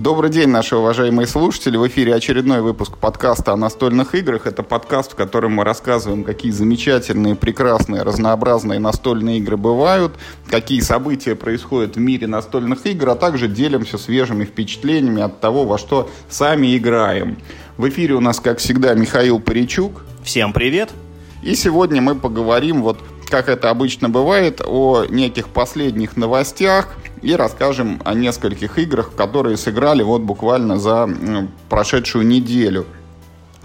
Добрый 0.00 0.30
день, 0.30 0.48
наши 0.48 0.76
уважаемые 0.76 1.26
слушатели. 1.26 1.76
В 1.76 1.84
эфире 1.88 2.14
очередной 2.14 2.60
выпуск 2.60 2.96
подкаста 2.98 3.54
о 3.54 3.56
настольных 3.56 4.14
играх. 4.14 4.46
Это 4.46 4.62
подкаст, 4.62 5.10
в 5.10 5.14
котором 5.16 5.54
мы 5.54 5.64
рассказываем, 5.64 6.22
какие 6.22 6.52
замечательные, 6.52 7.34
прекрасные, 7.34 8.02
разнообразные 8.02 8.78
настольные 8.78 9.38
игры 9.38 9.56
бывают, 9.56 10.12
какие 10.48 10.82
события 10.82 11.34
происходят 11.34 11.96
в 11.96 11.98
мире 11.98 12.28
настольных 12.28 12.86
игр, 12.86 13.08
а 13.08 13.16
также 13.16 13.48
делимся 13.48 13.98
свежими 13.98 14.44
впечатлениями 14.44 15.20
от 15.20 15.40
того, 15.40 15.64
во 15.64 15.78
что 15.78 16.08
сами 16.28 16.76
играем. 16.76 17.36
В 17.76 17.88
эфире 17.88 18.14
у 18.14 18.20
нас, 18.20 18.38
как 18.38 18.58
всегда, 18.58 18.94
Михаил 18.94 19.40
Паричук. 19.40 20.04
Всем 20.22 20.52
привет! 20.52 20.90
И 21.42 21.56
сегодня 21.56 22.00
мы 22.00 22.14
поговорим, 22.14 22.82
вот 22.82 22.98
как 23.28 23.48
это 23.48 23.68
обычно 23.68 24.08
бывает, 24.08 24.60
о 24.64 25.06
неких 25.06 25.48
последних 25.48 26.16
новостях– 26.16 26.94
и 27.22 27.34
расскажем 27.34 28.00
о 28.04 28.14
нескольких 28.14 28.78
играх, 28.78 29.12
которые 29.14 29.56
сыграли 29.56 30.02
вот 30.02 30.22
буквально 30.22 30.78
за 30.78 31.08
прошедшую 31.68 32.26
неделю. 32.26 32.86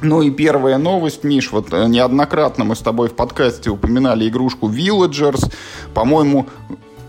Ну 0.01 0.21
и 0.21 0.31
первая 0.31 0.77
новость, 0.77 1.23
Миш, 1.23 1.51
вот 1.53 1.71
э, 1.71 1.87
неоднократно 1.87 2.65
мы 2.65 2.75
с 2.75 2.79
тобой 2.79 3.07
в 3.07 3.13
подкасте 3.13 3.69
упоминали 3.69 4.27
игрушку 4.27 4.69
Villagers. 4.69 5.49
По-моему, 5.93 6.47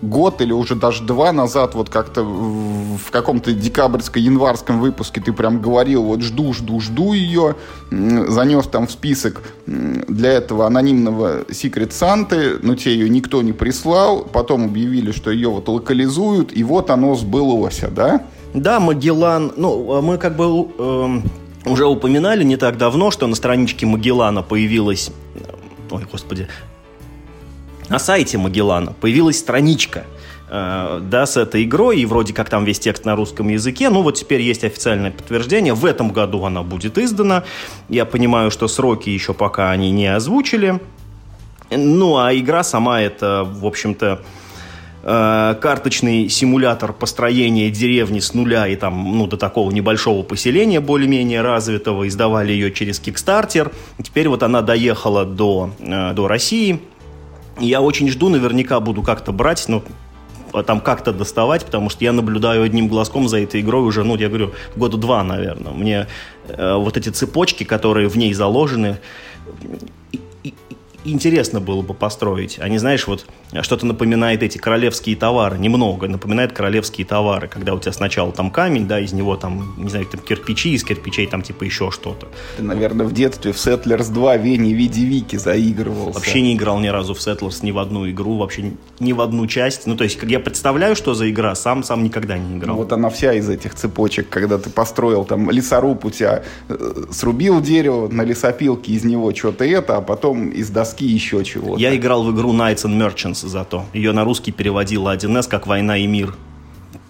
год 0.03 0.41
или 0.41 0.53
уже 0.53 0.75
даже 0.75 1.05
два 1.05 1.33
назад, 1.33 1.75
вот 1.75 1.89
как-то 1.89 2.23
в 2.23 3.11
каком-то 3.11 3.52
декабрьско-январском 3.52 4.80
выпуске 4.80 5.21
ты 5.21 5.33
прям 5.33 5.61
говорил, 5.61 6.05
вот 6.05 6.23
жду, 6.23 6.52
жду, 6.52 6.80
жду 6.80 7.12
ее, 7.12 7.57
занес 7.91 8.66
там 8.66 8.87
в 8.87 8.91
список 8.91 9.43
для 9.66 10.33
этого 10.33 10.66
анонимного 10.66 11.43
Secret 11.45 11.93
Санты, 11.93 12.59
но 12.62 12.75
те 12.75 12.93
ее 12.93 13.09
никто 13.09 13.43
не 13.43 13.52
прислал, 13.52 14.23
потом 14.25 14.65
объявили, 14.65 15.12
что 15.12 15.30
ее 15.30 15.49
вот 15.49 15.69
локализуют, 15.69 16.57
и 16.57 16.63
вот 16.65 16.91
оно 16.91 17.15
сбылось, 17.15 17.83
да? 17.90 18.27
Да, 18.55 18.79
Магеллан, 18.79 19.52
ну, 19.57 20.01
мы 20.01 20.16
как 20.16 20.37
бы 20.37 20.68
э, 20.79 21.21
уже 21.66 21.87
упоминали 21.87 22.45
не 22.45 22.57
так 22.57 22.79
давно, 22.79 23.11
что 23.11 23.27
на 23.27 23.35
страничке 23.35 23.87
Магеллана 23.87 24.43
появилась 24.43 25.11
ой, 25.90 26.07
господи, 26.11 26.49
на 27.88 27.99
сайте 27.99 28.38
Магеллана 28.38 28.93
появилась 28.93 29.38
страничка 29.38 30.04
э, 30.49 31.01
да, 31.02 31.27
с 31.27 31.37
этой 31.37 31.65
игрой, 31.65 32.01
и 32.01 32.07
вроде 32.07 32.32
как 32.32 32.49
там 32.49 32.65
весь 32.65 32.79
текст 32.79 33.04
на 33.04 33.15
русском 33.15 33.49
языке. 33.49 33.90
Ну 33.90 34.02
вот 34.02 34.13
теперь 34.13 34.40
есть 34.40 34.65
официальное 34.65 35.10
подтверждение. 35.10 35.74
В 35.74 35.85
этом 35.85 36.10
году 36.10 36.45
она 36.45 36.62
будет 36.62 36.99
издана. 36.99 37.45
Я 37.88 38.05
понимаю, 38.05 38.51
что 38.51 38.68
сроки 38.68 39.10
еще 39.10 39.35
пока 39.35 39.71
они 39.71 39.90
не 39.90 40.07
озвучили. 40.07 40.80
Ну, 41.71 42.18
а 42.18 42.35
игра 42.35 42.62
сама 42.62 43.01
это, 43.01 43.45
в 43.45 43.66
общем-то, 43.66 44.23
э, 45.02 45.55
карточный 45.60 46.29
симулятор 46.29 46.93
построения 46.93 47.71
деревни 47.71 48.21
с 48.21 48.32
нуля 48.32 48.66
и 48.66 48.77
там, 48.77 49.18
ну, 49.18 49.27
до 49.27 49.37
такого 49.37 49.71
небольшого 49.71 50.23
поселения 50.23 50.80
более-менее 50.80 51.43
развитого. 51.43 52.09
Издавали 52.09 52.52
ее 52.52 52.71
через 52.71 53.01
Kickstarter. 53.01 53.73
Теперь 54.02 54.29
вот 54.29 54.43
она 54.43 54.62
доехала 54.62 55.27
до, 55.27 55.71
э, 55.80 56.12
до 56.15 56.29
России– 56.29 56.80
я 57.60 57.80
очень 57.80 58.09
жду, 58.09 58.29
наверняка 58.29 58.80
буду 58.80 59.02
как-то 59.02 59.33
брать, 59.33 59.65
ну, 59.69 59.83
там 60.66 60.80
как-то 60.80 61.13
доставать, 61.13 61.65
потому 61.65 61.91
что 61.91 62.05
я 62.05 62.13
наблюдаю 62.13 62.63
одним 62.63 62.88
глазком 62.88 63.29
за 63.29 63.41
этой 63.41 63.61
игрой 63.61 63.83
уже, 63.83 64.05
ну, 64.05 64.16
я 64.16 64.28
говорю, 64.28 64.53
года 64.77 64.97
два, 64.97 65.25
наверное. 65.25 65.72
Мне 65.72 66.06
э, 66.49 66.75
вот 66.77 66.97
эти 66.97 67.09
цепочки, 67.09 67.65
которые 67.65 68.09
в 68.09 68.16
ней 68.16 68.33
заложены, 68.34 68.99
интересно 71.05 71.60
было 71.60 71.83
бы 71.83 71.94
построить. 71.94 72.59
Они, 72.59 72.78
знаешь, 72.78 73.06
вот 73.06 73.27
что-то 73.62 73.87
напоминает 73.87 74.43
эти 74.43 74.59
королевские 74.59 75.16
товары, 75.16 75.59
немного 75.59 76.09
напоминает 76.09 76.53
королевские 76.53 77.06
товары, 77.06 77.49
когда 77.49 77.75
у 77.75 77.78
тебя 77.78 77.93
сначала 77.93 78.33
там 78.33 78.50
камень, 78.50 78.87
да, 78.87 79.00
из 79.00 79.12
него 79.12 79.37
там, 79.37 79.75
не 79.77 79.88
знаю, 79.88 80.06
там 80.06 80.21
кирпичи, 80.21 80.75
из 80.75 80.84
кирпичей 80.84 81.27
там 81.27 81.43
типа 81.43 81.65
еще 81.65 81.91
что-то. 81.91 82.28
Ты, 82.56 82.62
наверное, 82.62 83.06
в 83.06 83.12
детстве 83.12 83.53
в 83.53 83.56
Settlers 83.56 84.12
2 84.12 84.37
Вени 84.39 84.73
в 84.75 84.77
виде 84.77 85.05
Вики 85.05 85.37
заигрывался. 85.37 86.19
Вообще 86.19 86.41
не 86.41 86.55
играл 86.55 86.81
ни 86.81 86.89
разу 86.89 87.15
в 87.15 87.19
Settlers 87.19 87.59
ни 87.62 87.71
в 87.71 87.78
одну 87.78 88.09
игру, 88.11 88.39
вообще 88.39 88.73
ни 88.99 89.12
в 89.12 89.21
одну 89.21 89.47
часть. 89.47 89.87
Ну, 89.87 89.97
то 89.97 90.05
есть, 90.05 90.17
как 90.19 90.31
я 90.31 90.41
представляю, 90.41 90.97
что 90.97 91.15
за 91.15 91.31
игра, 91.31 91.55
сам 91.55 91.83
сам 91.83 92.03
никогда 92.03 92.39
не 92.39 92.59
играл. 92.59 92.77
Ну, 92.77 92.83
вот 92.83 92.93
она 92.93 93.11
вся 93.11 93.33
из 93.34 93.49
этих 93.49 93.75
цепочек, 93.75 94.28
когда 94.28 94.59
ты 94.59 94.71
построил 94.71 95.25
там 95.25 95.51
лесоруб 95.51 96.05
у 96.05 96.11
тебя 96.11 96.43
э, 96.69 97.05
срубил 97.11 97.61
дерево 97.61 98.09
на 98.09 98.23
лесопилке, 98.23 98.93
из 98.93 99.05
него 99.05 99.34
что-то 99.34 99.65
это, 99.65 99.97
а 99.97 100.01
потом 100.01 100.49
из 100.49 100.71
доски 100.71 100.94
еще 101.00 101.44
чего-то. 101.44 101.81
Я 101.81 101.94
играл 101.97 102.25
в 102.25 102.34
игру 102.34 102.53
Knights 102.53 102.84
and 102.84 102.99
Merchants 102.99 103.47
зато. 103.47 103.84
Ее 103.93 104.12
на 104.12 104.25
русский 104.25 104.53
переводила 104.53 105.15
1С 105.15 105.49
как 105.49 105.66
«Война 105.66 105.97
и 105.99 106.06
мир». 106.06 106.34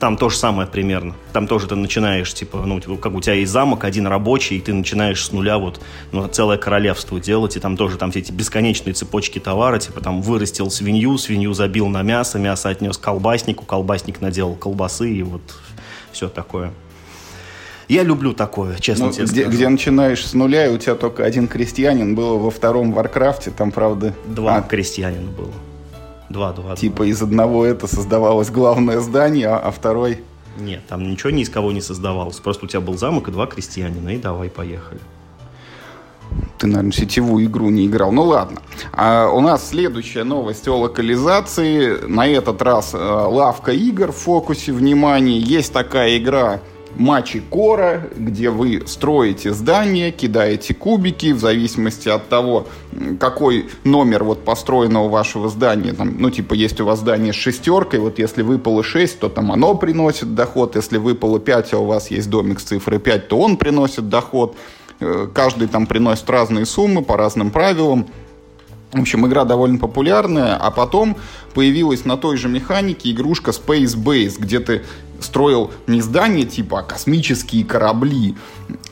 Там 0.01 0.17
то 0.17 0.29
же 0.29 0.37
самое 0.37 0.69
примерно. 0.69 1.15
Там 1.33 1.47
тоже 1.47 1.67
ты 1.67 1.77
начинаешь, 1.77 2.35
типа, 2.35 2.59
ну, 2.67 2.81
как 2.99 3.15
у 3.15 3.21
тебя 3.21 3.35
есть 3.35 3.53
замок, 3.53 3.85
один 3.85 4.07
рабочий, 4.07 4.59
и 4.59 4.61
ты 4.61 4.75
начинаешь 4.75 5.25
с 5.25 5.33
нуля 5.33 5.57
вот 5.57 5.81
ну, 6.13 6.27
целое 6.29 6.59
королевство 6.59 7.21
делать, 7.21 7.57
и 7.57 7.61
там 7.61 7.77
тоже 7.77 7.97
там 7.97 8.11
все 8.11 8.21
эти 8.21 8.33
бесконечные 8.33 8.93
цепочки 8.93 9.39
товара, 9.39 9.79
типа, 9.79 10.01
там 10.01 10.21
вырастил 10.21 10.71
свинью, 10.71 11.17
свинью 11.17 11.55
забил 11.55 11.87
на 11.89 12.03
мясо, 12.03 12.39
мясо 12.39 12.69
отнес 12.69 12.99
колбаснику, 12.99 13.65
колбасник 13.65 14.21
наделал 14.21 14.57
колбасы, 14.57 15.11
и 15.11 15.23
вот 15.23 15.43
все 16.13 16.29
такое. 16.29 16.73
Я 17.89 18.03
люблю 18.03 18.33
такое, 18.33 18.79
честно 18.79 19.07
ну, 19.07 19.13
тебе 19.13 19.25
где, 19.25 19.43
скажу. 19.43 19.57
Где 19.57 19.69
начинаешь 19.69 20.27
с 20.27 20.35
нуля, 20.35 20.67
и 20.67 20.75
у 20.75 20.79
тебя 20.79 20.95
только 20.95 21.25
один 21.25 21.49
крестьянин 21.49 22.15
был 22.15 22.39
во 22.39 22.51
втором 22.51 22.93
Warcraft 22.93 23.39
е, 23.39 23.51
там, 23.51 23.71
правда... 23.71 24.15
Два 24.27 24.57
а... 24.57 24.63
крестьянина 24.63 25.31
было. 25.31 25.53
Два, 26.31 26.53
два. 26.53 26.77
Типа 26.77 26.99
два. 26.99 27.07
из 27.07 27.23
одного 27.23 27.65
это 27.65 27.87
создавалось 27.87 28.51
главное 28.51 29.01
здание, 29.01 29.49
а, 29.49 29.59
а 29.59 29.71
второй... 29.71 30.21
Нет, 30.59 30.83
там 30.89 31.11
ничего 31.11 31.31
ни 31.31 31.43
из 31.43 31.51
кого 31.51 31.73
не 31.73 31.81
создавалось. 31.81 32.37
Просто 32.37 32.65
у 32.67 32.69
тебя 32.69 32.81
был 32.81 32.97
замок 32.97 33.29
и 33.29 33.33
два 33.33 33.47
крестьянина, 33.47 34.11
и 34.11 34.19
давай, 34.19 34.49
поехали. 34.49 35.01
Ты, 36.59 36.69
наверное, 36.69 36.93
сетевую 36.93 37.45
игру 37.45 37.71
не 37.71 37.87
играл. 37.87 38.13
Ну 38.13 38.23
ладно. 38.23 38.61
А 38.93 39.29
у 39.29 39.41
нас 39.41 39.69
следующая 39.69 40.25
новость 40.25 40.67
о 40.69 40.77
локализации. 40.79 42.07
На 42.07 42.27
этот 42.27 42.63
раз 42.63 42.95
э, 42.95 42.99
лавка 42.99 43.73
игр 43.73 44.13
в 44.13 44.17
фокусе 44.17 44.73
внимания. 44.73 45.39
Есть 45.39 45.73
такая 45.73 46.17
игра 46.17 46.61
матчи 46.97 47.41
кора, 47.41 48.03
где 48.17 48.51
вы 48.51 48.83
строите 48.87 49.53
здание, 49.53 50.11
кидаете 50.11 50.75
кубики, 50.75 51.33
в 51.33 51.39
зависимости 51.39 52.09
от 52.09 52.29
того, 52.29 52.67
какой 53.21 53.69
номер 53.85 54.25
вот 54.25 54.45
построенного 54.45 55.09
вашего 55.09 55.49
здания. 55.49 55.93
Там, 55.93 56.17
ну, 56.19 56.31
типа, 56.31 56.55
есть 56.55 56.81
у 56.81 56.85
вас 56.85 57.01
здание 57.01 57.33
с 57.33 57.37
шестеркой, 57.37 58.01
вот 58.01 58.19
если 58.19 58.43
выпало 58.43 58.83
6, 58.83 59.21
то 59.21 59.29
там 59.29 59.53
оно 59.53 59.75
приносит 59.75 60.35
доход, 60.35 60.77
если 60.77 60.99
выпало 60.99 61.41
5, 61.41 61.75
а 61.75 61.79
у 61.79 61.87
вас 61.87 62.11
есть 62.11 62.31
домик 62.31 62.61
с 62.61 62.65
цифрой 62.65 62.99
5, 62.99 63.29
то 63.29 63.39
он 63.39 63.57
приносит 63.57 64.09
доход. 64.09 64.57
Э, 65.01 65.29
каждый 65.33 65.69
там 65.69 65.87
приносит 65.87 66.29
разные 66.31 66.67
суммы 66.67 67.03
по 67.03 67.17
разным 67.17 67.51
правилам. 67.51 68.07
В 68.95 69.01
общем, 69.01 69.27
игра 69.27 69.45
довольно 69.45 69.79
популярная, 69.79 70.57
а 70.57 70.71
потом 70.71 71.17
появилась 71.53 72.05
на 72.05 72.17
той 72.17 72.37
же 72.37 72.49
механике 72.49 73.11
игрушка 73.11 73.51
Space 73.51 73.97
Base, 73.97 74.37
где 74.39 74.61
ты 74.61 74.85
строил 75.19 75.73
не 75.89 76.01
здания 76.01 76.45
типа, 76.45 76.81
а 76.81 76.83
космические 76.83 77.65
корабли. 77.65 78.37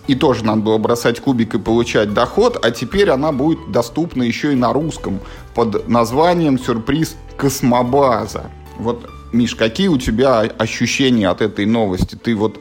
И 0.08 0.16
тоже 0.16 0.44
надо 0.44 0.62
было 0.62 0.78
бросать 0.78 1.20
кубик 1.20 1.54
и 1.54 1.58
получать 1.58 2.12
доход, 2.12 2.58
а 2.64 2.72
теперь 2.72 3.10
она 3.10 3.30
будет 3.30 3.70
доступна 3.70 4.24
еще 4.24 4.52
и 4.52 4.56
на 4.56 4.72
русском 4.72 5.20
под 5.54 5.88
названием 5.88 6.58
«Сюрприз 6.58 7.14
Космобаза». 7.36 8.50
Вот, 8.78 9.08
Миш, 9.32 9.54
какие 9.54 9.86
у 9.86 9.98
тебя 9.98 10.40
ощущения 10.40 11.28
от 11.28 11.42
этой 11.42 11.64
новости? 11.64 12.16
Ты 12.16 12.34
вот, 12.34 12.58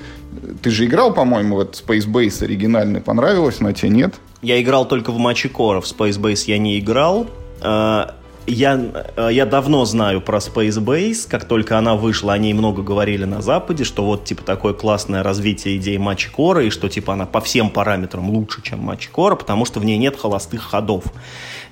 ты 0.62 0.69
же 0.69 0.85
играл, 0.85 1.12
по-моему, 1.12 1.56
в 1.56 1.62
этот 1.62 1.84
Space 1.84 2.06
Base 2.06 2.44
оригинальный, 2.44 3.02
понравилось, 3.02 3.62
но 3.62 3.72
тебе 3.72 3.90
нет? 3.90 4.13
Я 4.41 4.62
играл 4.62 4.88
только 4.88 5.12
в 5.12 5.18
матче 5.18 5.50
Кора, 5.50 5.81
в 5.81 5.85
Space 5.85 6.19
Base 6.19 6.44
я 6.47 6.57
не 6.57 6.79
играл. 6.79 7.28
А, 7.62 8.16
я, 8.47 8.79
э, 9.16 9.29
я 9.31 9.46
давно 9.46 9.85
знаю 9.85 10.19
про 10.19 10.40
Space 10.40 10.79
Base, 10.84 11.29
как 11.29 11.46
только 11.46 11.78
она 11.78 11.96
вышла, 11.96 12.34
о 12.34 12.38
ней 12.40 12.53
много 12.53 12.82
говорили 12.82 13.26
на 13.26 13.41
Западе, 13.41 13.84
что 13.84 14.03
вот, 14.03 14.26
типа, 14.26 14.41
такое 14.43 14.73
классное 14.73 15.22
развитие 15.22 15.78
идеи 15.78 15.97
матча 15.97 16.32
Кора, 16.32 16.64
и 16.64 16.72
что, 16.72 16.90
типа, 16.90 17.14
она 17.14 17.28
по 17.28 17.40
всем 17.40 17.70
параметрам 17.70 18.28
лучше, 18.29 18.64
чем 18.64 18.79
матч 18.79 19.09
Кора, 19.09 19.35
потому 19.35 19.66
что 19.66 19.79
в 19.79 19.85
ней 19.85 19.97
нет 19.97 20.17
холостых 20.17 20.64
ходов. 20.64 21.03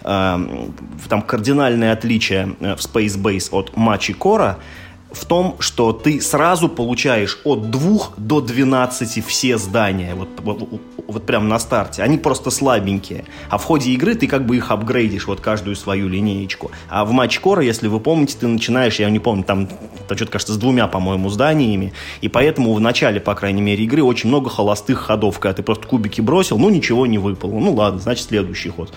Эм, 0.03 0.73
там 1.09 1.23
кардинальное 1.23 1.91
отличие 1.91 2.55
э, 2.59 2.75
в 2.75 2.79
Space 2.79 3.19
Base 3.19 3.49
от 3.51 3.75
матча 3.75 4.13
Кора— 4.13 4.57
в 5.11 5.25
том, 5.25 5.55
что 5.59 5.91
ты 5.91 6.21
сразу 6.21 6.69
получаешь 6.69 7.39
от 7.43 7.71
2 7.71 7.99
до 8.17 8.41
12 8.41 9.25
все 9.25 9.57
здания, 9.57 10.13
вот, 10.13 10.29
вот, 10.43 10.81
вот 11.07 11.25
прям 11.25 11.49
на 11.49 11.57
старте. 11.57 12.03
Они 12.03 12.17
просто 12.17 12.51
слабенькие. 12.51 13.25
А 13.49 13.57
в 13.57 13.63
ходе 13.63 13.91
игры 13.91 14.13
ты 14.13 14.27
как 14.27 14.45
бы 14.45 14.57
их 14.57 14.69
апгрейдишь, 14.69 15.25
вот 15.25 15.41
каждую 15.41 15.75
свою 15.75 16.07
линеечку. 16.07 16.71
А 16.89 17.05
в 17.05 17.11
матч 17.11 17.39
Кора, 17.39 17.63
если 17.63 17.87
вы 17.87 17.99
помните, 17.99 18.37
ты 18.39 18.47
начинаешь, 18.47 18.99
я 18.99 19.09
не 19.09 19.19
помню, 19.19 19.43
там, 19.43 19.67
там 20.07 20.17
что-то, 20.17 20.31
кажется, 20.31 20.53
с 20.53 20.57
двумя, 20.57 20.87
по-моему, 20.87 21.29
зданиями. 21.29 21.93
И 22.21 22.27
поэтому 22.27 22.73
в 22.73 22.79
начале, 22.79 23.19
по 23.19 23.33
крайней 23.33 23.61
мере, 23.61 23.83
игры 23.83 24.03
очень 24.03 24.29
много 24.29 24.49
холостых 24.49 24.99
ходов, 24.99 25.39
когда 25.39 25.55
ты 25.55 25.63
просто 25.63 25.87
кубики 25.87 26.21
бросил, 26.21 26.59
ну, 26.59 26.69
ничего 26.69 27.07
не 27.07 27.17
выпало. 27.17 27.57
Ну, 27.59 27.73
ладно, 27.73 27.99
значит, 27.99 28.27
следующий 28.27 28.69
ход. 28.69 28.93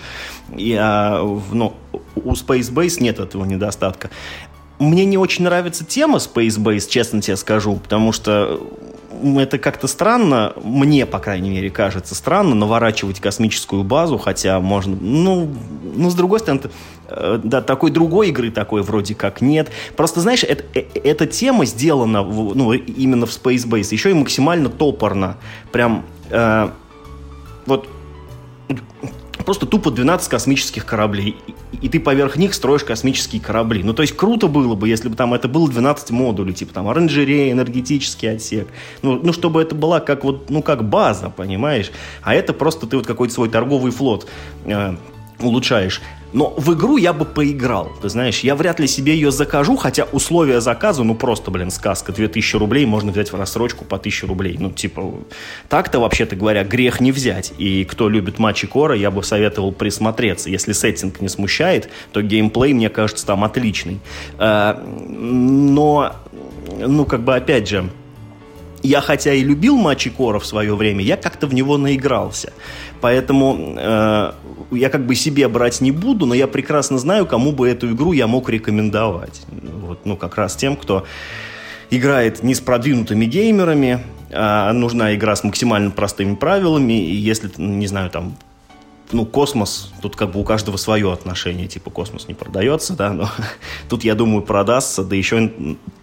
И, 0.54 0.76
а, 0.78 1.22
ну, 1.52 1.72
у 2.16 2.32
Space 2.32 2.72
Base 2.72 3.02
нет 3.02 3.18
этого 3.18 3.44
недостатка. 3.44 4.10
Мне 4.82 5.04
не 5.04 5.16
очень 5.16 5.44
нравится 5.44 5.84
тема 5.84 6.18
Space 6.18 6.58
Base, 6.58 6.88
честно 6.88 7.22
тебе 7.22 7.36
скажу, 7.36 7.76
потому 7.76 8.10
что 8.10 8.60
это 9.36 9.58
как-то 9.58 9.86
странно, 9.86 10.54
мне, 10.64 11.06
по 11.06 11.20
крайней 11.20 11.50
мере, 11.50 11.70
кажется 11.70 12.16
странно 12.16 12.56
наворачивать 12.56 13.20
космическую 13.20 13.84
базу, 13.84 14.18
хотя 14.18 14.58
можно, 14.58 14.96
ну, 15.00 15.48
ну 15.94 16.10
с 16.10 16.14
другой 16.14 16.40
стороны, 16.40 16.62
э, 17.08 17.38
да, 17.44 17.62
такой 17.62 17.92
другой 17.92 18.30
игры 18.30 18.50
такой 18.50 18.82
вроде 18.82 19.14
как 19.14 19.40
нет. 19.40 19.70
Просто, 19.96 20.20
знаешь, 20.20 20.42
это, 20.42 20.64
э, 20.74 20.86
эта 20.94 21.28
тема 21.28 21.64
сделана 21.64 22.24
ну, 22.24 22.72
именно 22.72 23.26
в 23.26 23.30
Space 23.30 23.64
Base 23.68 23.92
еще 23.92 24.10
и 24.10 24.14
максимально 24.14 24.68
топорно. 24.68 25.36
Прям 25.70 26.04
э, 26.30 26.70
вот 27.66 27.86
просто 29.42 29.66
тупо 29.66 29.90
12 29.90 30.28
космических 30.28 30.84
кораблей, 30.86 31.36
и 31.80 31.88
ты 31.88 32.00
поверх 32.00 32.36
них 32.36 32.54
строишь 32.54 32.84
космические 32.84 33.40
корабли. 33.40 33.82
Ну, 33.82 33.92
то 33.92 34.02
есть 34.02 34.16
круто 34.16 34.48
было 34.48 34.74
бы, 34.74 34.88
если 34.88 35.08
бы 35.08 35.16
там 35.16 35.34
это 35.34 35.48
было 35.48 35.68
12 35.68 36.10
модулей, 36.10 36.52
типа 36.52 36.74
там 36.74 36.88
оранжерея, 36.88 37.52
энергетический 37.52 38.30
отсек. 38.30 38.68
Ну, 39.02 39.20
ну, 39.22 39.32
чтобы 39.32 39.62
это 39.62 39.74
была 39.74 40.00
как 40.00 40.24
вот, 40.24 40.50
ну, 40.50 40.62
как 40.62 40.88
база, 40.88 41.30
понимаешь? 41.30 41.90
А 42.22 42.34
это 42.34 42.52
просто 42.52 42.86
ты 42.86 42.96
вот 42.96 43.06
какой-то 43.06 43.34
свой 43.34 43.48
торговый 43.48 43.92
флот 43.92 44.26
э, 44.64 44.96
улучшаешь. 45.40 46.00
Но 46.32 46.54
в 46.56 46.72
игру 46.74 46.96
я 46.96 47.12
бы 47.12 47.24
поиграл, 47.24 47.92
ты 48.00 48.08
знаешь, 48.08 48.40
я 48.40 48.54
вряд 48.54 48.80
ли 48.80 48.86
себе 48.86 49.14
ее 49.14 49.30
закажу, 49.30 49.76
хотя 49.76 50.04
условия 50.12 50.60
заказа, 50.60 51.04
ну 51.04 51.14
просто, 51.14 51.50
блин, 51.50 51.70
сказка, 51.70 52.12
2000 52.12 52.56
рублей 52.56 52.86
можно 52.86 53.12
взять 53.12 53.32
в 53.32 53.36
рассрочку 53.36 53.84
по 53.84 53.96
1000 53.96 54.26
рублей. 54.26 54.56
Ну, 54.58 54.70
типа, 54.70 55.12
так-то, 55.68 56.00
вообще-то 56.00 56.36
говоря, 56.36 56.64
грех 56.64 57.00
не 57.00 57.12
взять. 57.12 57.52
И 57.58 57.84
кто 57.84 58.08
любит 58.08 58.38
матчи 58.38 58.66
Кора, 58.66 58.94
я 58.94 59.10
бы 59.10 59.22
советовал 59.22 59.72
присмотреться. 59.72 60.48
Если 60.48 60.72
сеттинг 60.72 61.20
не 61.20 61.28
смущает, 61.28 61.90
то 62.12 62.22
геймплей, 62.22 62.72
мне 62.72 62.88
кажется, 62.88 63.26
там 63.26 63.44
отличный. 63.44 64.00
А, 64.38 64.82
но, 65.08 66.16
ну, 66.78 67.04
как 67.04 67.22
бы, 67.22 67.34
опять 67.34 67.68
же, 67.68 67.90
я 68.82 69.00
хотя 69.00 69.32
и 69.32 69.42
любил 69.42 69.76
матчи 69.76 70.10
Кора 70.10 70.38
в 70.38 70.46
свое 70.46 70.74
время, 70.74 71.02
я 71.04 71.16
как-то 71.16 71.46
в 71.46 71.54
него 71.54 71.78
наигрался. 71.78 72.52
Поэтому 73.00 73.74
э, 73.76 74.32
я 74.72 74.88
как 74.90 75.06
бы 75.06 75.14
себе 75.14 75.48
брать 75.48 75.80
не 75.80 75.92
буду, 75.92 76.26
но 76.26 76.34
я 76.34 76.46
прекрасно 76.46 76.98
знаю, 76.98 77.26
кому 77.26 77.52
бы 77.52 77.68
эту 77.68 77.92
игру 77.92 78.12
я 78.12 78.26
мог 78.26 78.48
рекомендовать. 78.48 79.42
Вот, 79.48 80.00
ну, 80.04 80.16
как 80.16 80.36
раз 80.36 80.56
тем, 80.56 80.76
кто 80.76 81.04
играет 81.90 82.42
не 82.42 82.54
с 82.54 82.60
продвинутыми 82.60 83.24
геймерами, 83.26 84.00
а 84.30 84.72
нужна 84.72 85.14
игра 85.14 85.36
с 85.36 85.44
максимально 85.44 85.90
простыми 85.90 86.34
правилами, 86.34 87.04
и 87.04 87.14
если, 87.14 87.50
не 87.58 87.86
знаю, 87.86 88.10
там, 88.10 88.36
ну, 89.12 89.26
космос, 89.26 89.92
тут 90.00 90.16
как 90.16 90.32
бы 90.32 90.40
у 90.40 90.44
каждого 90.44 90.76
свое 90.76 91.12
отношение, 91.12 91.68
типа 91.68 91.90
космос 91.90 92.28
не 92.28 92.34
продается, 92.34 92.94
да, 92.94 93.12
но 93.12 93.28
тут, 93.88 94.04
я 94.04 94.14
думаю, 94.14 94.42
продастся, 94.42 95.04
да 95.04 95.14
еще 95.16 95.52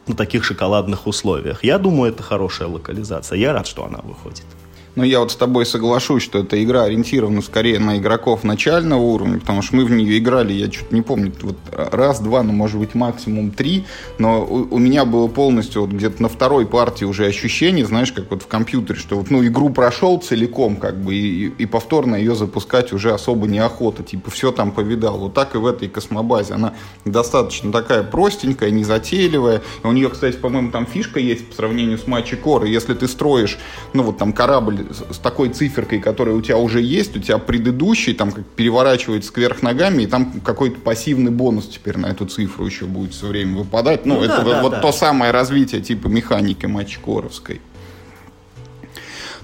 на 0.08 0.16
таких 0.16 0.44
шоколадных 0.44 1.08
условиях. 1.08 1.64
Я 1.64 1.78
думаю, 1.78 2.12
это 2.12 2.24
хорошая 2.24 2.68
локализация, 2.68 3.38
я 3.38 3.54
рад, 3.54 3.68
что 3.68 3.86
она 3.86 4.00
выходит. 4.00 4.46
Но 4.96 5.04
я 5.04 5.20
вот 5.20 5.32
с 5.32 5.36
тобой 5.36 5.66
соглашусь, 5.66 6.24
что 6.24 6.40
эта 6.40 6.62
игра 6.64 6.84
ориентирована 6.84 7.42
скорее 7.42 7.80
на 7.80 7.98
игроков 7.98 8.44
начального 8.44 9.02
уровня, 9.02 9.40
потому 9.40 9.62
что 9.62 9.76
мы 9.76 9.86
в 9.86 9.92
нее 9.92 10.18
играли, 10.18 10.54
я 10.54 10.72
что-то 10.72 10.96
не 10.96 11.02
помню, 11.02 11.32
вот 11.42 11.58
раз, 11.72 12.20
два, 12.20 12.44
ну, 12.44 12.54
может 12.54 12.80
быть, 12.80 12.96
максимум 12.96 13.52
три, 13.52 13.86
но 14.18 14.44
у, 14.44 14.76
у 14.76 14.78
меня 14.80 15.06
было 15.06 15.28
полностью 15.28 15.82
вот 15.82 15.92
где-то 15.92 16.22
на 16.22 16.30
второй 16.30 16.66
партии 16.66 17.06
уже 17.06 17.26
ощущение, 17.26 17.86
знаешь, 17.86 18.12
как 18.12 18.30
вот 18.32 18.44
в 18.44 18.48
компьютере, 18.48 19.00
что 19.00 19.18
вот, 19.18 19.30
ну, 19.30 19.46
игру 19.46 19.70
прошел 19.70 20.20
целиком, 20.20 20.76
как 20.76 21.02
бы, 21.02 21.16
и, 21.16 21.48
и 21.48 21.66
повторно 21.66 22.16
ее 22.16 22.36
запускать 22.36 22.94
уже 22.94 23.14
особо 23.14 23.48
неохота, 23.48 24.04
типа, 24.04 24.32
все 24.32 24.52
там 24.52 24.72
повидал. 24.72 25.18
Вот 25.18 25.34
так 25.34 25.56
и 25.56 25.58
в 25.58 25.66
этой 25.66 25.88
космобазе. 25.88 26.54
Она 26.54 26.74
достаточно 27.06 27.72
такая 27.72 28.04
простенькая, 28.04 28.72
незатейливая. 28.72 29.62
У 29.84 29.92
нее, 29.92 30.10
кстати, 30.10 30.38
по-моему, 30.38 30.72
там 30.72 30.86
фишка 30.86 31.20
есть 31.20 31.50
по 31.50 31.56
сравнению 31.56 31.98
с 31.98 32.08
матчей 32.08 32.38
Кора. 32.38 32.66
Если 32.66 32.94
ты 32.94 33.08
строишь, 33.08 33.58
ну, 33.94 34.04
вот 34.04 34.18
там 34.18 34.34
корабль 34.34 34.89
с 34.90 35.18
такой 35.18 35.50
циферкой, 35.50 36.00
которая 36.00 36.36
у 36.36 36.42
тебя 36.42 36.58
уже 36.58 36.82
есть, 36.82 37.16
у 37.16 37.20
тебя 37.20 37.38
предыдущий 37.38 38.14
там 38.14 38.32
как 38.32 38.46
переворачивается 38.46 39.32
кверх 39.32 39.62
ногами, 39.62 40.04
и 40.04 40.08
там 40.08 40.42
какой-то 40.42 40.80
пассивный 40.80 41.32
бонус 41.32 41.68
теперь 41.68 41.98
на 41.98 42.08
эту 42.08 42.26
цифру 42.26 42.66
еще 42.66 42.86
будет 42.86 43.14
все 43.14 43.28
время 43.28 43.58
выпадать. 43.58 44.06
Ну, 44.06 44.16
ну 44.16 44.24
это 44.24 44.44
да, 44.44 44.62
вот 44.62 44.72
да. 44.72 44.80
то 44.82 44.92
самое 44.92 45.32
развитие 45.32 45.82
типа 45.82 46.08
механики 46.08 46.66
матчкоровской. 46.66 47.62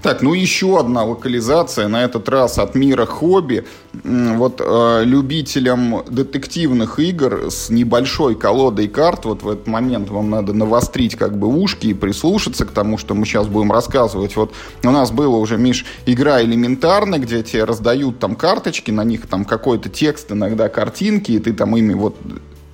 Так, 0.06 0.22
ну 0.22 0.34
еще 0.34 0.78
одна 0.78 1.02
локализация, 1.02 1.88
на 1.88 2.04
этот 2.04 2.28
раз 2.28 2.60
от 2.60 2.76
мира 2.76 3.06
хобби. 3.06 3.64
Вот 3.92 4.60
э, 4.64 5.02
любителям 5.04 6.04
детективных 6.08 7.00
игр 7.00 7.50
с 7.50 7.70
небольшой 7.70 8.36
колодой 8.36 8.86
карт, 8.86 9.24
вот 9.24 9.42
в 9.42 9.48
этот 9.48 9.66
момент 9.66 10.08
вам 10.08 10.30
надо 10.30 10.52
навострить 10.52 11.16
как 11.16 11.36
бы 11.36 11.48
ушки 11.48 11.88
и 11.88 11.92
прислушаться 11.92 12.64
к 12.66 12.70
тому, 12.70 12.98
что 12.98 13.14
мы 13.16 13.26
сейчас 13.26 13.48
будем 13.48 13.72
рассказывать. 13.72 14.36
Вот 14.36 14.52
у 14.84 14.90
нас 14.92 15.10
было 15.10 15.38
уже, 15.38 15.56
Миш, 15.56 15.84
игра 16.06 16.40
элементарная, 16.40 17.18
где 17.18 17.42
тебе 17.42 17.64
раздают 17.64 18.20
там 18.20 18.36
карточки, 18.36 18.92
на 18.92 19.02
них 19.02 19.26
там 19.26 19.44
какой-то 19.44 19.88
текст, 19.88 20.30
иногда 20.30 20.68
картинки, 20.68 21.32
и 21.32 21.40
ты 21.40 21.52
там 21.52 21.76
ими 21.76 21.94
вот 21.94 22.14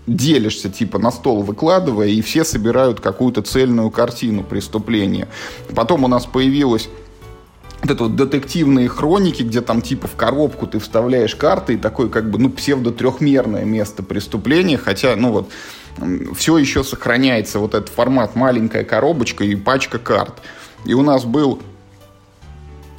делишься, 0.06 0.68
типа 0.68 0.98
на 0.98 1.10
стол 1.10 1.42
выкладывая, 1.42 2.08
и 2.08 2.20
все 2.20 2.44
собирают 2.44 3.00
какую-то 3.00 3.40
цельную 3.40 3.90
картину 3.90 4.42
преступления. 4.42 5.28
Потом 5.74 6.04
у 6.04 6.08
нас 6.08 6.26
появилась 6.26 6.90
вот 7.82 7.90
это 7.90 8.04
вот 8.04 8.16
детективные 8.16 8.88
хроники, 8.88 9.42
где 9.42 9.60
там 9.60 9.82
типа 9.82 10.06
в 10.06 10.14
коробку 10.14 10.66
ты 10.66 10.78
вставляешь 10.78 11.34
карты 11.34 11.74
и 11.74 11.76
такое 11.76 12.08
как 12.08 12.30
бы, 12.30 12.38
ну, 12.38 12.48
псевдо-трехмерное 12.48 13.64
место 13.64 14.02
преступления, 14.02 14.78
хотя, 14.78 15.16
ну 15.16 15.32
вот, 15.32 15.50
все 16.36 16.56
еще 16.58 16.84
сохраняется 16.84 17.58
вот 17.58 17.74
этот 17.74 17.88
формат 17.88 18.36
маленькая 18.36 18.84
коробочка 18.84 19.44
и 19.44 19.56
пачка 19.56 19.98
карт. 19.98 20.34
И 20.84 20.94
у 20.94 21.02
нас 21.02 21.24
был 21.24 21.60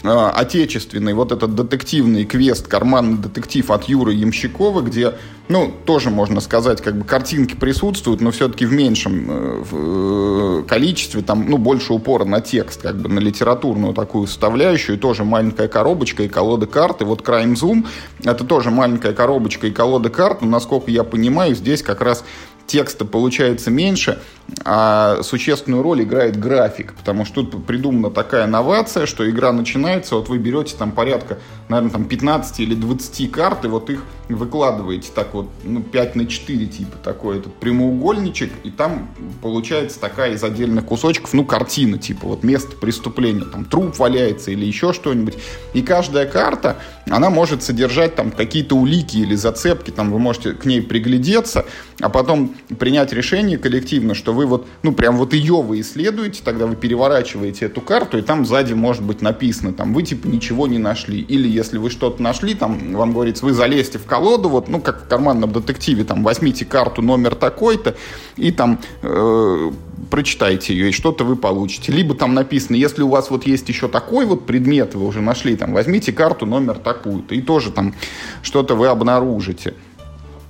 отечественный 0.04 1.14
вот 1.14 1.32
этот 1.32 1.56
детективный 1.56 2.26
квест 2.26 2.68
«Карманный 2.68 3.18
детектив» 3.18 3.72
от 3.72 3.86
Юры 3.86 4.14
Ямщикова, 4.14 4.82
где, 4.82 5.14
ну, 5.48 5.74
тоже 5.86 6.10
можно 6.10 6.42
сказать, 6.42 6.82
как 6.82 6.98
бы 6.98 7.06
картинки 7.06 7.56
присутствуют, 7.56 8.20
но 8.20 8.32
все-таки 8.32 8.66
в 8.66 8.74
меньшем 8.74 9.26
э, 9.30 9.64
э, 9.72 10.64
количестве, 10.68 11.22
там, 11.22 11.50
ну, 11.50 11.58
больше 11.58 11.94
упора 11.94 12.26
на 12.26 12.42
текст, 12.42 12.82
как 12.82 12.98
бы 12.98 13.08
на 13.08 13.20
литературную 13.20 13.94
такую 13.94 14.28
составляющую, 14.28 14.98
тоже 14.98 15.24
маленькая 15.24 15.70
коробочка 15.70 16.24
и 16.24 16.28
колода 16.28 16.66
карт, 16.66 17.02
и 17.02 17.06
вот 17.06 17.22
Zoom, 17.22 17.86
это 18.26 18.44
тоже 18.44 18.72
маленькая 18.72 19.14
коробочка 19.14 19.68
и 19.68 19.72
колода 19.72 20.10
карт, 20.10 20.42
но, 20.42 20.50
насколько 20.50 20.92
я 20.92 21.06
понимаю, 21.06 21.56
здесь 21.56 21.82
как 21.82 22.02
раз 22.02 22.26
текста 22.68 23.06
получается 23.06 23.72
меньше, 23.72 24.20
а 24.66 25.22
существенную 25.24 25.84
роль 25.84 26.04
играет 26.04 26.40
график, 26.40 26.94
потому 26.94 27.26
что 27.26 27.44
тут 27.44 27.66
придумана 27.66 28.10
такая 28.10 28.46
новация, 28.46 29.06
что 29.06 29.30
игра 29.30 29.52
начинается, 29.52 30.16
вот 30.16 30.30
вы 30.30 30.38
берете 30.38 30.76
там 30.78 30.92
порядка, 30.92 31.40
наверное, 31.70 31.92
там 31.92 32.06
15 32.06 32.60
или 32.60 32.76
20 32.76 33.32
карт, 33.32 33.66
и 33.66 33.68
вот 33.68 33.90
их 33.90 34.04
выкладываете 34.30 35.10
так 35.14 35.34
вот, 35.34 35.48
ну, 35.64 35.82
5 35.82 36.16
на 36.16 36.26
4 36.26 36.66
типа 36.68 36.98
такой 37.04 37.40
этот 37.40 37.54
прямоугольничек, 37.56 38.52
и 38.64 38.70
там 38.70 39.10
получается 39.42 40.00
такая 40.00 40.34
из 40.34 40.44
отдельных 40.44 40.86
кусочков, 40.86 41.34
ну, 41.34 41.46
картина, 41.46 41.98
типа 41.98 42.28
вот 42.28 42.44
место 42.44 42.76
преступления, 42.76 43.46
там 43.46 43.66
труп 43.66 43.98
валяется 43.98 44.52
или 44.52 44.66
еще 44.66 44.94
что-нибудь. 44.94 45.36
И 45.74 45.82
каждая 45.82 46.26
карта, 46.26 46.78
она 47.10 47.30
может 47.30 47.64
содержать 47.64 48.16
там 48.16 48.32
какие-то 48.32 48.76
улики 48.76 49.18
или 49.18 49.36
зацепки, 49.36 49.92
там 49.92 50.12
вы 50.12 50.20
можете 50.20 50.54
к 50.54 50.66
ней 50.66 50.82
приглядеться, 50.82 51.66
а 52.00 52.10
потом 52.10 52.53
принять 52.80 53.14
решение 53.14 53.58
коллективно, 53.58 54.14
что 54.14 54.34
вы 54.34 54.46
вот, 54.46 54.68
ну, 54.82 54.94
прям 54.94 55.18
вот 55.18 55.34
ее 55.34 55.62
вы 55.62 55.82
исследуете, 55.82 56.42
тогда 56.44 56.66
вы 56.66 56.76
переворачиваете 56.76 57.66
эту 57.66 57.82
карту, 57.82 58.18
и 58.18 58.22
там 58.22 58.46
сзади 58.46 58.74
может 58.74 59.04
быть 59.04 59.22
написано, 59.22 59.74
там, 59.74 59.94
вы 59.94 60.04
типа 60.04 60.28
ничего 60.28 60.68
не 60.68 60.78
нашли. 60.78 61.20
Или 61.22 61.48
если 61.48 61.78
вы 61.78 61.90
что-то 61.90 62.22
нашли, 62.22 62.54
там, 62.54 62.94
вам 62.94 63.14
говорится, 63.14 63.46
вы 63.46 63.54
залезьте 63.54 63.98
в 63.98 64.06
колоду, 64.06 64.50
вот, 64.50 64.68
ну, 64.68 64.82
как 64.82 65.06
в 65.06 65.08
карманном 65.08 65.52
детективе, 65.52 66.04
там, 66.04 66.24
возьмите 66.24 66.66
карту 66.66 67.02
номер 67.02 67.36
такой-то, 67.36 67.96
и 68.36 68.52
там 68.52 68.80
э, 69.02 69.72
прочитайте 70.10 70.74
ее, 70.74 70.90
и 70.90 70.92
что-то 70.92 71.24
вы 71.24 71.36
получите. 71.36 71.92
Либо 71.92 72.16
там 72.16 72.34
написано, 72.34 72.76
если 72.76 73.02
у 73.02 73.10
вас 73.10 73.30
вот 73.30 73.46
есть 73.46 73.70
еще 73.70 73.88
такой 73.88 74.26
вот 74.26 74.46
предмет, 74.46 74.96
вы 74.96 75.06
уже 75.06 75.22
нашли, 75.22 75.56
там, 75.56 75.74
возьмите 75.74 76.12
карту 76.12 76.46
номер 76.46 76.76
такую-то, 76.76 77.36
и 77.36 77.42
тоже 77.42 77.72
там 77.72 77.94
что-то 78.42 78.76
вы 78.76 78.88
обнаружите. 78.88 79.74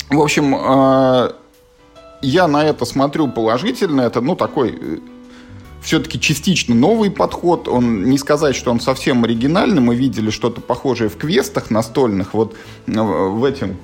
В 0.09 0.19
общем, 0.19 0.55
э, 0.55 1.31
я 2.23 2.47
на 2.47 2.63
это 2.65 2.85
смотрю 2.85 3.27
положительно. 3.27 4.01
Это, 4.01 4.21
ну, 4.21 4.35
такой 4.35 4.77
э, 4.79 4.97
все-таки 5.83 6.19
частично 6.19 6.73
новый 6.73 7.11
подход. 7.11 7.67
Он 7.67 8.05
не 8.05 8.17
сказать, 8.17 8.55
что 8.55 8.71
он 8.71 8.79
совсем 8.79 9.23
оригинальный. 9.23 9.81
Мы 9.81 9.95
видели 9.95 10.29
что-то 10.29 10.61
похожее 10.61 11.09
в 11.09 11.17
квестах 11.17 11.69
настольных. 11.69 12.33
Вот 12.33 12.55
э, 12.87 12.91
в 12.93 13.43
этом 13.43 13.77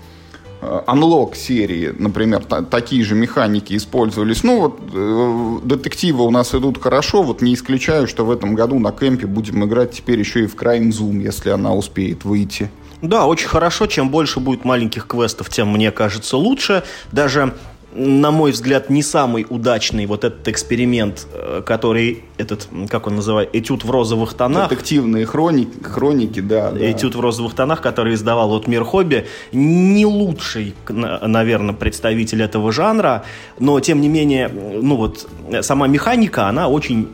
э, 0.62 0.82
Unlock 0.88 1.36
серии, 1.36 1.94
например, 1.98 2.44
та, 2.46 2.62
такие 2.62 3.04
же 3.04 3.16
механики 3.16 3.76
использовались. 3.76 4.44
Ну 4.44 4.60
вот 4.62 4.80
э, 4.94 5.60
детективы 5.68 6.24
у 6.24 6.32
нас 6.32 6.56
идут 6.56 6.82
хорошо, 6.82 7.22
вот 7.22 7.42
не 7.42 7.54
исключаю, 7.54 8.08
что 8.08 8.26
в 8.26 8.32
этом 8.32 8.56
году 8.56 8.80
на 8.80 8.92
кемпе 8.92 9.28
будем 9.28 9.66
играть 9.66 9.92
теперь 9.92 10.20
еще 10.20 10.44
и 10.44 10.48
в 10.48 10.56
Crime 10.56 10.90
Zoom, 10.90 11.22
если 11.22 11.50
она 11.50 11.74
успеет 11.76 12.24
выйти. 12.24 12.72
Да, 13.02 13.28
очень 13.28 13.48
хорошо. 13.48 13.88
Чем 13.88 14.10
больше 14.10 14.40
будет 14.40 14.66
маленьких 14.66 15.08
квестов, 15.08 15.50
тем, 15.50 15.70
мне 15.70 15.92
кажется, 15.92 16.36
лучше. 16.38 16.84
Даже 17.12 17.54
на 17.92 18.32
мой 18.32 18.52
взгляд, 18.52 18.90
не 18.90 19.02
самый 19.02 19.46
удачный 19.50 20.06
вот 20.06 20.24
этот 20.24 20.48
эксперимент, 20.48 21.28
э, 21.34 21.62
который 21.66 22.24
этот, 22.38 22.68
как 22.90 23.08
он 23.08 23.16
называет, 23.16 23.50
этюд 23.54 23.84
в 23.84 23.90
розовых 23.90 24.34
тонах. 24.34 24.70
Детективные 24.70 25.26
хроники, 25.26 25.82
хроники 25.82 26.40
да, 26.40 26.72
да. 26.72 26.92
Этюд 26.92 27.16
в 27.16 27.20
розовых 27.20 27.56
тонах, 27.56 27.82
который 27.82 28.14
издавал 28.14 28.50
вот 28.50 28.68
Мир 28.68 28.84
Хобби, 28.84 29.26
не 29.52 30.06
лучший, 30.06 30.76
наверное, 30.88 31.74
представитель 31.74 32.44
этого 32.44 32.72
жанра, 32.72 33.24
но 33.60 33.80
тем 33.80 34.02
не 34.02 34.08
менее, 34.08 34.50
ну 34.50 34.96
вот 34.96 35.28
сама 35.62 35.88
механика, 35.88 36.48
она 36.48 36.68
очень 36.70 37.10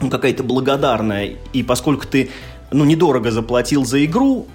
ну, 0.00 0.10
какая-то 0.10 0.42
благодарная, 0.42 1.36
и 1.52 1.62
поскольку 1.62 2.06
ты 2.06 2.30
ну, 2.72 2.84
недорого 2.84 3.30
заплатил 3.30 3.84
за 3.84 4.04
игру, 4.04 4.46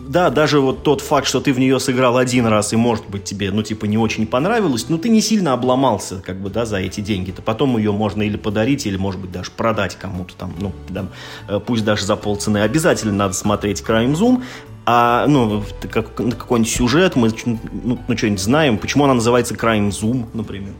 да, 0.00 0.30
даже 0.30 0.60
вот 0.60 0.82
тот 0.82 1.00
факт, 1.00 1.26
что 1.26 1.40
ты 1.40 1.52
в 1.52 1.58
нее 1.58 1.78
сыграл 1.80 2.16
один 2.16 2.46
раз, 2.46 2.72
и, 2.72 2.76
может 2.76 3.08
быть, 3.08 3.24
тебе, 3.24 3.50
ну, 3.50 3.62
типа, 3.62 3.84
не 3.86 3.98
очень 3.98 4.26
понравилось, 4.26 4.88
но 4.88 4.98
ты 4.98 5.08
не 5.08 5.20
сильно 5.20 5.52
обломался, 5.52 6.22
как 6.24 6.40
бы, 6.40 6.50
да, 6.50 6.66
за 6.66 6.78
эти 6.78 7.00
деньги-то. 7.00 7.42
Потом 7.42 7.76
ее 7.76 7.92
можно 7.92 8.22
или 8.22 8.36
подарить, 8.36 8.86
или, 8.86 8.96
может 8.96 9.20
быть, 9.20 9.32
даже 9.32 9.50
продать 9.50 9.96
кому-то 9.96 10.34
там, 10.34 10.54
ну, 10.60 10.72
там, 10.92 11.10
э, 11.48 11.60
пусть 11.64 11.84
даже 11.84 12.04
за 12.04 12.16
полцены. 12.16 12.58
Обязательно 12.58 13.12
надо 13.12 13.34
смотреть 13.34 13.82
Crime 13.82 14.14
Zoom, 14.14 14.42
а, 14.86 15.26
ну, 15.26 15.62
как, 15.90 16.14
какой-нибудь 16.14 16.72
сюжет, 16.72 17.14
мы, 17.14 17.30
ну, 17.44 17.98
ну 18.08 18.16
что-нибудь 18.16 18.40
знаем, 18.40 18.78
почему 18.78 19.04
она 19.04 19.14
называется 19.14 19.54
Crime 19.54 19.90
Zoom, 19.90 20.26
например. 20.32 20.72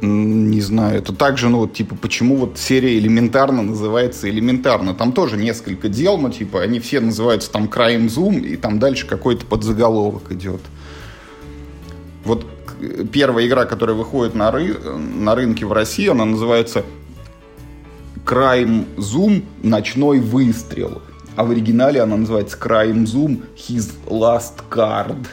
Не 0.00 0.60
знаю, 0.60 0.98
это 0.98 1.14
также, 1.14 1.48
ну, 1.48 1.60
вот, 1.60 1.72
типа, 1.72 1.94
почему 1.94 2.36
вот 2.36 2.58
серия 2.58 2.98
элементарно 2.98 3.62
называется 3.62 4.28
элементарно. 4.28 4.94
Там 4.94 5.12
тоже 5.12 5.36
несколько 5.36 5.88
дел, 5.88 6.18
но, 6.18 6.30
типа, 6.30 6.60
они 6.60 6.80
все 6.80 7.00
называются 7.00 7.50
там 7.50 7.66
Crime 7.66 8.06
Zoom, 8.06 8.40
и 8.40 8.56
там 8.56 8.78
дальше 8.78 9.06
какой-то 9.06 9.46
подзаголовок 9.46 10.32
идет. 10.32 10.60
Вот 12.24 12.46
первая 13.12 13.46
игра, 13.46 13.64
которая 13.64 13.96
выходит 13.96 14.34
на, 14.34 14.50
ры... 14.50 14.74
на 14.74 15.34
рынке 15.34 15.64
в 15.64 15.72
России, 15.72 16.08
она 16.08 16.24
называется 16.24 16.84
Crime 18.24 18.86
Zoom 18.96 19.44
Ночной 19.62 20.20
выстрел. 20.20 21.02
А 21.36 21.44
в 21.44 21.50
оригинале 21.50 22.00
она 22.00 22.16
называется 22.16 22.56
Crime 22.58 23.04
Zoom 23.04 23.42
His 23.56 23.92
Last 24.06 24.62
Card. 24.70 25.26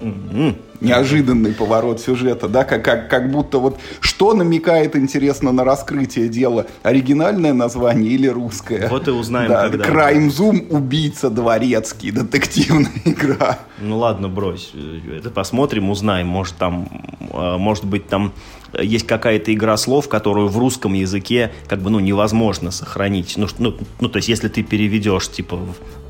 Mm-hmm. 0.00 0.56
Неожиданный 0.80 1.52
поворот 1.52 2.00
сюжета, 2.00 2.48
да, 2.48 2.64
как, 2.64 2.84
как, 2.84 3.08
как 3.08 3.30
будто 3.30 3.58
вот 3.58 3.78
что 4.00 4.34
намекает, 4.34 4.96
интересно, 4.96 5.52
на 5.52 5.64
раскрытие 5.64 6.28
дела? 6.28 6.66
Оригинальное 6.82 7.52
название 7.52 8.10
или 8.10 8.26
русское? 8.26 8.88
Вот 8.88 9.08
и 9.08 9.10
узнаем, 9.10 9.48
да, 9.48 9.68
когда. 9.68 9.84
Crime 9.84 10.28
Zoom, 10.28 10.68
убийца 10.70 11.30
дворецкий, 11.30 12.10
детективная 12.10 12.90
игра. 13.04 13.58
Ну 13.78 13.98
ладно, 13.98 14.28
брось. 14.28 14.72
Это 15.16 15.30
посмотрим, 15.30 15.90
узнаем. 15.90 16.26
Может 16.26 16.56
там, 16.56 16.88
а, 17.32 17.56
может 17.58 17.84
быть 17.84 18.06
там 18.06 18.32
есть 18.80 19.06
какая-то 19.06 19.52
игра 19.52 19.76
слов, 19.76 20.08
которую 20.08 20.48
в 20.48 20.58
русском 20.58 20.94
языке 20.94 21.52
как 21.68 21.80
бы 21.80 21.90
ну 21.90 22.00
невозможно 22.00 22.70
сохранить. 22.70 23.34
Ну, 23.36 23.46
ну, 23.58 23.74
ну 24.00 24.08
то 24.08 24.16
есть 24.16 24.28
если 24.28 24.48
ты 24.48 24.62
переведешь 24.62 25.30
типа 25.30 25.60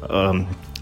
э, 0.03 0.33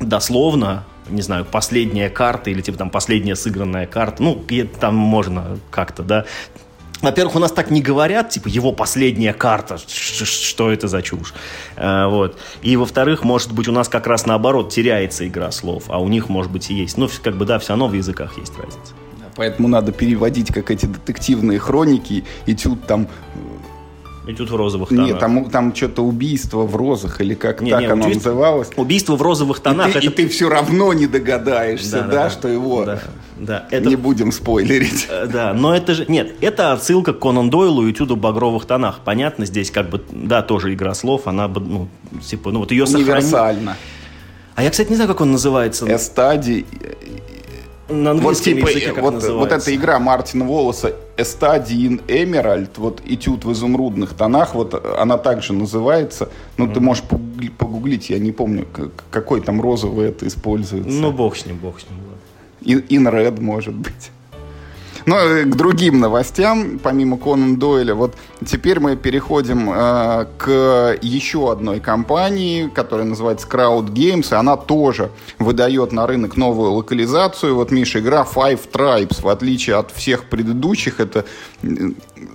дословно 0.01 0.85
не 1.09 1.23
знаю, 1.23 1.45
последняя 1.45 2.09
карта 2.11 2.51
или 2.51 2.61
типа 2.61 2.79
там 2.79 2.91
последняя 2.91 3.37
сыгранная 3.37 3.87
карта. 3.87 4.23
Ну, 4.23 4.45
там 4.81 4.95
можно 4.95 5.59
как-то, 5.71 6.03
да. 6.03 6.25
Во-первых, 7.01 7.35
у 7.35 7.39
нас 7.41 7.51
так 7.51 7.73
не 7.73 7.83
говорят, 7.83 8.31
типа, 8.31 8.47
его 8.47 8.71
последняя 8.73 9.33
карта, 9.33 9.77
что 9.77 10.71
это 10.71 10.87
за 10.87 11.03
чушь. 11.03 11.35
А, 11.77 12.07
вот. 12.09 12.39
И, 12.63 12.77
во-вторых, 12.77 13.25
может 13.25 13.53
быть, 13.53 13.67
у 13.67 13.73
нас 13.73 13.89
как 13.89 14.07
раз 14.07 14.25
наоборот 14.25 14.71
теряется 14.71 15.27
игра 15.27 15.51
слов, 15.51 15.85
а 15.89 16.01
у 16.01 16.07
них, 16.07 16.29
может 16.29 16.53
быть, 16.53 16.71
и 16.71 16.75
есть. 16.75 16.97
Ну, 16.97 17.09
как 17.23 17.37
бы, 17.37 17.45
да, 17.45 17.59
все 17.59 17.71
равно 17.71 17.89
в 17.89 17.95
языках 17.95 18.39
есть 18.39 18.57
разница. 18.57 18.95
Поэтому 19.35 19.67
надо 19.67 19.91
переводить, 19.91 20.53
как 20.53 20.71
эти 20.71 20.87
детективные 20.87 21.59
хроники, 21.59 22.25
и 22.47 22.55
тут 22.55 22.87
там 22.87 23.09
Этюд 24.27 24.51
в 24.51 24.57
розовых 24.57 24.91
тонах. 24.91 25.07
Нет, 25.07 25.19
там, 25.19 25.51
там 25.51 25.75
что-то 25.75 26.05
убийство 26.05 26.63
в 26.63 26.77
розах, 26.77 27.21
или 27.21 27.35
как 27.35 27.61
не, 27.61 27.73
так 27.73 27.81
не, 27.81 27.87
оно 27.87 28.05
убийство, 28.05 28.31
называлось. 28.31 28.71
Убийство 28.77 29.17
в 29.17 29.23
розовых 29.23 29.61
тонах. 29.61 29.89
И 29.89 29.93
ты, 29.93 29.99
это... 29.99 30.07
и 30.07 30.11
ты 30.11 30.29
все 30.29 30.49
равно 30.49 30.93
не 30.93 31.07
догадаешься, 31.07 32.03
да, 32.03 32.03
да, 32.03 32.09
да 32.09 32.31
что 32.31 32.49
его... 32.49 32.85
Да, 32.85 33.01
да. 33.39 33.67
Это... 33.71 33.89
Не 33.89 33.97
будем 33.97 34.31
спойлерить. 34.31 35.09
Э, 35.11 35.27
да, 35.27 35.53
но 35.53 35.75
это 35.75 35.95
же... 35.95 36.07
Нет, 36.07 36.35
это 36.41 36.73
отсылка 36.73 37.13
к 37.13 37.19
Конан 37.19 37.51
Дойлу 37.51 37.87
и 37.89 37.93
Этюду 37.93 38.15
в 38.15 38.19
багровых 38.19 38.65
тонах. 38.65 39.01
Понятно, 39.05 39.45
здесь 39.45 39.73
как 39.73 39.91
бы, 39.91 40.01
да, 40.13 40.43
тоже 40.43 40.73
игра 40.73 40.95
слов, 40.95 41.27
она 41.27 41.49
бы, 41.49 41.61
ну, 41.61 41.89
типа, 42.25 42.53
ну 42.53 42.61
вот 42.61 42.71
ее 42.71 42.87
сохранить. 42.87 43.09
Универсально. 43.09 43.77
А 44.55 44.63
я, 44.63 44.71
кстати, 44.71 44.91
не 44.91 44.97
знаю, 44.97 45.09
как 45.09 45.21
он 45.21 45.33
называется. 45.33 45.93
Эстади 45.93 46.67
на 47.93 48.11
английском 48.13 48.55
вот, 48.55 48.59
типа, 48.61 48.69
языке 48.69 48.93
как 48.93 49.03
вот, 49.03 49.23
вот 49.23 49.53
эта 49.53 49.75
игра 49.75 49.99
Мартина 49.99 50.45
Волоса 50.45 50.95
Estadian 51.17 52.05
Emerald, 52.07 52.71
вот 52.77 53.01
этюд 53.07 53.45
в 53.45 53.53
изумрудных 53.53 54.15
тонах, 54.15 54.55
вот 54.55 54.75
она 54.99 55.19
также 55.19 55.53
называется. 55.53 56.29
Ну, 56.57 56.67
mm-hmm. 56.67 56.75
ты 56.75 56.81
можешь 56.81 57.05
погуглить, 57.59 58.11
я 58.11 58.19
не 58.19 58.33
помню, 58.33 58.67
какой 59.11 59.41
там 59.41 59.61
розовый 59.61 60.09
это 60.09 60.27
используется. 60.27 60.91
Ну, 60.91 61.13
бог 61.13 61.37
с 61.37 61.47
ним, 61.47 61.59
бог 61.59 61.81
с 61.81 61.85
ним. 61.85 61.99
In 62.89 63.11
Red, 63.11 63.41
может 63.41 63.75
быть. 63.75 64.11
Но 65.07 65.19
э, 65.19 65.45
к 65.45 65.57
другим 65.57 66.01
новостям, 66.01 66.79
помимо 66.79 67.17
Конан 67.17 67.57
Дойля, 67.57 67.95
вот 67.95 68.15
теперь 68.47 68.81
мы 68.81 68.97
переходим 68.97 69.71
э, 69.71 70.27
к 70.39 70.99
еще 71.03 71.51
одной 71.51 71.81
компании, 71.81 72.71
которая 72.73 73.07
называется 73.07 73.47
Crowd 73.49 73.93
Games, 73.93 74.33
и 74.33 74.37
она 74.37 74.57
тоже 74.57 75.11
выдает 75.39 75.93
на 75.93 76.07
рынок 76.07 76.37
новую 76.37 76.73
локализацию. 76.73 77.55
Вот, 77.55 77.71
Миша, 77.71 78.01
игра 78.01 78.25
Five 78.25 78.61
Tribes, 78.73 79.23
в 79.23 79.29
отличие 79.29 79.77
от 79.77 79.91
всех 79.91 80.25
предыдущих, 80.25 81.01
это 81.01 81.25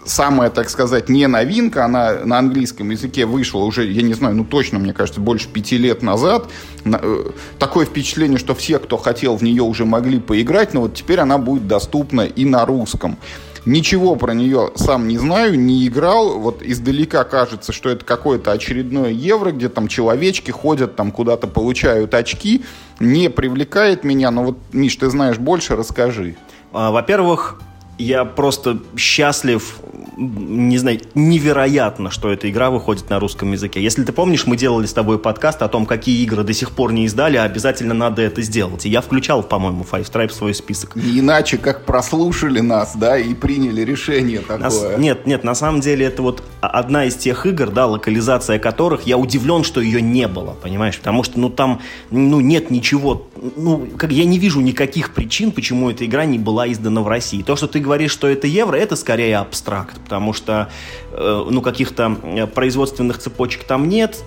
самая, 0.06 0.50
так 0.50 0.70
сказать, 0.70 1.10
не 1.10 1.28
новинка, 1.28 1.86
она 1.86 2.26
на 2.26 2.40
английском 2.40 2.90
языке 2.90 3.26
вышла 3.26 3.60
уже, 3.60 3.86
я 3.86 4.02
не 4.02 4.14
знаю, 4.14 4.36
ну 4.36 4.44
точно, 4.44 4.80
мне 4.80 4.94
кажется, 4.94 5.22
больше 5.22 5.50
пяти 5.50 5.78
лет 5.78 6.02
назад. 6.02 6.50
Э, 6.86 7.32
такое 7.60 7.86
впечатление, 7.86 8.38
что 8.38 8.56
все, 8.56 8.80
кто 8.80 8.98
хотел 8.98 9.36
в 9.36 9.44
нее, 9.44 9.64
уже 9.64 9.86
могли 9.86 10.20
поиграть, 10.20 10.74
но 10.74 10.82
вот 10.82 10.96
теперь 10.96 11.20
она 11.20 11.38
будет 11.38 11.68
доступна 11.68 12.22
и 12.22 12.46
на 12.46 12.66
русском. 12.66 13.18
Ничего 13.66 14.16
про 14.16 14.34
нее 14.34 14.72
сам 14.76 15.10
не 15.10 15.18
знаю, 15.18 15.60
не 15.60 15.86
играл. 15.88 16.40
Вот 16.40 16.62
издалека 16.64 17.26
кажется, 17.26 17.74
что 17.74 17.90
это 17.90 18.06
какое-то 18.06 18.54
очередное 18.54 19.10
евро, 19.10 19.52
где 19.52 19.68
там 19.68 19.90
человечки 19.90 20.52
ходят, 20.52 20.96
там 20.96 21.12
куда-то 21.12 21.48
получают 21.48 22.14
очки. 22.14 22.64
Не 23.02 23.30
привлекает 23.30 24.06
меня, 24.06 24.32
но 24.32 24.46
вот, 24.46 24.58
Миш, 24.72 24.96
ты 24.96 25.10
знаешь 25.10 25.38
больше, 25.38 25.76
расскажи. 25.76 26.38
А, 26.72 26.92
во-первых, 26.92 27.60
я 27.98 28.26
просто 28.26 28.78
счастлив 28.96 29.80
не 30.18 30.78
знаю, 30.78 31.00
невероятно, 31.14 32.10
что 32.10 32.32
эта 32.32 32.50
игра 32.50 32.72
выходит 32.72 33.10
на 33.10 33.20
русском 33.20 33.52
языке. 33.52 33.82
Если 33.82 34.04
ты 34.04 34.12
помнишь, 34.12 34.48
мы 34.48 34.58
делали 34.58 34.88
с 34.88 34.94
тобой 34.94 35.20
подкаст 35.20 35.62
о 35.62 35.68
том, 35.68 35.86
какие 35.86 36.24
игры 36.24 36.44
до 36.44 36.54
сих 36.54 36.72
пор 36.72 36.92
не 36.92 37.06
издали, 37.06 37.38
а 37.38 37.44
обязательно 37.44 37.94
надо 37.94 38.24
это 38.24 38.42
сделать. 38.42 38.86
И 38.86 38.90
я 38.90 39.02
включал, 39.02 39.44
по-моему, 39.44 39.86
Five 39.90 40.12
Stripes 40.12 40.30
в 40.30 40.34
свой 40.34 40.54
список. 40.56 40.96
Не 40.96 41.20
иначе, 41.20 41.58
как 41.58 41.86
прослушали 41.86 42.62
нас, 42.62 42.96
да, 42.96 43.18
и 43.18 43.34
приняли 43.36 43.82
решение 43.82 44.40
такое. 44.40 44.58
Нас... 44.58 44.84
Нет, 44.98 45.28
нет, 45.28 45.44
на 45.44 45.54
самом 45.54 45.82
деле 45.82 46.08
это 46.08 46.24
вот 46.24 46.44
одна 46.62 47.06
из 47.06 47.16
тех 47.16 47.46
игр, 47.46 47.70
да, 47.70 47.86
локализация 47.86 48.58
которых, 48.58 49.04
я 49.04 49.18
удивлен, 49.18 49.64
что 49.64 49.82
ее 49.82 50.02
не 50.02 50.28
было, 50.28 50.56
понимаешь? 50.62 50.98
Потому 50.98 51.24
что, 51.24 51.40
ну, 51.40 51.50
там, 51.50 51.82
ну, 52.10 52.40
нет 52.40 52.72
ничего, 52.72 53.28
ну, 53.56 53.88
как 53.98 54.12
я 54.12 54.26
не 54.26 54.40
вижу 54.40 54.62
никаких 54.62 55.14
причин, 55.14 55.52
почему 55.52 55.92
эта 55.92 56.06
игра 56.06 56.26
не 56.26 56.40
была 56.40 56.72
издана 56.72 57.02
в 57.02 57.08
России. 57.08 57.44
То, 57.44 57.56
что 57.56 57.68
ты 57.68 57.80
говоришь, 57.80 58.12
что 58.12 58.28
это 58.28 58.48
евро, 58.48 58.76
это 58.76 58.96
скорее 58.96 59.38
абстракт 59.38 60.07
потому 60.08 60.32
что 60.32 60.70
э, 61.12 61.46
ну, 61.50 61.62
каких-то 61.62 62.16
э, 62.24 62.48
производственных 62.48 63.18
цепочек 63.18 63.66
там 63.66 63.90
нет. 63.90 64.24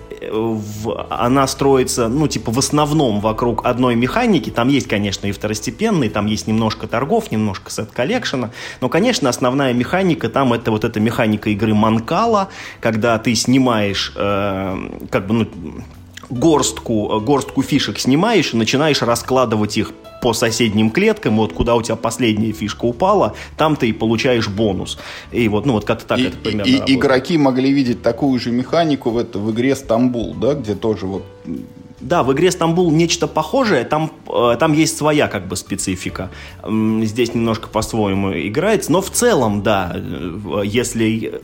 Она 1.09 1.47
строится, 1.47 2.07
ну, 2.07 2.27
типа, 2.27 2.51
в 2.51 2.59
основном 2.59 3.19
вокруг 3.19 3.65
одной 3.65 3.95
механики. 3.95 4.51
Там 4.51 4.67
есть, 4.67 4.87
конечно, 4.87 5.25
и 5.25 5.31
второстепенные, 5.31 6.11
там 6.11 6.27
есть 6.27 6.45
немножко 6.45 6.87
торгов, 6.87 7.31
немножко 7.31 7.71
сет-коллекшена. 7.71 8.51
Но, 8.79 8.89
конечно, 8.89 9.27
основная 9.27 9.73
механика 9.73 10.29
там 10.29 10.53
это 10.53 10.69
вот 10.69 10.83
эта 10.83 10.99
механика 10.99 11.49
игры 11.49 11.73
Манкала, 11.73 12.49
когда 12.79 13.17
ты 13.17 13.33
снимаешь, 13.33 14.13
э, 14.15 15.07
как 15.09 15.25
бы, 15.25 15.33
ну, 15.33 15.47
горстку, 16.29 17.19
горстку 17.21 17.63
фишек 17.63 17.97
снимаешь 17.97 18.53
и 18.53 18.57
начинаешь 18.57 19.01
раскладывать 19.01 19.77
их 19.77 19.93
по 20.21 20.33
соседним 20.33 20.91
клеткам, 20.91 21.37
вот 21.37 21.53
куда 21.53 21.75
у 21.75 21.81
тебя 21.81 21.95
последняя 21.95 22.51
фишка 22.51 22.85
упала, 22.85 23.33
там 23.57 23.75
ты 23.75 23.89
и 23.89 23.93
получаешь 23.93 24.47
бонус. 24.47 24.97
И 25.31 25.47
вот, 25.47 25.65
ну 25.65 25.73
вот 25.73 25.85
как-то 25.85 26.05
так 26.05 26.19
и, 26.19 26.23
это 26.23 26.37
примерно 26.37 26.69
И 26.69 26.73
работает. 26.75 26.97
игроки 26.97 27.37
могли 27.37 27.73
видеть 27.73 28.01
такую 28.01 28.39
же 28.39 28.51
механику 28.51 29.09
в, 29.09 29.17
это, 29.17 29.39
в 29.39 29.51
игре 29.51 29.75
Стамбул, 29.75 30.33
да, 30.35 30.53
где 30.53 30.75
тоже 30.75 31.07
вот 31.07 31.23
да, 31.99 32.23
в 32.23 32.33
игре 32.33 32.51
Стамбул 32.51 32.91
нечто 32.91 33.27
похожее, 33.27 33.83
там, 33.83 34.11
э, 34.27 34.57
там 34.59 34.73
есть 34.73 34.97
своя 34.97 35.27
как 35.27 35.47
бы 35.47 35.55
специфика. 35.55 36.31
Здесь 36.67 37.35
немножко 37.35 37.67
по-своему 37.67 38.33
играется, 38.33 38.91
но 38.91 39.01
в 39.01 39.11
целом, 39.11 39.61
да, 39.61 39.93
э, 39.95 40.61
если 40.65 41.41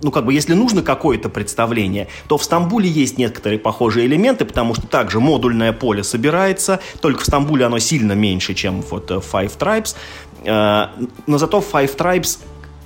ну, 0.00 0.10
как 0.10 0.24
бы, 0.24 0.32
если 0.32 0.54
нужно 0.54 0.82
какое-то 0.82 1.28
представление, 1.28 2.08
то 2.28 2.38
в 2.38 2.44
Стамбуле 2.44 2.88
есть 2.88 3.18
некоторые 3.18 3.58
похожие 3.58 4.06
элементы, 4.06 4.44
потому 4.44 4.74
что 4.74 4.86
также 4.86 5.20
модульное 5.20 5.72
поле 5.72 6.02
собирается, 6.02 6.80
только 7.00 7.20
в 7.20 7.26
Стамбуле 7.26 7.66
оно 7.66 7.78
сильно 7.78 8.12
меньше, 8.12 8.54
чем 8.54 8.82
вот 8.82 9.10
э, 9.10 9.14
Five 9.16 9.58
Tribes. 9.58 9.96
Но 10.44 11.38
зато 11.38 11.58
Five 11.60 11.96
Tribes 11.96 12.38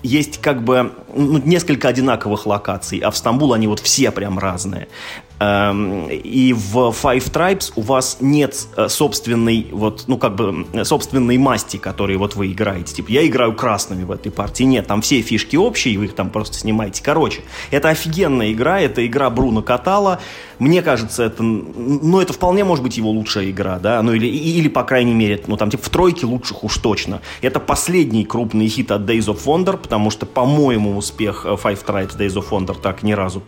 есть 0.02 0.40
как 0.40 0.62
бы 0.62 0.92
ну, 1.14 1.38
несколько 1.38 1.88
одинаковых 1.88 2.46
локаций, 2.46 2.98
а 2.98 3.10
в 3.10 3.16
Стамбул 3.16 3.52
они 3.52 3.66
вот 3.66 3.80
все 3.80 4.10
прям 4.10 4.38
разные. 4.38 4.88
Эм, 5.38 6.08
и 6.08 6.54
в 6.54 6.76
Five 6.90 7.30
Tribes 7.30 7.72
у 7.76 7.82
вас 7.82 8.18
нет 8.20 8.56
э, 8.76 8.88
собственной, 8.88 9.66
вот, 9.70 10.04
ну, 10.06 10.16
как 10.16 10.34
бы, 10.34 10.66
собственной 10.84 11.36
масти, 11.36 11.76
которые 11.76 12.16
вот 12.16 12.36
вы 12.36 12.52
играете. 12.52 12.94
Типа, 12.94 13.10
я 13.10 13.26
играю 13.26 13.54
красными 13.54 14.04
в 14.04 14.12
этой 14.12 14.32
партии. 14.32 14.62
Нет, 14.62 14.86
там 14.86 15.02
все 15.02 15.20
фишки 15.20 15.56
общие, 15.56 15.98
вы 15.98 16.06
их 16.06 16.14
там 16.14 16.30
просто 16.30 16.56
снимаете. 16.56 17.02
Короче, 17.02 17.42
это 17.70 17.90
офигенная 17.90 18.52
игра, 18.52 18.80
это 18.80 19.06
игра 19.06 19.28
Бруно 19.28 19.62
Катала. 19.62 20.20
Мне 20.58 20.82
кажется, 20.82 21.24
это, 21.24 21.42
ну, 21.42 22.20
это 22.20 22.32
вполне 22.32 22.64
может 22.64 22.82
быть 22.82 22.96
его 22.96 23.10
лучшая 23.10 23.50
игра, 23.50 23.78
да, 23.78 24.02
ну, 24.02 24.12
или, 24.12 24.26
или 24.26 24.68
по 24.68 24.84
крайней 24.84 25.14
мере, 25.14 25.42
ну, 25.46 25.56
там, 25.56 25.70
типа, 25.70 25.84
в 25.84 25.90
тройке 25.90 26.26
лучших 26.26 26.64
уж 26.64 26.78
точно. 26.78 27.20
Это 27.42 27.60
последний 27.60 28.24
крупный 28.24 28.68
хит 28.68 28.90
от 28.90 29.02
Days 29.02 29.26
of 29.26 29.44
Wonder, 29.44 29.76
потому 29.76 30.10
что, 30.10 30.26
по-моему, 30.26 30.96
успех 30.96 31.44
э, 31.44 31.50
Five 31.50 31.84
Tribes 31.84 32.16
Days 32.16 32.34
of 32.34 32.48
Wonder 32.50 32.76
так 32.80 33.02
ни 33.02 33.12
разу 33.12 33.42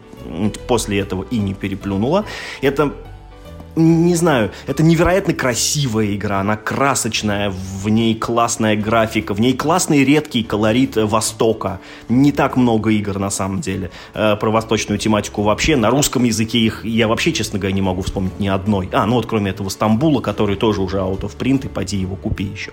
после 0.66 0.98
этого 0.98 1.24
и 1.30 1.38
не 1.38 1.54
переплюнула. 1.54 2.24
Это 2.60 2.92
не 3.78 4.14
знаю, 4.14 4.50
это 4.66 4.82
невероятно 4.82 5.34
красивая 5.34 6.14
игра, 6.14 6.40
она 6.40 6.56
красочная, 6.56 7.50
в 7.50 7.88
ней 7.88 8.14
классная 8.14 8.76
графика, 8.76 9.34
в 9.34 9.40
ней 9.40 9.54
классный 9.54 10.04
редкий 10.04 10.42
колорит 10.42 10.96
Востока. 10.96 11.80
Не 12.08 12.32
так 12.32 12.56
много 12.56 12.90
игр 12.90 13.18
на 13.18 13.30
самом 13.30 13.60
деле 13.60 13.90
э, 14.14 14.36
про 14.36 14.50
восточную 14.50 14.98
тематику 14.98 15.42
вообще. 15.42 15.76
На 15.76 15.90
русском 15.90 16.24
языке 16.24 16.58
их 16.58 16.84
я 16.84 17.08
вообще, 17.08 17.32
честно 17.32 17.58
говоря, 17.58 17.74
не 17.74 17.82
могу 17.82 18.02
вспомнить 18.02 18.38
ни 18.40 18.48
одной. 18.48 18.88
А, 18.92 19.06
ну 19.06 19.14
вот 19.14 19.26
кроме 19.26 19.50
этого 19.50 19.68
Стамбула, 19.68 20.20
который 20.20 20.56
тоже 20.56 20.82
уже 20.82 20.98
out 20.98 21.20
of 21.20 21.36
print, 21.36 21.66
и 21.66 21.68
поди 21.68 21.96
его 21.96 22.16
купи 22.16 22.44
еще. 22.44 22.72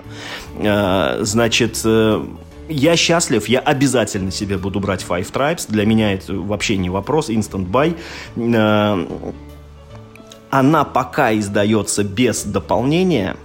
Э, 0.59 1.19
значит, 1.21 1.81
э, 1.83 2.25
я 2.67 2.95
счастлив, 2.95 3.47
я 3.47 3.59
обязательно 3.59 4.31
себе 4.31 4.57
буду 4.57 4.79
брать 4.79 5.05
Five 5.07 5.31
Tribes. 5.31 5.65
Для 5.69 5.85
меня 5.85 6.13
это 6.13 6.33
вообще 6.33 6.77
не 6.77 6.89
вопрос, 6.89 7.29
instant 7.29 7.69
buy. 7.69 7.95
Э, 10.55 10.59
она 10.59 10.83
пока 10.83 11.33
издается 11.37 12.03
без 12.03 12.43
дополнения, 12.43 13.35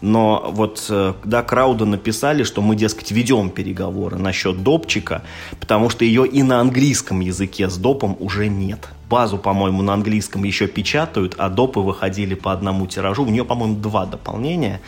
но 0.00 0.50
вот 0.52 0.86
э, 0.88 1.14
когда 1.22 1.42
Крауда 1.42 1.84
написали, 1.84 2.44
что 2.44 2.62
мы, 2.62 2.76
дескать, 2.76 3.10
ведем 3.10 3.50
переговоры 3.50 4.16
насчет 4.16 4.62
допчика, 4.62 5.22
потому 5.58 5.90
что 5.90 6.04
ее 6.04 6.26
и 6.26 6.42
на 6.42 6.60
английском 6.60 7.20
языке 7.20 7.68
с 7.68 7.76
допом 7.76 8.16
уже 8.20 8.48
нет. 8.48 8.88
Базу, 9.08 9.38
по-моему, 9.38 9.82
на 9.82 9.94
английском 9.94 10.44
еще 10.44 10.68
печатают, 10.68 11.34
а 11.38 11.48
допы 11.48 11.80
выходили 11.80 12.34
по 12.34 12.52
одному 12.52 12.86
тиражу. 12.86 13.24
У 13.24 13.28
нее, 13.28 13.44
по-моему, 13.44 13.76
два 13.76 14.06
дополнения. 14.06 14.80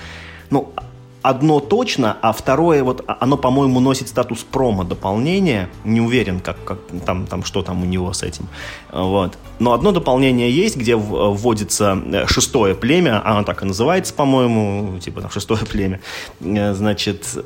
Ну, 0.50 0.72
одно 1.22 1.60
точно, 1.60 2.16
а 2.20 2.32
второе, 2.32 2.82
вот 2.82 3.04
а, 3.06 3.16
оно, 3.20 3.36
по-моему, 3.36 3.80
носит 3.80 4.08
статус 4.08 4.44
промо 4.44 4.84
дополнения. 4.84 5.68
Не 5.84 6.00
уверен, 6.00 6.40
как, 6.40 6.62
как 6.64 6.78
там, 7.06 7.26
там, 7.26 7.44
что 7.44 7.62
там 7.62 7.82
у 7.82 7.86
него 7.86 8.12
с 8.12 8.22
этим. 8.22 8.48
Вот. 8.92 9.38
Но 9.58 9.72
одно 9.72 9.92
дополнение 9.92 10.50
есть, 10.50 10.76
где 10.76 10.96
вводится 10.96 11.98
э, 12.04 12.26
шестое 12.26 12.74
племя, 12.74 13.22
оно 13.24 13.44
так 13.44 13.62
и 13.62 13.66
называется, 13.66 14.12
по-моему, 14.14 14.98
типа 14.98 15.20
там 15.20 15.30
шестое 15.30 15.64
племя. 15.64 16.00
Э, 16.40 16.74
значит, 16.74 17.38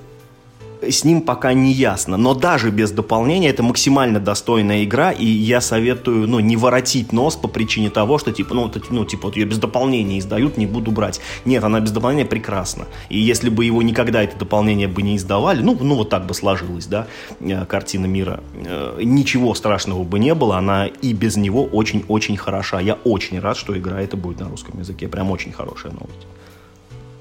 с 0.83 1.05
ним 1.05 1.23
пока 1.23 1.53
не 1.53 1.73
ясно. 1.73 2.17
Но 2.17 2.35
даже 2.35 2.71
без 2.71 2.91
дополнения 2.91 3.49
это 3.49 3.63
максимально 3.63 4.21
достойная 4.21 4.85
игра, 4.85 5.13
и 5.13 5.27
я 5.27 5.61
советую, 5.61 6.29
ну, 6.29 6.41
не 6.41 6.57
воротить 6.57 7.13
нос 7.13 7.37
по 7.37 7.49
причине 7.49 7.91
того, 7.91 8.19
что, 8.19 8.33
типа, 8.33 8.55
ну, 8.55 8.71
ну 8.91 9.05
типа, 9.05 9.27
вот 9.29 9.37
ее 9.37 9.47
без 9.47 9.59
дополнения 9.59 10.19
издают, 10.19 10.57
не 10.57 10.67
буду 10.67 10.91
брать. 10.91 11.21
Нет, 11.45 11.65
она 11.65 11.81
без 11.81 11.91
дополнения 11.91 12.25
прекрасна. 12.25 12.87
И 13.09 13.19
если 13.19 13.49
бы 13.49 13.65
его 13.65 13.83
никогда 13.83 14.23
это 14.23 14.39
дополнение 14.39 14.89
бы 14.89 15.03
не 15.03 15.17
издавали, 15.17 15.63
ну, 15.63 15.77
ну 15.81 15.95
вот 15.97 16.11
так 16.11 16.27
бы 16.27 16.35
сложилось, 16.35 16.87
да, 16.87 17.07
э, 17.41 17.65
картина 17.67 18.07
мира, 18.07 18.41
э, 18.55 19.01
ничего 19.03 19.55
страшного 19.55 20.05
бы 20.05 20.19
не 20.19 20.35
было, 20.35 20.59
она 20.59 20.87
и 20.87 21.13
без 21.13 21.37
него 21.37 21.65
очень-очень 21.65 22.37
хороша. 22.37 22.81
Я 22.81 22.95
очень 23.05 23.41
рад, 23.41 23.57
что 23.57 23.77
игра 23.77 24.01
это 24.01 24.17
будет 24.17 24.41
на 24.41 24.49
русском 24.49 24.79
языке. 24.79 25.09
Прям 25.09 25.31
очень 25.31 25.53
хорошая 25.53 25.93
новость. 25.93 26.27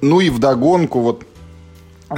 Ну 0.02 0.20
и 0.20 0.30
вдогонку, 0.30 1.00
вот 1.00 1.24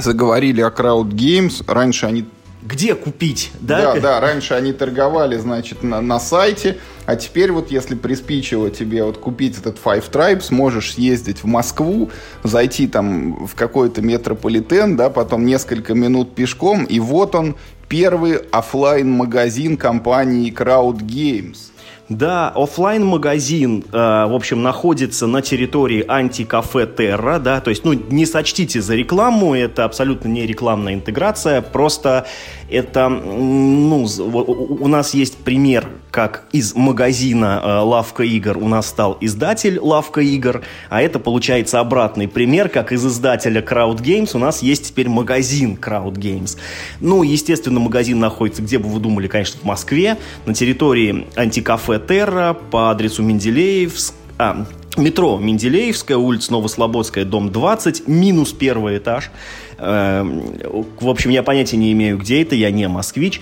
заговорили 0.02 0.60
о 0.60 0.70
Crowd 0.70 1.10
Games. 1.10 1.62
Раньше 1.66 2.06
они 2.06 2.26
где 2.62 2.94
купить, 2.94 3.52
да? 3.60 3.94
Да, 3.94 4.00
да, 4.00 4.20
раньше 4.20 4.54
они 4.54 4.72
торговали, 4.72 5.36
значит, 5.36 5.82
на, 5.82 6.00
на 6.00 6.18
сайте, 6.18 6.78
а 7.06 7.16
теперь 7.16 7.52
вот 7.52 7.70
если 7.70 7.94
приспичило 7.94 8.68
тебе 8.68 9.04
вот 9.04 9.18
купить 9.18 9.58
этот 9.58 9.78
Five 9.82 10.10
Tribes, 10.10 10.52
можешь 10.52 10.94
съездить 10.94 11.42
в 11.42 11.46
Москву, 11.46 12.10
зайти 12.42 12.88
там 12.88 13.46
в 13.46 13.54
какой-то 13.54 14.02
метрополитен, 14.02 14.96
да, 14.96 15.08
потом 15.08 15.46
несколько 15.46 15.94
минут 15.94 16.34
пешком, 16.34 16.84
и 16.84 16.98
вот 16.98 17.34
он, 17.34 17.56
первый 17.88 18.36
офлайн 18.36 19.10
магазин 19.10 19.76
компании 19.76 20.52
Crowd 20.52 20.98
Games. 20.98 21.70
Да, 22.08 22.48
офлайн 22.54 23.04
магазин 23.04 23.84
э, 23.92 23.96
в 23.96 24.34
общем, 24.34 24.62
находится 24.62 25.26
на 25.26 25.42
территории 25.42 26.02
антикафе 26.08 26.86
Терра, 26.86 27.38
да, 27.38 27.60
то 27.60 27.68
есть, 27.68 27.84
ну, 27.84 27.92
не 27.92 28.24
сочтите 28.24 28.80
за 28.80 28.94
рекламу, 28.94 29.54
это 29.54 29.84
абсолютно 29.84 30.28
не 30.28 30.46
рекламная 30.46 30.94
интеграция, 30.94 31.60
просто 31.60 32.26
это, 32.70 33.08
ну, 33.08 34.06
у 34.06 34.88
нас 34.88 35.14
есть 35.14 35.36
пример, 35.38 35.88
как 36.10 36.44
из 36.52 36.74
магазина 36.74 37.60
э, 37.62 37.78
Лавка 37.80 38.22
игр 38.22 38.56
у 38.58 38.68
нас 38.68 38.88
стал 38.88 39.16
издатель 39.20 39.78
Лавка 39.78 40.20
игр, 40.20 40.62
а 40.88 41.02
это 41.02 41.18
получается 41.18 41.80
обратный 41.80 42.28
пример, 42.28 42.68
как 42.68 42.92
из 42.92 43.06
издателя 43.06 43.60
Crowd 43.60 44.02
Games 44.02 44.30
у 44.34 44.38
нас 44.38 44.62
есть 44.62 44.88
теперь 44.88 45.08
магазин 45.08 45.78
Crowd 45.80 46.14
Games. 46.14 46.58
Ну, 47.00 47.22
естественно, 47.22 47.80
магазин 47.80 48.18
находится, 48.18 48.62
где 48.62 48.78
бы 48.78 48.88
вы 48.88 49.00
думали, 49.00 49.28
конечно, 49.28 49.60
в 49.60 49.64
Москве, 49.64 50.16
на 50.46 50.54
территории 50.54 51.26
антикафе 51.36 52.00
Терра 52.00 52.54
по 52.70 52.90
адресу 52.90 53.22
Менделеевск, 53.22 54.14
а, 54.38 54.66
метро 54.96 55.38
Менделеевская, 55.38 56.16
улица 56.16 56.52
Новослободская, 56.52 57.24
дом 57.24 57.50
20, 57.50 58.08
минус 58.08 58.52
первый 58.52 58.98
этаж. 58.98 59.30
Эм, 59.78 60.54
в 61.00 61.08
общем, 61.08 61.30
я 61.30 61.42
понятия 61.42 61.76
не 61.76 61.92
имею, 61.92 62.18
где 62.18 62.42
это, 62.42 62.54
я 62.54 62.70
не 62.70 62.88
москвич. 62.88 63.40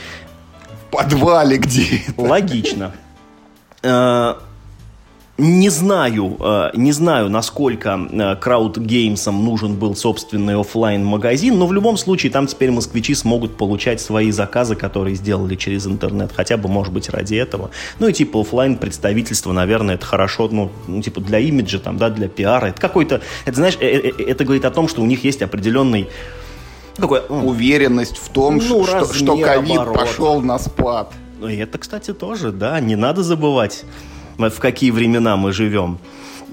В 0.89 0.91
подвале 0.91 1.57
где 1.57 2.03
это? 2.09 2.21
Логично. 2.21 2.93
Не 5.39 5.69
знаю, 5.69 6.37
э, 6.41 6.71
не 6.75 6.93
знаю, 6.93 7.29
насколько 7.29 7.91
Crowd 7.91 8.79
э, 8.79 9.31
нужен 9.31 9.75
был 9.75 9.95
собственный 9.95 10.59
офлайн 10.59 11.05
магазин 11.05 11.59
но 11.59 11.67
в 11.67 11.75
любом 11.75 11.99
случае 11.99 12.33
там 12.33 12.47
теперь 12.47 12.71
москвичи 12.71 13.15
смогут 13.15 13.59
получать 13.59 14.01
свои 14.01 14.31
заказы, 14.31 14.77
которые 14.77 15.15
сделали 15.15 15.55
через 15.55 15.87
интернет, 15.87 16.33
хотя 16.35 16.57
бы, 16.57 16.71
может 16.71 16.93
быть, 16.93 17.11
ради 17.11 17.35
этого. 17.35 17.71
Ну 17.99 18.09
и 18.09 18.15
типа 18.15 18.41
офлайн 18.41 18.77
представительство, 18.77 19.53
наверное, 19.53 19.97
это 19.97 20.07
хорошо, 20.07 20.49
ну, 20.51 20.71
ну, 20.87 21.03
типа 21.03 21.21
для 21.21 21.39
имиджа, 21.39 21.81
там, 21.81 21.99
да, 21.99 22.09
для 22.09 22.29
пиара. 22.29 22.69
Это 22.69 22.81
какой-то, 22.81 23.21
это, 23.45 23.57
знаешь, 23.57 23.77
э, 23.79 24.13
это 24.19 24.43
говорит 24.45 24.65
о 24.65 24.71
том, 24.71 24.89
что 24.89 25.03
у 25.03 25.07
них 25.07 25.23
есть 25.25 25.43
определенный 25.43 26.09
какой, 26.97 27.21
уверенность 27.29 28.17
в 28.17 28.31
том, 28.31 28.57
ну, 28.57 28.87
что, 28.87 29.13
что 29.13 29.37
ковид 29.37 29.85
пошел 29.93 30.41
на 30.41 30.59
спад. 30.59 31.13
Ну, 31.39 31.49
и 31.49 31.57
это, 31.57 31.77
кстати, 31.77 32.15
тоже, 32.15 32.53
да, 32.53 32.81
не 32.81 32.97
надо 32.97 33.23
забывать 33.23 33.85
в 34.39 34.59
какие 34.59 34.91
времена 34.91 35.37
мы 35.37 35.53
живем. 35.53 35.99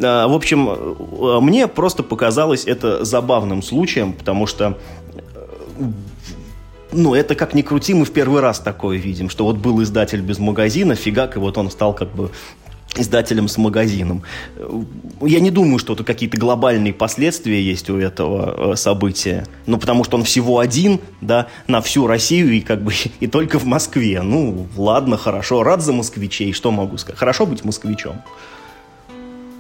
А, 0.01 0.27
в 0.27 0.33
общем, 0.33 0.69
э, 0.69 1.39
мне 1.41 1.67
просто 1.67 2.03
показалось 2.03 2.65
это 2.65 3.05
забавным 3.05 3.61
случаем, 3.61 4.13
потому 4.13 4.47
что 4.47 4.77
э, 5.15 5.83
ну, 6.91 7.15
это 7.15 7.35
как 7.35 7.53
ни 7.53 7.61
крути, 7.61 7.93
мы 7.93 8.05
в 8.05 8.11
первый 8.11 8.41
раз 8.41 8.59
такое 8.59 8.97
видим, 8.97 9.29
что 9.29 9.45
вот 9.45 9.57
был 9.57 9.81
издатель 9.81 10.21
без 10.21 10.39
магазина, 10.39 10.95
фигак, 10.95 11.35
и 11.35 11.39
вот 11.39 11.57
он 11.57 11.69
стал 11.71 11.93
как 11.93 12.09
бы 12.09 12.31
издателем 12.95 13.47
с 13.47 13.57
магазином. 13.57 14.23
Я 15.21 15.39
не 15.39 15.51
думаю, 15.51 15.79
что 15.79 15.93
это 15.93 16.03
какие-то 16.03 16.37
глобальные 16.37 16.93
последствия 16.93 17.61
есть 17.61 17.89
у 17.89 17.97
этого 17.97 18.73
э, 18.73 18.75
события. 18.75 19.45
Ну, 19.65 19.77
потому 19.77 20.03
что 20.03 20.17
он 20.17 20.23
всего 20.23 20.59
один, 20.59 20.99
да, 21.21 21.47
на 21.67 21.81
всю 21.81 22.07
Россию 22.07 22.53
и 22.53 22.61
как 22.61 22.83
бы 22.83 22.93
и 23.19 23.27
только 23.27 23.59
в 23.59 23.65
Москве. 23.65 24.21
Ну, 24.21 24.67
ладно, 24.77 25.17
хорошо, 25.17 25.63
рад 25.63 25.81
за 25.81 25.93
москвичей, 25.93 26.53
что 26.53 26.71
могу 26.71 26.97
сказать. 26.97 27.19
Хорошо 27.19 27.45
быть 27.45 27.63
москвичом. 27.63 28.21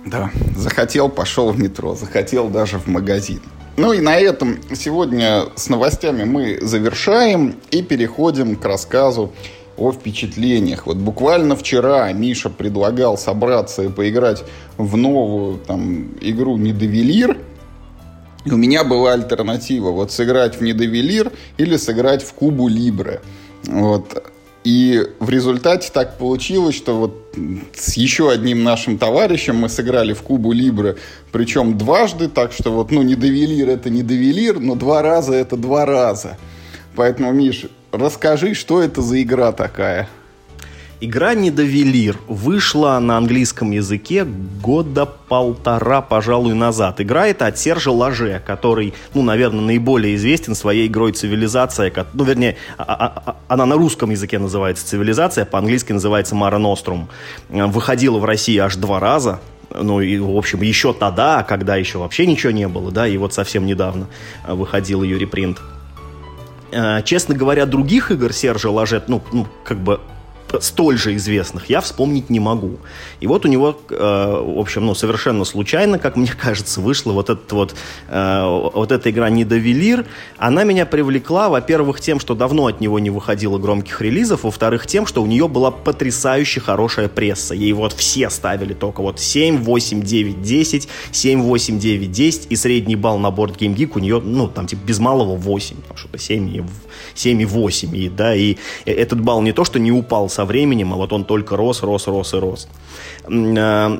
Да, 0.05 0.31
захотел, 0.57 1.09
пошел 1.09 1.51
в 1.51 1.59
метро, 1.59 1.95
захотел 1.95 2.49
даже 2.49 2.77
в 2.77 2.87
магазин. 2.87 3.41
Ну 3.77 3.91
и 3.93 4.01
на 4.01 4.19
этом 4.19 4.59
сегодня 4.75 5.45
с 5.55 5.69
новостями 5.69 6.25
мы 6.25 6.59
завершаем 6.61 7.55
и 7.71 7.81
переходим 7.81 8.55
к 8.55 8.65
рассказу 8.65 9.33
о 9.77 9.91
впечатлениях. 9.91 10.85
Вот 10.85 10.97
буквально 10.97 11.55
вчера 11.55 12.11
Миша 12.13 12.49
предлагал 12.49 13.17
собраться 13.17 13.83
и 13.83 13.89
поиграть 13.89 14.43
в 14.77 14.97
новую 14.97 15.59
там, 15.59 16.11
игру 16.21 16.57
«Недовелир», 16.57 17.37
и 18.45 18.51
у 18.51 18.57
меня 18.57 18.83
была 18.83 19.13
альтернатива. 19.13 19.91
Вот 19.91 20.11
сыграть 20.11 20.57
в 20.57 20.61
«Недовелир» 20.61 21.31
или 21.57 21.77
сыграть 21.77 22.23
в 22.23 22.33
«Кубу 22.33 22.67
Либре». 22.67 23.21
Вот. 23.65 24.23
И 24.63 25.01
в 25.19 25.29
результате 25.29 25.91
так 25.91 26.17
получилось, 26.17 26.75
что 26.75 26.97
вот 26.97 27.35
с 27.73 27.97
еще 27.97 28.31
одним 28.31 28.63
нашим 28.63 28.97
товарищем 28.97 29.57
мы 29.57 29.67
сыграли 29.67 30.13
в 30.13 30.21
Кубу 30.21 30.53
Либры, 30.53 30.97
причем 31.31 31.77
дважды, 31.77 32.29
так 32.29 32.53
что 32.53 32.71
вот, 32.71 32.91
ну, 32.91 33.01
не 33.01 33.15
довелир 33.15 33.69
это 33.69 33.89
не 33.89 34.03
довелир, 34.03 34.59
но 34.59 34.75
два 34.75 35.01
раза 35.01 35.33
это 35.33 35.57
два 35.57 35.85
раза. 35.85 36.37
Поэтому, 36.95 37.33
Миш, 37.33 37.65
расскажи, 37.93 38.53
что 38.53 38.81
это 38.81 39.01
за 39.01 39.21
игра 39.21 39.51
такая? 39.51 40.09
Игра 41.05 41.33
«Недовелир» 41.33 42.17
вышла 42.29 42.97
на 42.99 43.17
английском 43.17 43.71
языке 43.71 44.23
года 44.23 45.05
полтора, 45.05 46.01
пожалуй, 46.01 46.53
назад. 46.53 47.01
Игра 47.01 47.27
эта 47.27 47.47
от 47.47 47.57
Сержа 47.57 47.91
Лаже, 47.91 48.41
который, 48.45 48.93
ну, 49.13 49.21
наверное, 49.21 49.59
наиболее 49.59 50.15
известен 50.15 50.55
своей 50.55 50.87
игрой 50.87 51.11
«Цивилизация». 51.11 51.91
Ну, 52.13 52.23
вернее, 52.23 52.55
а, 52.77 52.83
а, 52.83 53.23
а, 53.25 53.35
она 53.49 53.65
на 53.65 53.75
русском 53.75 54.11
языке 54.11 54.39
называется 54.39 54.87
«Цивилизация», 54.87 55.43
по-английски 55.43 55.91
называется 55.91 56.35
«Мара 56.35 56.57
Нострум». 56.57 57.09
Выходила 57.49 58.17
в 58.17 58.23
России 58.23 58.57
аж 58.57 58.77
два 58.77 59.01
раза, 59.01 59.41
ну 59.77 59.99
и, 59.99 60.17
в 60.19 60.37
общем, 60.37 60.61
еще 60.61 60.93
тогда, 60.93 61.43
когда 61.43 61.75
еще 61.75 61.97
вообще 61.97 62.25
ничего 62.25 62.53
не 62.53 62.69
было, 62.69 62.91
да, 62.91 63.09
и 63.09 63.17
вот 63.17 63.33
совсем 63.33 63.65
недавно 63.65 64.07
выходил 64.47 65.03
ее 65.03 65.19
репринт. 65.19 65.59
Честно 67.05 67.35
говоря, 67.35 67.65
других 67.65 68.11
игр 68.11 68.33
Сержа 68.33 68.69
Ложет, 68.69 69.09
ну, 69.09 69.21
ну, 69.31 69.47
как 69.63 69.77
бы 69.77 69.99
столь 70.61 70.97
же 70.97 71.15
известных 71.15 71.69
я 71.69 71.81
вспомнить 71.81 72.29
не 72.29 72.39
могу. 72.39 72.77
И 73.19 73.27
вот 73.27 73.45
у 73.45 73.47
него, 73.47 73.77
э, 73.89 73.95
в 73.95 74.59
общем, 74.59 74.85
ну, 74.85 74.95
совершенно 74.95 75.45
случайно, 75.45 75.99
как 75.99 76.15
мне 76.15 76.27
кажется, 76.41 76.81
вышла 76.81 77.11
вот, 77.11 77.29
этот 77.29 77.51
вот, 77.51 77.75
э, 78.09 78.69
вот 78.73 78.91
эта 78.91 79.09
игра 79.09 79.29
«Недовелир». 79.29 80.05
Она 80.37 80.63
меня 80.63 80.85
привлекла, 80.85 81.49
во-первых, 81.49 81.99
тем, 82.01 82.19
что 82.19 82.35
давно 82.35 82.67
от 82.67 82.81
него 82.81 82.99
не 82.99 83.09
выходило 83.09 83.57
громких 83.57 84.01
релизов, 84.01 84.43
во-вторых, 84.43 84.87
тем, 84.87 85.05
что 85.05 85.21
у 85.21 85.25
нее 85.25 85.47
была 85.47 85.71
потрясающе 85.71 86.59
хорошая 86.59 87.09
пресса. 87.09 87.53
Ей 87.55 87.73
вот 87.73 87.93
все 87.93 88.29
ставили 88.29 88.73
только 88.73 89.01
вот 89.01 89.19
7, 89.19 89.63
8, 89.63 90.01
9, 90.01 90.41
10, 90.41 90.87
7, 91.11 91.41
8, 91.41 91.79
9, 91.79 92.11
10, 92.11 92.47
и 92.49 92.55
средний 92.55 92.95
балл 92.95 93.17
на 93.17 93.31
борт 93.31 93.61
Game 93.61 93.75
Geek 93.75 93.91
у 93.95 93.99
нее, 93.99 94.21
ну, 94.23 94.47
там, 94.47 94.67
типа, 94.67 94.81
без 94.85 94.99
малого 94.99 95.35
8, 95.35 95.77
там, 95.87 95.97
что-то 95.97 96.17
7 96.17 96.55
и, 96.55 96.63
7 97.15 97.41
и 97.41 97.45
8, 97.45 97.95
и, 97.95 98.09
да, 98.09 98.35
и 98.35 98.57
этот 98.85 99.21
балл 99.21 99.41
не 99.41 99.51
то, 99.51 99.63
что 99.63 99.79
не 99.79 99.91
упал 99.91 100.29
со 100.29 100.45
временем, 100.45 100.93
а 100.93 100.95
вот 100.95 101.13
он 101.13 101.25
только 101.25 101.55
рос, 101.55 101.83
рос, 101.83 102.07
рос 102.07 102.33
и 102.33 102.37
рос. 102.37 102.67
Э, 103.29 103.97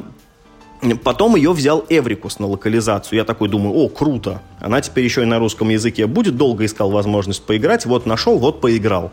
потом 1.04 1.36
ее 1.36 1.52
взял 1.54 1.86
Эврикус 1.90 2.40
на 2.40 2.48
локализацию. 2.48 3.18
Я 3.18 3.26
такой 3.26 3.50
думаю, 3.50 3.76
о, 3.76 3.88
круто. 3.90 4.42
Она 4.60 4.82
теперь 4.82 5.04
еще 5.04 5.24
и 5.24 5.26
на 5.26 5.40
русском 5.40 5.70
языке 5.70 6.08
будет. 6.08 6.36
Долго 6.36 6.66
искал 6.66 6.92
возможность 6.92 7.44
поиграть. 7.44 7.86
Вот 7.86 8.06
нашел, 8.06 8.38
вот 8.38 8.62
поиграл. 8.62 9.12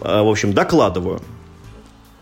Э, 0.00 0.22
в 0.22 0.28
общем, 0.28 0.52
докладываю. 0.52 1.20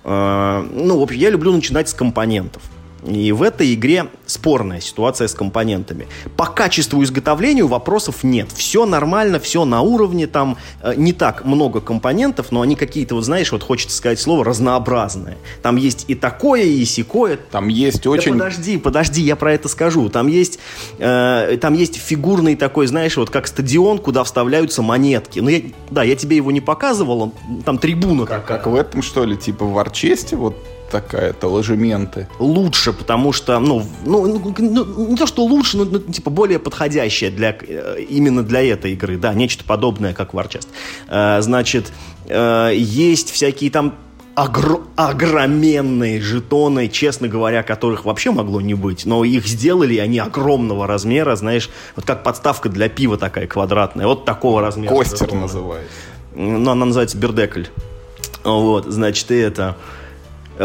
Э, 0.04 0.66
ну, 0.72 0.98
в 0.98 1.02
общем, 1.02 1.18
я 1.18 1.30
люблю 1.30 1.52
начинать 1.52 1.88
с 1.88 1.94
компонентов. 1.94 2.62
И 3.06 3.32
в 3.32 3.42
этой 3.42 3.72
игре 3.74 4.06
спорная 4.26 4.80
ситуация 4.80 5.28
с 5.28 5.34
компонентами. 5.34 6.08
По 6.36 6.46
качеству 6.46 7.02
изготовления 7.02 7.64
вопросов 7.64 8.24
нет. 8.24 8.50
Все 8.52 8.84
нормально, 8.84 9.38
все 9.38 9.64
на 9.64 9.80
уровне, 9.80 10.26
там 10.26 10.58
э, 10.82 10.94
не 10.96 11.12
так 11.12 11.44
много 11.44 11.80
компонентов, 11.80 12.50
но 12.50 12.62
они 12.62 12.74
какие-то, 12.74 13.14
вот 13.14 13.24
знаешь, 13.24 13.52
вот 13.52 13.62
хочется 13.62 13.96
сказать 13.96 14.20
слово, 14.20 14.44
разнообразные. 14.44 15.36
Там 15.62 15.76
есть 15.76 16.06
и 16.08 16.14
такое, 16.14 16.62
и 16.62 16.84
сякое. 16.84 17.38
Там 17.50 17.68
есть 17.68 18.06
очень... 18.06 18.32
Да 18.32 18.44
подожди, 18.46 18.78
подожди, 18.78 19.22
я 19.22 19.36
про 19.36 19.52
это 19.52 19.68
скажу. 19.68 20.08
Там 20.08 20.26
есть, 20.26 20.58
э, 20.98 21.58
там 21.60 21.74
есть 21.74 21.96
фигурный 21.96 22.56
такой, 22.56 22.86
знаешь, 22.86 23.16
вот 23.16 23.30
как 23.30 23.46
стадион, 23.46 23.98
куда 23.98 24.24
вставляются 24.24 24.82
монетки. 24.82 25.38
Ну, 25.38 25.48
я, 25.48 25.62
да, 25.90 26.02
я 26.02 26.16
тебе 26.16 26.36
его 26.36 26.50
не 26.50 26.60
показывал, 26.60 27.32
там 27.64 27.78
трибуна 27.78 28.26
как, 28.26 28.46
Как 28.46 28.66
в 28.66 28.74
этом, 28.74 29.02
что 29.02 29.24
ли, 29.24 29.36
типа 29.36 29.64
в 29.64 29.78
Арчесте, 29.78 30.36
вот 30.36 30.56
такая-то, 30.90 31.48
ложементы? 31.48 32.28
Лучше, 32.38 32.92
потому 32.92 33.32
что, 33.32 33.58
ну, 33.58 33.84
ну, 34.04 34.26
ну, 34.26 34.54
ну 34.58 35.08
не 35.08 35.16
то, 35.16 35.26
что 35.26 35.44
лучше, 35.44 35.76
но, 35.76 35.84
ну, 35.84 35.98
типа, 35.98 36.30
более 36.30 36.58
подходящее 36.58 37.30
для, 37.30 37.56
э, 37.60 38.00
именно 38.08 38.42
для 38.42 38.62
этой 38.62 38.92
игры, 38.92 39.16
да, 39.16 39.34
нечто 39.34 39.64
подобное, 39.64 40.14
как 40.14 40.34
Warchest. 40.34 40.68
Э, 41.08 41.40
значит, 41.42 41.92
э, 42.28 42.72
есть 42.74 43.30
всякие 43.30 43.70
там 43.70 43.94
огр 44.34 44.82
огроменные 44.96 46.20
жетоны, 46.20 46.88
честно 46.88 47.26
говоря, 47.26 47.62
которых 47.62 48.04
вообще 48.04 48.30
могло 48.30 48.60
не 48.60 48.74
быть, 48.74 49.06
но 49.06 49.24
их 49.24 49.46
сделали, 49.46 49.96
они 49.96 50.18
огромного 50.18 50.86
размера, 50.86 51.36
знаешь, 51.36 51.70
вот 51.96 52.04
как 52.04 52.22
подставка 52.22 52.68
для 52.68 52.88
пива 52.88 53.16
такая 53.16 53.46
квадратная, 53.46 54.06
вот 54.06 54.24
такого 54.24 54.60
размера. 54.60 54.94
Костер 54.94 55.32
называется. 55.32 55.90
Ну, 56.34 56.70
она 56.70 56.84
называется 56.84 57.16
бердекль. 57.16 57.64
Вот, 58.44 58.86
значит, 58.86 59.30
и 59.30 59.36
это... 59.36 59.76
Э, 59.80 60.05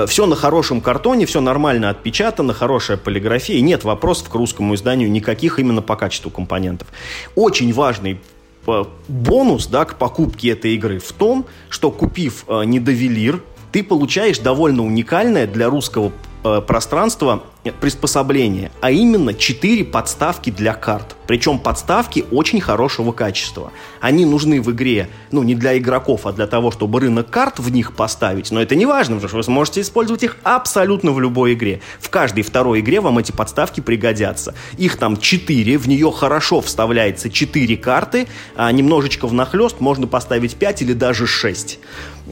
все 0.08 0.26
на 0.26 0.36
хорошем 0.36 0.82
картоне, 0.82 1.26
все 1.26 1.42
нормально 1.42 1.90
отпечатано, 1.90 2.54
хорошая 2.54 2.98
полиграфия, 2.98 3.62
нет 3.62 3.84
вопросов 3.84 4.30
к 4.30 4.36
русскому 4.36 4.76
изданию 4.76 5.12
никаких 5.12 5.60
именно 5.60 5.82
по 5.82 5.96
качеству 5.96 6.32
компонентов. 6.32 6.88
Очень 7.36 7.74
важный 7.74 8.20
э, 8.68 8.84
бонус 9.08 9.68
да, 9.68 9.86
к 9.86 9.98
покупке 9.98 10.50
этой 10.50 10.76
игры 10.76 11.00
в 11.00 11.12
том, 11.12 11.46
что 11.70 11.92
купив 11.92 12.46
э, 12.48 12.64
недовелир, 12.66 13.42
ты 13.72 13.84
получаешь 13.84 14.40
довольно 14.40 14.84
уникальное 14.84 15.48
для 15.48 15.70
русского 15.70 16.08
э, 16.08 16.12
пространства 16.42 17.44
приспособление, 17.80 18.72
а 18.82 18.90
именно 18.90 19.34
4 19.34 19.86
подставки 19.86 20.50
для 20.50 20.74
карт. 20.74 21.16
Причем 21.28 21.60
подставки 21.60 22.26
очень 22.32 22.60
хорошего 22.60 23.12
качества. 23.12 23.72
Они 24.00 24.26
нужны 24.26 24.62
в 24.62 24.72
игре, 24.72 25.10
ну, 25.32 25.44
не 25.44 25.54
для 25.54 25.78
игроков, 25.78 26.26
а 26.26 26.32
для 26.32 26.48
того, 26.48 26.72
чтобы 26.72 27.00
рынок 27.00 27.30
карт 27.30 27.60
в 27.60 27.72
них 27.72 27.96
поставить. 27.96 28.52
Но 28.52 28.62
это 28.62 28.76
не 28.76 28.88
важно, 28.88 29.16
потому 29.16 29.30
что 29.30 29.38
вы 29.38 29.44
сможете 29.44 29.82
использовать 29.82 30.24
их 30.24 30.38
абсолютно 30.44 31.12
в 31.12 31.20
любой 31.20 31.54
игре. 31.54 31.82
В 32.00 32.10
каждой 32.10 32.42
второй 32.42 32.80
игре 32.80 33.00
вам 33.00 33.20
эти 33.20 33.32
подставки 33.32 33.80
пригодятся. 33.80 34.56
Их 34.78 34.98
там 34.98 35.18
4, 35.18 35.78
в 35.78 35.88
нее 35.88 36.12
хорошо 36.12 36.62
вставляется 36.62 37.30
4 37.30 37.78
карты, 37.78 38.28
а 38.56 38.72
немножечко 38.72 39.28
внахлест 39.28 39.80
можно 39.80 40.08
поставить 40.08 40.56
5 40.56 40.82
или 40.82 40.94
даже 40.94 41.28
6. 41.28 41.80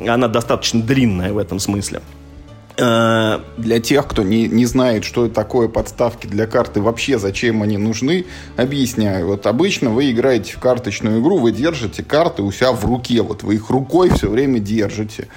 Она 0.08 0.28
достаточно 0.28 0.82
длинная 0.82 1.32
в 1.34 1.38
этом 1.38 1.60
смысле. 1.60 2.02
Э, 2.82 3.40
для 3.58 3.82
тех, 3.82 4.08
кто 4.08 4.24
не, 4.24 4.48
не 4.48 4.66
знает, 4.66 5.04
что 5.04 5.28
такое 5.28 5.68
подставки 5.68 6.28
для 6.28 6.48
карты, 6.48 6.80
вообще 6.80 7.20
зачем 7.20 7.62
они 7.62 7.78
нужны, 7.78 8.26
объясняю. 8.56 9.28
Вот 9.28 9.48
обычно 9.48 9.90
вы 9.90 10.12
играете 10.12 10.54
в 10.54 10.60
карточную 10.60 11.22
игру, 11.22 11.40
вы 11.40 11.52
держите 11.52 12.04
карты 12.04 12.42
у 12.42 12.52
себя 12.54 12.72
в 12.72 12.86
руке, 12.86 13.22
вот 13.22 13.44
вы 13.44 13.56
их 13.56 13.70
рукой 13.70 14.10
все 14.12 14.30
время 14.30 14.60
держите. 14.60 15.28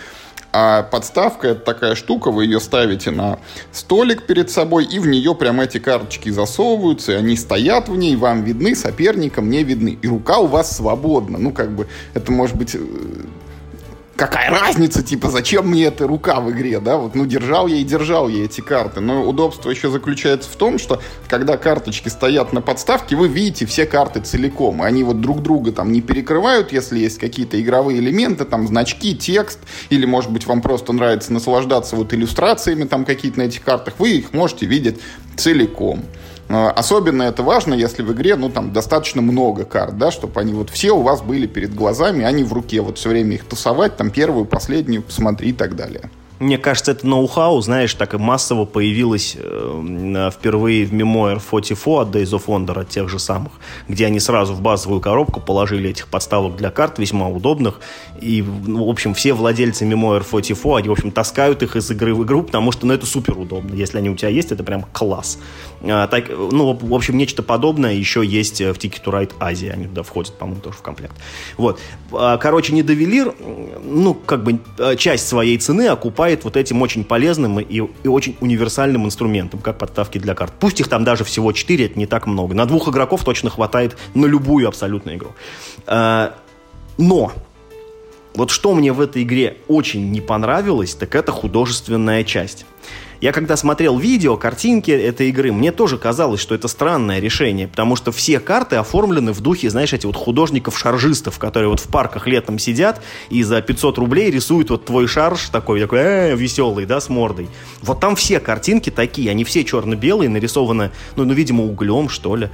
А 0.52 0.82
подставка 0.82 1.48
это 1.48 1.60
такая 1.60 1.94
штука, 1.96 2.30
вы 2.30 2.44
ее 2.44 2.60
ставите 2.60 3.10
на 3.10 3.38
столик 3.72 4.26
перед 4.26 4.50
собой, 4.50 4.84
и 4.84 5.00
в 5.00 5.06
нее 5.08 5.34
прям 5.34 5.60
эти 5.60 5.78
карточки 5.78 6.28
засовываются, 6.28 7.12
и 7.12 7.14
они 7.16 7.36
стоят 7.36 7.88
в 7.88 7.96
ней, 7.96 8.14
вам 8.14 8.44
видны, 8.44 8.76
соперникам 8.76 9.50
не 9.50 9.64
видны. 9.64 9.98
И 10.00 10.06
рука 10.06 10.38
у 10.38 10.46
вас 10.46 10.76
свободна. 10.76 11.38
Ну, 11.38 11.52
как 11.52 11.74
бы, 11.74 11.88
это 12.12 12.30
может 12.30 12.54
быть 12.56 12.74
э, 12.74 12.78
какая 14.26 14.50
разница, 14.50 15.02
типа, 15.02 15.30
зачем 15.30 15.66
мне 15.66 15.86
эта 15.86 16.06
рука 16.06 16.38
в 16.38 16.48
игре, 16.52 16.78
да, 16.78 16.96
вот, 16.96 17.16
ну, 17.16 17.26
держал 17.26 17.66
я 17.66 17.78
и 17.78 17.82
держал 17.82 18.28
я 18.28 18.44
эти 18.44 18.60
карты, 18.60 19.00
но 19.00 19.24
удобство 19.24 19.68
еще 19.68 19.90
заключается 19.90 20.48
в 20.48 20.54
том, 20.54 20.78
что, 20.78 21.02
когда 21.28 21.56
карточки 21.56 22.08
стоят 22.08 22.52
на 22.52 22.60
подставке, 22.60 23.16
вы 23.16 23.26
видите 23.26 23.66
все 23.66 23.84
карты 23.84 24.20
целиком, 24.20 24.80
они 24.80 25.02
вот 25.02 25.20
друг 25.20 25.42
друга 25.42 25.72
там 25.72 25.90
не 25.90 26.00
перекрывают, 26.00 26.72
если 26.72 27.00
есть 27.00 27.18
какие-то 27.18 27.60
игровые 27.60 27.98
элементы, 27.98 28.44
там, 28.44 28.68
значки, 28.68 29.16
текст, 29.16 29.58
или, 29.90 30.06
может 30.06 30.30
быть, 30.30 30.46
вам 30.46 30.62
просто 30.62 30.92
нравится 30.92 31.32
наслаждаться 31.32 31.96
вот 31.96 32.14
иллюстрациями 32.14 32.84
там 32.84 33.04
какие-то 33.04 33.40
на 33.40 33.42
этих 33.42 33.64
картах, 33.64 33.94
вы 33.98 34.10
их 34.10 34.32
можете 34.32 34.66
видеть 34.66 35.00
целиком. 35.36 36.04
А, 36.54 36.70
особенно 36.70 37.22
это 37.22 37.42
важно, 37.42 37.72
если 37.72 38.02
в 38.02 38.12
игре, 38.12 38.36
ну, 38.36 38.50
там, 38.50 38.72
достаточно 38.72 39.22
много 39.22 39.64
карт, 39.64 39.96
да, 39.96 40.10
чтобы 40.10 40.38
они 40.38 40.52
вот 40.52 40.68
все 40.68 40.92
у 40.92 41.00
вас 41.00 41.22
были 41.22 41.46
перед 41.46 41.74
глазами, 41.74 42.24
а 42.24 42.30
не 42.30 42.44
в 42.44 42.52
руке. 42.52 42.82
Вот 42.82 42.98
все 42.98 43.08
время 43.08 43.36
их 43.36 43.46
тусовать, 43.46 43.96
там, 43.96 44.10
первую, 44.10 44.44
последнюю, 44.44 45.02
посмотри 45.02 45.50
и 45.50 45.52
так 45.54 45.76
далее. 45.76 46.10
Мне 46.42 46.58
кажется, 46.58 46.90
это 46.90 47.06
ноу-хау, 47.06 47.60
знаешь, 47.60 47.94
так 47.94 48.14
и 48.14 48.18
массово 48.18 48.64
появилось 48.64 49.36
э, 49.38 50.30
впервые 50.34 50.84
в 50.84 50.92
Memoir 50.92 51.40
44 51.40 51.98
от 51.98 52.08
Days 52.08 52.32
of 52.32 52.46
Wonder, 52.46 52.80
от 52.80 52.88
тех 52.88 53.08
же 53.08 53.20
самых, 53.20 53.52
где 53.86 54.06
они 54.06 54.18
сразу 54.18 54.52
в 54.52 54.60
базовую 54.60 55.00
коробку 55.00 55.38
положили 55.40 55.90
этих 55.90 56.08
подставок 56.08 56.56
для 56.56 56.70
карт, 56.72 56.98
весьма 56.98 57.28
удобных, 57.28 57.78
и, 58.20 58.42
ну, 58.42 58.86
в 58.86 58.90
общем, 58.90 59.14
все 59.14 59.34
владельцы 59.34 59.84
Memoir 59.84 60.24
44, 60.28 60.76
они, 60.78 60.88
в 60.88 60.92
общем, 60.92 61.12
таскают 61.12 61.62
их 61.62 61.76
из 61.76 61.88
игры 61.92 62.12
в 62.12 62.24
игру, 62.24 62.42
потому 62.42 62.72
что, 62.72 62.86
ну, 62.86 62.94
это 62.94 63.06
супер 63.06 63.38
удобно. 63.38 63.76
Если 63.76 63.98
они 63.98 64.10
у 64.10 64.16
тебя 64.16 64.30
есть, 64.30 64.50
это 64.50 64.64
прям 64.64 64.84
класс. 64.92 65.38
А, 65.82 66.08
так, 66.08 66.28
ну, 66.28 66.72
в 66.72 66.92
общем, 66.92 67.18
нечто 67.18 67.44
подобное 67.44 67.92
еще 67.92 68.26
есть 68.26 68.60
в 68.60 68.78
Ticket 68.78 69.04
to 69.04 69.12
Ride 69.12 69.32
Азия, 69.38 69.70
они 69.70 69.86
туда 69.86 70.02
входят, 70.02 70.36
по-моему, 70.36 70.60
тоже 70.60 70.76
в 70.78 70.82
комплект. 70.82 71.14
Вот. 71.56 71.78
А, 72.12 72.36
короче, 72.36 72.72
недовелир, 72.74 73.32
ну, 73.84 74.14
как 74.14 74.42
бы 74.42 74.58
э, 74.78 74.96
часть 74.96 75.28
своей 75.28 75.56
цены 75.58 75.86
окупает 75.86 76.31
обладает 76.32 76.44
вот 76.44 76.56
этим 76.56 76.82
очень 76.82 77.04
полезным 77.04 77.60
и, 77.60 77.82
и 78.02 78.08
очень 78.08 78.36
универсальным 78.40 79.06
инструментом, 79.06 79.60
как 79.60 79.78
подставки 79.78 80.18
для 80.18 80.34
карт. 80.34 80.52
Пусть 80.58 80.80
их 80.80 80.88
там 80.88 81.04
даже 81.04 81.24
всего 81.24 81.52
4, 81.52 81.86
это 81.86 81.98
не 81.98 82.06
так 82.06 82.26
много. 82.26 82.54
На 82.54 82.66
двух 82.66 82.88
игроков 82.88 83.24
точно 83.24 83.50
хватает 83.50 83.96
на 84.14 84.26
любую 84.26 84.68
абсолютно 84.68 85.14
игру. 85.14 85.30
А, 85.86 86.34
но 86.98 87.32
вот 88.34 88.50
что 88.50 88.74
мне 88.74 88.92
в 88.92 89.00
этой 89.00 89.22
игре 89.22 89.56
очень 89.68 90.10
не 90.10 90.20
понравилось, 90.20 90.94
так 90.94 91.14
это 91.14 91.32
художественная 91.32 92.24
часть. 92.24 92.66
Я 93.22 93.30
когда 93.30 93.56
смотрел 93.56 93.98
видео, 93.98 94.36
картинки 94.36 94.90
этой 94.90 95.28
игры, 95.28 95.52
мне 95.52 95.70
тоже 95.70 95.96
казалось, 95.96 96.40
что 96.40 96.56
это 96.56 96.66
странное 96.66 97.20
решение, 97.20 97.68
потому 97.68 97.94
что 97.94 98.10
все 98.10 98.40
карты 98.40 98.74
оформлены 98.74 99.32
в 99.32 99.40
духе, 99.40 99.70
знаешь, 99.70 99.92
этих 99.92 100.06
вот 100.06 100.16
художников-шаржистов, 100.16 101.38
которые 101.38 101.68
вот 101.68 101.78
в 101.78 101.86
парках 101.86 102.26
летом 102.26 102.58
сидят 102.58 103.00
и 103.30 103.44
за 103.44 103.62
500 103.62 103.96
рублей 103.98 104.28
рисуют 104.32 104.70
вот 104.70 104.86
твой 104.86 105.06
шарж 105.06 105.50
такой, 105.50 105.80
такой 105.80 106.00
э, 106.00 106.34
веселый, 106.34 106.84
да, 106.84 107.00
с 107.00 107.08
мордой. 107.08 107.48
Вот 107.80 108.00
там 108.00 108.16
все 108.16 108.40
картинки 108.40 108.90
такие, 108.90 109.30
они 109.30 109.44
все 109.44 109.62
черно-белые, 109.62 110.28
нарисованы, 110.28 110.90
ну, 111.14 111.24
ну, 111.24 111.32
видимо, 111.32 111.62
углем, 111.62 112.08
что 112.08 112.34
ли. 112.34 112.48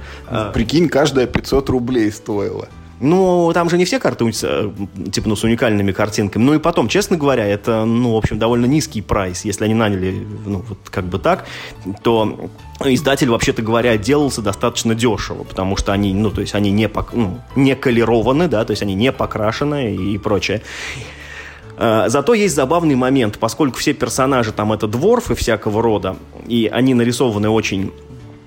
Прикинь, 0.53 0.87
каждая 0.87 1.25
500 1.25 1.67
рублей 1.71 2.11
стоила. 2.11 2.69
Ну, 3.01 3.51
там 3.53 3.69
же 3.69 3.77
не 3.77 3.85
все 3.85 3.99
карты, 3.99 4.29
типа, 4.31 5.29
ну, 5.29 5.35
с 5.35 5.43
уникальными 5.43 5.91
картинками. 5.91 6.43
Ну 6.43 6.53
и 6.55 6.59
потом, 6.59 6.89
честно 6.89 7.17
говоря, 7.17 7.45
это, 7.45 7.85
ну, 7.85 8.13
в 8.13 8.17
общем, 8.17 8.39
довольно 8.39 8.65
низкий 8.65 9.01
прайс. 9.01 9.45
Если 9.45 9.63
они 9.63 9.73
наняли, 9.73 10.27
ну, 10.45 10.63
вот 10.67 10.77
как 10.89 11.05
бы 11.05 11.17
так, 11.17 11.45
то 12.03 12.49
издатель, 12.83 13.29
вообще-то 13.29 13.61
говоря, 13.61 13.97
делался 13.97 14.41
достаточно 14.41 14.95
дешево, 14.95 15.43
потому 15.43 15.77
что 15.77 15.93
они, 15.93 16.13
ну, 16.13 16.29
то 16.29 16.41
есть 16.41 16.55
они 16.55 16.71
не, 16.71 16.89
пок, 16.89 17.13
ну, 17.13 17.39
не 17.55 17.75
колерованы, 17.75 18.47
да, 18.47 18.65
то 18.65 18.71
есть 18.71 18.81
они 18.81 18.95
не 18.95 19.11
покрашены 19.11 19.95
и 19.95 20.17
прочее. 20.17 20.61
Э, 21.77 22.05
зато 22.07 22.33
есть 22.33 22.55
забавный 22.55 22.95
момент, 22.95 23.39
поскольку 23.39 23.77
все 23.77 23.93
персонажи 23.93 24.51
там 24.51 24.73
это 24.73 24.87
дворфы 24.87 25.35
всякого 25.35 25.81
рода, 25.81 26.17
и 26.47 26.69
они 26.71 26.93
нарисованы 26.93 27.49
очень 27.49 27.93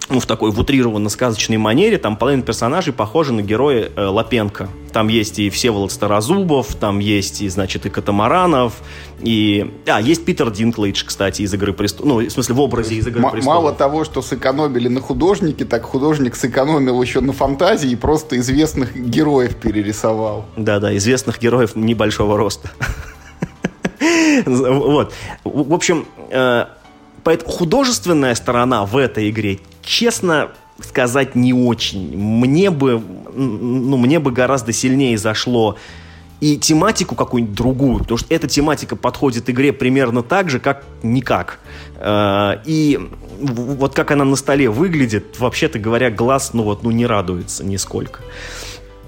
ну, 0.09 0.21
в 0.21 0.27
такой 0.27 0.51
в 0.51 0.59
утрированно-сказочной 0.59 1.57
манере, 1.57 1.99
там 1.99 2.17
половина 2.17 2.43
персонажей 2.43 2.93
похожи 2.93 3.33
на 3.33 3.43
героя 3.43 3.91
э, 3.95 4.05
Лапенко. 4.05 4.69
Там 4.93 5.09
есть 5.09 5.39
и 5.39 5.49
Всеволод 5.49 5.91
Старозубов, 5.91 6.75
там 6.75 6.99
есть 6.99 7.41
и, 7.41 7.49
значит, 7.49 7.87
и 7.87 7.91
Катамаранов, 7.91 8.75
и... 9.21 9.73
А, 9.87 10.01
есть 10.01 10.25
Питер 10.25 10.51
Динклейдж, 10.51 11.05
кстати, 11.07 11.43
из 11.43 11.55
«Игры 11.55 11.73
престолов». 11.73 12.09
Ну, 12.09 12.27
в 12.27 12.31
смысле, 12.31 12.55
в 12.55 12.61
образе 12.61 12.97
из 12.97 13.07
«Игры 13.07 13.23
М- 13.23 13.31
престолов». 13.31 13.63
Мало 13.63 13.73
того, 13.73 14.05
что 14.05 14.21
сэкономили 14.21 14.89
на 14.89 15.01
художнике, 15.01 15.65
так 15.65 15.85
художник 15.85 16.37
сэкономил 16.37 17.01
еще 17.01 17.21
на 17.21 17.33
фантазии 17.33 17.91
и 17.91 17.97
просто 17.97 18.37
известных 18.39 18.95
героев 18.97 19.57
перерисовал. 19.57 20.45
Да-да, 20.57 20.95
известных 20.97 21.41
героев 21.41 21.75
небольшого 21.75 22.37
роста. 22.37 22.71
Вот. 24.47 25.13
В 25.45 25.73
общем, 25.73 26.07
э, 26.31 26.67
Поэтому 27.25 27.51
художественная 27.51 28.35
сторона 28.35 28.85
в 28.85 28.97
этой 28.97 29.31
игре, 29.31 29.61
честно 29.83 30.51
сказать, 30.81 31.35
не 31.35 31.53
очень. 31.53 32.17
Мне 32.17 32.71
бы, 32.71 33.03
ну, 33.35 33.97
мне 33.97 34.19
бы 34.19 34.33
гораздо 34.33 34.73
сильнее 34.73 35.19
зашло 35.19 35.77
и 36.41 36.59
тематику 36.59 37.15
какую-нибудь 37.15 37.55
другую, 37.55 37.99
потому 38.01 38.19
что 38.19 38.35
эта 38.35 38.49
тематика 38.49 38.97
подходит 38.97 39.49
игре 39.49 39.73
примерно 39.73 40.25
так 40.25 40.51
же, 40.51 40.59
как 40.59 40.85
никак. 41.05 41.61
Э, 41.99 42.55
и 42.65 42.99
вот 43.39 43.95
как 43.95 44.11
она 44.11 44.25
на 44.25 44.35
столе 44.35 44.69
выглядит, 44.69 45.39
вообще-то 45.39 45.79
говоря, 45.79 46.11
глаз, 46.11 46.53
ну 46.53 46.65
вот, 46.65 46.83
ну 46.83 46.91
не 46.91 47.07
радуется 47.07 47.65
нисколько. 47.65 48.23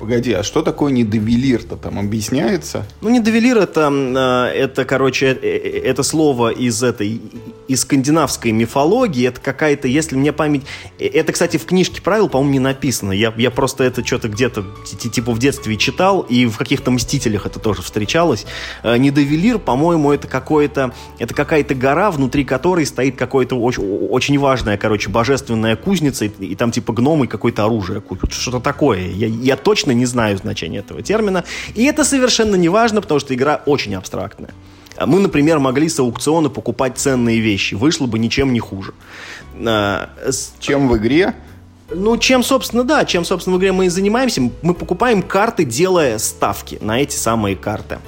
Погоди, 0.05 0.35
а 0.35 0.43
что 0.43 0.61
такое 0.61 0.93
недовелир-то 0.93 1.77
там 1.77 1.99
объясняется? 1.99 2.85
Ну, 3.01 3.09
недовелир 3.09 3.57
это, 3.57 3.91
э, 3.91 4.55
это, 4.55 4.85
короче, 4.85 5.29
э, 5.29 5.39
э, 5.43 5.81
это 5.83 6.03
слово 6.03 6.51
из 6.51 6.83
этой, 6.83 7.23
из 7.69 7.81
скандинавской 7.81 8.53
мифологии. 8.53 9.27
Это 9.27 9.41
какая-то, 9.41 9.89
если 9.89 10.15
мне 10.15 10.35
память... 10.35 10.65
Это, 10.99 11.33
кстати, 11.33 11.57
в 11.57 11.65
книжке 11.65 12.03
правил, 12.03 12.29
по-моему, 12.29 12.53
не 12.53 12.59
написано. 12.59 13.13
Я, 13.13 13.33
я 13.39 13.51
просто 13.51 13.85
это 13.85 14.05
что-то 14.05 14.29
где-то, 14.29 14.67
типа, 15.11 15.33
в 15.33 15.39
детстве 15.39 15.79
читал, 15.79 16.21
и 16.21 16.45
в 16.45 16.59
каких-то 16.59 16.91
«Мстителях» 16.91 17.47
это 17.47 17.59
тоже 17.59 17.81
встречалось. 17.81 18.45
Недовелир, 18.85 19.59
по-моему, 19.59 20.13
это 20.13 20.29
какое-то... 20.29 20.93
Это 21.19 21.33
какая-то 21.33 21.75
гора, 21.75 22.11
внутри 22.11 22.45
которой 22.45 22.85
стоит 22.85 23.17
какое-то 23.17 23.59
очень, 23.59 23.83
очень 24.11 24.39
важное, 24.39 24.77
короче, 24.77 25.09
божественная 25.09 25.77
кузница, 25.77 26.27
и, 26.27 26.29
и 26.29 26.55
там, 26.57 26.73
типа, 26.73 26.93
гномы 26.93 27.27
какое-то 27.27 27.65
оружие. 27.65 28.03
Что-то 28.29 28.61
такое. 28.61 29.09
Я, 29.09 29.29
я 29.29 29.57
точно 29.57 29.94
не 29.95 30.07
знаю 30.07 30.37
значения 30.37 30.79
этого 30.79 31.03
термина. 31.03 31.45
И 31.75 31.85
это 31.85 32.05
совершенно 32.05 32.57
не 32.57 32.69
важно, 32.69 33.01
потому 33.01 33.21
что 33.21 33.35
игра 33.35 33.63
очень 33.67 33.95
абстрактная. 33.95 34.51
Мы, 35.05 35.21
например, 35.21 35.59
могли 35.59 35.89
с 35.89 35.99
аукциона 35.99 36.49
покупать 36.49 36.99
ценные 36.99 37.41
вещи. 37.41 37.75
Вышло 37.75 38.07
бы 38.07 38.19
ничем 38.19 38.53
не 38.53 38.61
хуже. 38.61 38.95
А, 39.67 40.11
чем 40.61 40.89
в 40.89 40.97
игре? 40.97 41.35
Ну, 41.95 42.17
чем, 42.17 42.43
собственно, 42.43 42.85
да, 42.85 43.05
чем, 43.05 43.25
собственно, 43.25 43.57
в 43.57 43.59
игре 43.59 43.73
мы 43.73 43.87
и 43.87 43.89
занимаемся. 43.89 44.43
Мы 44.63 44.75
покупаем 44.75 45.23
карты, 45.23 45.65
делая 45.65 46.19
ставки 46.19 46.79
на 46.81 47.01
эти 47.01 47.17
самые 47.17 47.57
карты. 47.57 47.99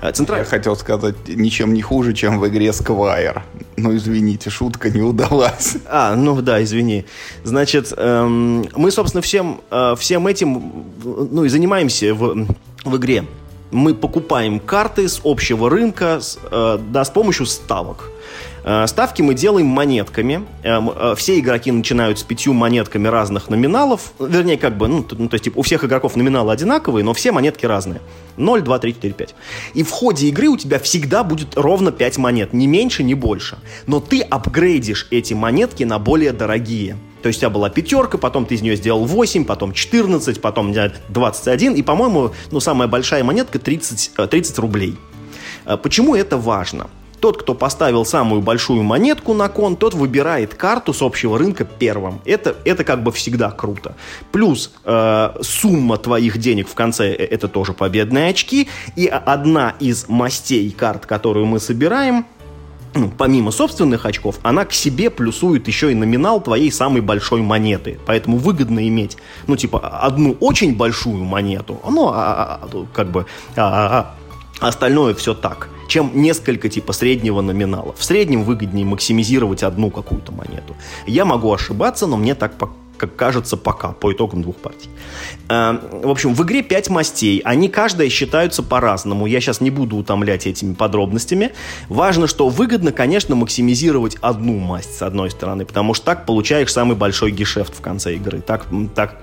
А, 0.00 0.12
Централь... 0.12 0.40
Я 0.40 0.44
хотел 0.44 0.76
сказать, 0.76 1.14
ничем 1.28 1.74
не 1.74 1.82
хуже, 1.82 2.12
чем 2.12 2.38
в 2.38 2.48
игре 2.48 2.68
Squire. 2.68 3.42
Ну, 3.76 3.96
извините, 3.96 4.50
шутка 4.50 4.90
не 4.90 5.02
удалась. 5.02 5.76
А, 5.86 6.14
ну 6.14 6.40
да, 6.42 6.62
извини. 6.62 7.06
Значит, 7.44 7.92
эм, 7.96 8.66
мы, 8.76 8.90
собственно, 8.90 9.22
всем, 9.22 9.60
э, 9.70 9.94
всем 9.98 10.26
этим 10.26 10.84
ну, 11.04 11.44
и 11.44 11.48
занимаемся 11.48 12.14
в, 12.14 12.46
в 12.84 12.96
игре. 12.96 13.24
Мы 13.70 13.94
покупаем 13.94 14.58
карты 14.58 15.08
с 15.08 15.20
общего 15.24 15.70
рынка 15.70 16.20
с, 16.20 16.38
э, 16.50 16.78
да, 16.90 17.04
с 17.04 17.10
помощью 17.10 17.46
ставок. 17.46 18.10
Э, 18.64 18.86
ставки 18.86 19.22
мы 19.22 19.34
делаем 19.34 19.66
монетками. 19.66 20.44
Э, 20.62 20.80
э, 20.80 21.14
все 21.16 21.38
игроки 21.38 21.72
начинают 21.72 22.18
с 22.18 22.22
пятью 22.22 22.52
монетками 22.52 23.08
разных 23.08 23.48
номиналов. 23.48 24.12
Вернее, 24.18 24.58
как 24.58 24.76
бы, 24.76 24.88
ну, 24.88 25.06
ну, 25.10 25.28
то 25.28 25.34
есть, 25.34 25.44
типа, 25.44 25.58
у 25.58 25.62
всех 25.62 25.84
игроков 25.84 26.16
номиналы 26.16 26.52
одинаковые, 26.52 27.04
но 27.04 27.14
все 27.14 27.32
монетки 27.32 27.66
разные. 27.66 28.00
0, 28.36 28.62
2, 28.62 28.78
3, 28.78 28.94
4, 28.94 29.14
5. 29.14 29.34
И 29.74 29.82
в 29.82 29.90
ходе 29.90 30.28
игры 30.28 30.48
у 30.48 30.56
тебя 30.56 30.78
всегда 30.78 31.24
будет 31.24 31.56
ровно 31.56 31.92
5 31.92 32.18
монет. 32.18 32.52
Ни 32.52 32.66
меньше, 32.66 33.02
ни 33.02 33.14
больше. 33.14 33.58
Но 33.86 34.00
ты 34.00 34.20
апгрейдишь 34.20 35.08
эти 35.10 35.34
монетки 35.34 35.84
на 35.84 35.98
более 35.98 36.32
дорогие. 36.32 36.96
То 37.22 37.28
есть 37.28 37.38
у 37.38 37.40
тебя 37.40 37.50
была 37.50 37.68
пятерка, 37.68 38.16
потом 38.16 38.46
ты 38.46 38.54
из 38.54 38.62
нее 38.62 38.76
сделал 38.76 39.04
8, 39.04 39.44
потом 39.44 39.74
14, 39.74 40.40
потом 40.40 40.74
21, 41.08 41.74
и, 41.74 41.82
по-моему, 41.82 42.32
ну, 42.50 42.60
самая 42.60 42.88
большая 42.88 43.22
монетка 43.24 43.58
30, 43.58 44.12
30 44.30 44.58
рублей. 44.58 44.96
Почему 45.82 46.14
это 46.14 46.38
важно? 46.38 46.88
Тот, 47.20 47.36
кто 47.42 47.54
поставил 47.54 48.04
самую 48.04 48.40
большую 48.40 48.82
монетку 48.82 49.34
на 49.34 49.48
кон, 49.48 49.76
тот 49.76 49.94
выбирает 49.94 50.54
карту 50.54 50.94
с 50.94 51.02
общего 51.02 51.38
рынка 51.38 51.64
первым. 51.64 52.20
Это, 52.24 52.56
это 52.64 52.82
как 52.82 53.02
бы 53.02 53.12
всегда 53.12 53.50
круто. 53.50 53.94
Плюс 54.32 54.72
э, 54.84 55.34
сумма 55.42 55.98
твоих 55.98 56.38
денег 56.38 56.68
в 56.68 56.74
конце 56.74 57.10
э, 57.12 57.24
это 57.24 57.48
тоже 57.48 57.74
победные 57.74 58.30
очки. 58.30 58.68
И 58.96 59.06
одна 59.06 59.74
из 59.80 60.08
мастей 60.08 60.70
карт, 60.70 61.04
которую 61.04 61.44
мы 61.46 61.60
собираем, 61.60 62.24
ну, 62.94 63.10
помимо 63.16 63.50
собственных 63.50 64.06
очков, 64.06 64.38
она 64.42 64.64
к 64.64 64.72
себе 64.72 65.10
плюсует 65.10 65.68
еще 65.68 65.92
и 65.92 65.94
номинал 65.94 66.40
твоей 66.40 66.72
самой 66.72 67.02
большой 67.02 67.42
монеты. 67.42 68.00
Поэтому 68.06 68.38
выгодно 68.38 68.86
иметь, 68.88 69.16
ну, 69.46 69.56
типа, 69.56 69.78
одну 70.00 70.36
очень 70.40 70.76
большую 70.76 71.24
монету, 71.24 71.80
ну, 71.88 72.08
а, 72.08 72.14
а, 72.14 72.60
а 72.62 72.86
как 72.92 73.10
бы, 73.10 73.26
а, 73.56 73.62
а, 73.62 74.14
остальное 74.60 75.14
все 75.14 75.34
так 75.34 75.68
чем 75.90 76.12
несколько 76.14 76.68
типа 76.68 76.92
среднего 76.92 77.40
номинала. 77.40 77.92
В 77.98 78.04
среднем 78.04 78.44
выгоднее 78.44 78.86
максимизировать 78.86 79.64
одну 79.64 79.90
какую-то 79.90 80.30
монету. 80.30 80.76
Я 81.06 81.24
могу 81.24 81.52
ошибаться, 81.52 82.06
но 82.06 82.16
мне 82.16 82.34
так 82.36 82.52
как 83.00 83.16
кажется 83.16 83.56
пока, 83.56 83.92
по 83.92 84.12
итогам 84.12 84.42
двух 84.42 84.56
партий. 84.56 84.90
Э, 85.48 85.78
в 85.90 86.10
общем, 86.10 86.34
в 86.34 86.42
игре 86.42 86.62
5 86.62 86.90
мастей. 86.90 87.40
Они 87.44 87.68
каждая 87.68 88.10
считаются 88.10 88.62
по-разному. 88.62 89.24
Я 89.24 89.40
сейчас 89.40 89.62
не 89.62 89.70
буду 89.70 89.96
утомлять 89.96 90.46
этими 90.46 90.74
подробностями. 90.74 91.52
Важно, 91.88 92.26
что 92.26 92.50
выгодно, 92.50 92.92
конечно, 92.92 93.34
максимизировать 93.34 94.16
одну 94.20 94.58
масть 94.58 94.98
с 94.98 95.02
одной 95.02 95.30
стороны, 95.30 95.64
потому 95.64 95.94
что 95.94 96.04
так 96.04 96.26
получаешь 96.26 96.70
самый 96.70 96.94
большой 96.94 97.30
гешефт 97.30 97.74
в 97.74 97.80
конце 97.80 98.16
игры. 98.16 98.42
Так, 98.42 98.66
так 98.94 99.22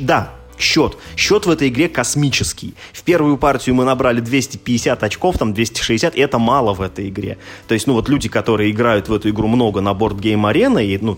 да, 0.00 0.32
счет. 0.58 0.96
Счет 1.16 1.46
в 1.46 1.50
этой 1.50 1.68
игре 1.68 1.88
космический. 1.88 2.74
В 2.92 3.02
первую 3.02 3.36
партию 3.38 3.74
мы 3.74 3.84
набрали 3.84 4.20
250 4.20 5.02
очков, 5.02 5.38
там 5.38 5.54
260, 5.54 6.14
и 6.16 6.20
это 6.20 6.38
мало 6.38 6.74
в 6.74 6.80
этой 6.80 7.08
игре. 7.08 7.38
То 7.68 7.74
есть, 7.74 7.86
ну 7.86 7.94
вот 7.94 8.08
люди, 8.08 8.28
которые 8.28 8.70
играют 8.70 9.08
в 9.08 9.14
эту 9.14 9.30
игру 9.30 9.48
много 9.48 9.80
на 9.80 9.92
Game 9.92 10.50
Arena, 10.50 10.84
и, 10.84 10.98
ну, 10.98 11.16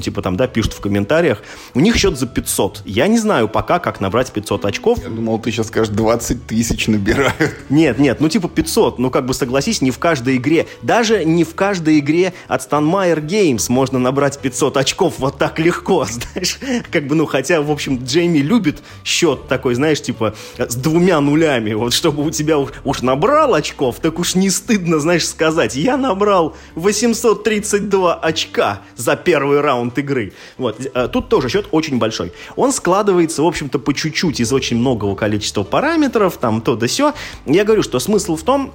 типа 0.00 0.22
там, 0.22 0.36
да, 0.36 0.46
пишут 0.46 0.74
в 0.74 0.80
комментариях, 0.80 1.42
у 1.74 1.80
них 1.80 1.96
счет 1.96 2.18
за 2.18 2.26
500. 2.26 2.82
Я 2.84 3.06
не 3.06 3.18
знаю 3.18 3.48
пока, 3.48 3.78
как 3.78 4.00
набрать 4.00 4.32
500 4.32 4.64
очков. 4.66 4.98
Я 5.02 5.10
думал, 5.10 5.38
ты 5.38 5.50
сейчас 5.50 5.68
скажешь, 5.68 5.94
20 5.94 6.46
тысяч 6.46 6.88
набирают. 6.88 7.54
Нет, 7.68 7.98
нет, 7.98 8.20
ну 8.20 8.28
типа 8.28 8.48
500. 8.48 8.98
Ну 8.98 9.10
как 9.10 9.26
бы 9.26 9.34
согласись, 9.34 9.80
не 9.82 9.90
в 9.90 9.98
каждой 9.98 10.36
игре, 10.36 10.66
даже 10.82 11.24
не 11.24 11.44
в 11.44 11.54
каждой 11.54 11.98
игре 11.98 12.32
от 12.46 12.68
Stanmeyer 12.68 13.24
Games 13.24 13.70
можно 13.70 13.98
набрать 13.98 14.38
500 14.38 14.76
очков 14.76 15.14
вот 15.18 15.38
так 15.38 15.58
легко, 15.58 16.06
знаешь. 16.32 16.58
Как 16.90 17.06
бы, 17.06 17.14
ну 17.14 17.26
хотя, 17.26 17.60
в 17.62 17.70
общем, 17.70 18.02
Джейми 18.04 18.38
любит 18.38 18.67
любит 18.68 18.82
счет 19.04 19.48
такой, 19.48 19.74
знаешь, 19.74 20.00
типа 20.02 20.34
с 20.58 20.74
двумя 20.74 21.20
нулями. 21.20 21.72
Вот 21.74 21.92
чтобы 21.92 22.24
у 22.24 22.30
тебя 22.30 22.58
уж, 22.58 22.70
уж 22.84 23.02
набрал 23.02 23.54
очков, 23.54 23.96
так 24.00 24.18
уж 24.18 24.34
не 24.34 24.50
стыдно, 24.50 24.98
знаешь, 25.00 25.26
сказать. 25.26 25.76
Я 25.76 25.96
набрал 25.96 26.56
832 26.74 28.14
очка 28.14 28.80
за 28.96 29.16
первый 29.16 29.60
раунд 29.60 29.98
игры. 29.98 30.32
Вот. 30.56 30.80
Э, 30.94 31.08
тут 31.08 31.28
тоже 31.28 31.48
счет 31.48 31.66
очень 31.70 31.98
большой. 31.98 32.32
Он 32.56 32.72
складывается, 32.72 33.42
в 33.42 33.46
общем-то, 33.46 33.78
по 33.78 33.94
чуть-чуть 33.94 34.40
из 34.40 34.52
очень 34.52 34.76
многого 34.76 35.14
количества 35.14 35.62
параметров, 35.62 36.36
там 36.38 36.60
то 36.60 36.76
да 36.76 36.88
сё. 36.88 37.14
Я 37.46 37.64
говорю, 37.64 37.82
что 37.82 37.98
смысл 37.98 38.36
в 38.36 38.42
том, 38.42 38.72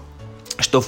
что 0.60 0.84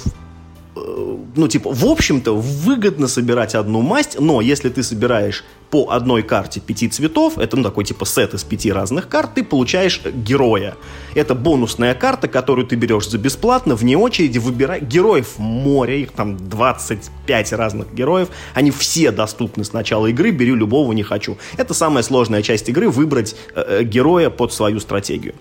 ну, 0.76 1.48
типа, 1.48 1.72
в 1.72 1.84
общем-то, 1.86 2.36
выгодно 2.36 3.08
собирать 3.08 3.54
одну 3.54 3.80
масть, 3.80 4.18
но 4.20 4.40
если 4.40 4.68
ты 4.68 4.82
собираешь 4.82 5.44
по 5.70 5.90
одной 5.90 6.22
карте 6.22 6.60
пяти 6.60 6.88
цветов, 6.88 7.38
это, 7.38 7.56
ну, 7.56 7.62
такой, 7.62 7.84
типа, 7.84 8.04
сет 8.06 8.34
из 8.34 8.44
пяти 8.44 8.70
разных 8.70 9.08
карт, 9.08 9.34
ты 9.34 9.42
получаешь 9.42 10.00
героя. 10.04 10.76
Это 11.14 11.34
бонусная 11.34 11.94
карта, 11.94 12.28
которую 12.28 12.66
ты 12.66 12.76
берешь 12.76 13.08
за 13.08 13.18
бесплатно, 13.18 13.74
вне 13.74 13.96
очереди, 13.96 14.38
выбирай. 14.38 14.80
Героев 14.80 15.38
море, 15.38 16.02
их 16.02 16.12
там 16.12 16.36
25 16.36 17.52
разных 17.52 17.92
героев, 17.94 18.28
они 18.54 18.70
все 18.70 19.10
доступны 19.10 19.64
с 19.64 19.72
начала 19.72 20.06
игры, 20.06 20.30
бери 20.30 20.54
любого, 20.54 20.92
не 20.92 21.02
хочу. 21.02 21.38
Это 21.56 21.74
самая 21.74 22.02
сложная 22.02 22.42
часть 22.42 22.68
игры, 22.68 22.88
выбрать 22.88 23.34
э, 23.54 23.80
э 23.80 23.84
героя 23.84 24.30
под 24.30 24.52
свою 24.52 24.80
стратегию. 24.80 25.34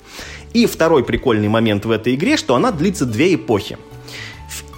И 0.54 0.65
второй 0.65 1.04
прикольный 1.04 1.50
момент 1.50 1.86
в 1.86 1.91
этой 1.91 2.15
игре, 2.15 2.38
что 2.38 2.56
она 2.56 2.71
длится 2.71 3.06
две 3.06 3.36
эпохи. 3.36 3.78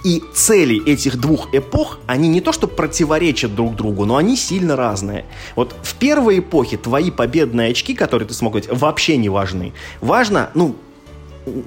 И 0.04 0.22
цели 0.32 0.84
этих 0.86 1.18
двух 1.18 1.48
эпох, 1.52 1.98
они 2.06 2.28
не 2.28 2.40
то 2.40 2.52
что 2.52 2.68
противоречат 2.68 3.54
друг 3.54 3.74
другу, 3.74 4.04
но 4.04 4.16
они 4.16 4.36
сильно 4.36 4.76
разные. 4.76 5.24
Вот 5.56 5.74
в 5.82 5.94
первой 5.96 6.38
эпохе 6.38 6.76
твои 6.76 7.10
победные 7.10 7.70
очки, 7.70 7.94
которые 7.94 8.28
ты 8.28 8.34
смог 8.34 8.54
взять, 8.54 8.68
вообще 8.70 9.16
не 9.16 9.28
важны. 9.28 9.72
Важно, 10.00 10.50
ну, 10.54 10.76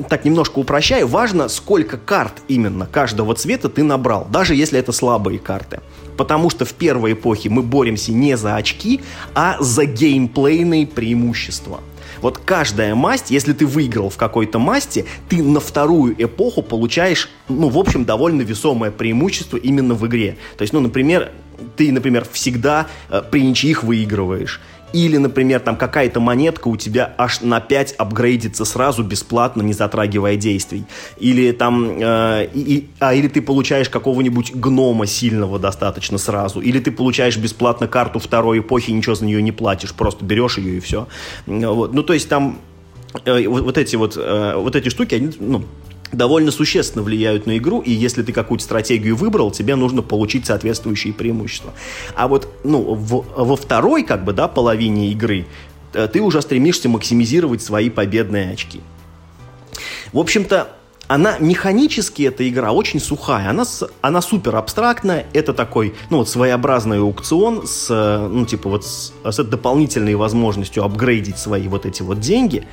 так 0.09 0.25
немножко 0.25 0.59
упрощаю, 0.59 1.07
важно, 1.07 1.49
сколько 1.49 1.97
карт 1.97 2.33
именно 2.47 2.85
каждого 2.85 3.35
цвета 3.35 3.69
ты 3.69 3.83
набрал, 3.83 4.27
даже 4.29 4.55
если 4.55 4.79
это 4.79 4.91
слабые 4.91 5.39
карты. 5.39 5.81
Потому 6.17 6.49
что 6.49 6.65
в 6.65 6.73
первой 6.73 7.13
эпохе 7.13 7.49
мы 7.49 7.63
боремся 7.63 8.11
не 8.11 8.37
за 8.37 8.55
очки, 8.55 9.01
а 9.33 9.57
за 9.59 9.85
геймплейные 9.85 10.87
преимущества. 10.87 11.81
Вот 12.21 12.37
каждая 12.37 12.95
масть, 12.95 13.31
если 13.31 13.53
ты 13.53 13.65
выиграл 13.65 14.09
в 14.09 14.17
какой-то 14.17 14.59
масти, 14.59 15.05
ты 15.29 15.41
на 15.43 15.59
вторую 15.59 16.15
эпоху 16.17 16.61
получаешь, 16.61 17.29
ну, 17.49 17.69
в 17.69 17.77
общем, 17.77 18.05
довольно 18.05 18.41
весомое 18.41 18.91
преимущество 18.91 19.57
именно 19.57 19.95
в 19.95 20.05
игре. 20.07 20.37
То 20.57 20.61
есть, 20.61 20.73
ну, 20.73 20.79
например, 20.79 21.31
ты, 21.75 21.91
например, 21.91 22.25
всегда 22.31 22.87
э, 23.09 23.21
при 23.29 23.41
ничьих 23.43 23.83
выигрываешь. 23.83 24.61
Или, 24.93 25.17
например, 25.17 25.59
там 25.59 25.75
какая-то 25.75 26.19
монетка 26.19 26.67
у 26.67 26.77
тебя 26.77 27.13
аж 27.17 27.41
на 27.41 27.59
5 27.59 27.93
апгрейдится 27.93 28.65
сразу 28.65 29.03
бесплатно, 29.03 29.61
не 29.61 29.73
затрагивая 29.73 30.35
действий. 30.35 30.83
Или 31.19 31.51
там, 31.51 31.97
э, 31.99 32.49
и, 32.53 32.89
а, 32.99 33.13
или 33.13 33.27
ты 33.27 33.41
получаешь 33.41 33.89
какого-нибудь 33.89 34.53
гнома 34.55 35.05
сильного 35.05 35.59
достаточно 35.59 36.17
сразу. 36.17 36.61
Или 36.61 36.79
ты 36.79 36.91
получаешь 36.91 37.37
бесплатно 37.37 37.87
карту 37.87 38.19
второй 38.19 38.59
эпохи, 38.59 38.91
ничего 38.91 39.15
за 39.15 39.25
нее 39.25 39.41
не 39.41 39.51
платишь, 39.51 39.93
просто 39.93 40.25
берешь 40.25 40.57
ее 40.57 40.77
и 40.77 40.79
все. 40.79 41.07
Вот. 41.45 41.93
Ну, 41.93 42.03
то 42.03 42.13
есть 42.13 42.29
там 42.29 42.59
э, 43.25 43.47
вот, 43.47 43.63
вот 43.63 43.77
эти 43.77 43.95
вот, 43.95 44.17
э, 44.17 44.53
вот 44.55 44.75
эти 44.75 44.89
штуки, 44.89 45.15
они, 45.15 45.31
ну, 45.39 45.63
довольно 46.11 46.51
существенно 46.51 47.03
влияют 47.03 47.45
на 47.45 47.57
игру, 47.57 47.81
и 47.81 47.91
если 47.91 48.23
ты 48.23 48.33
какую-то 48.33 48.63
стратегию 48.63 49.15
выбрал, 49.15 49.51
тебе 49.51 49.75
нужно 49.75 50.01
получить 50.01 50.45
соответствующие 50.45 51.13
преимущества. 51.13 51.73
А 52.15 52.27
вот, 52.27 52.47
ну, 52.63 52.93
в, 52.93 53.25
во 53.35 53.55
второй, 53.55 54.03
как 54.03 54.23
бы, 54.23 54.33
да, 54.33 54.47
половине 54.47 55.11
игры 55.11 55.47
э, 55.93 56.07
ты 56.11 56.21
уже 56.21 56.41
стремишься 56.41 56.89
максимизировать 56.89 57.61
свои 57.61 57.89
победные 57.89 58.51
очки. 58.51 58.81
В 60.13 60.19
общем-то, 60.19 60.75
она 61.07 61.37
механически, 61.39 62.23
эта 62.23 62.47
игра, 62.47 62.71
очень 62.71 63.01
сухая. 63.01 63.49
Она, 63.49 63.65
она 64.01 64.21
супер 64.21 64.55
абстрактная. 64.55 65.25
Это 65.33 65.53
такой, 65.53 65.93
ну 66.09 66.19
вот, 66.19 66.29
своеобразный 66.29 66.99
аукцион 66.99 67.67
с, 67.67 67.87
э, 67.89 68.27
ну, 68.27 68.45
типа 68.45 68.69
вот, 68.69 68.85
с, 68.85 69.13
с 69.23 69.43
дополнительной 69.43 70.15
возможностью 70.15 70.83
апгрейдить 70.85 71.37
свои 71.37 71.67
вот 71.67 71.85
эти 71.85 72.01
вот 72.01 72.21
деньги 72.21 72.65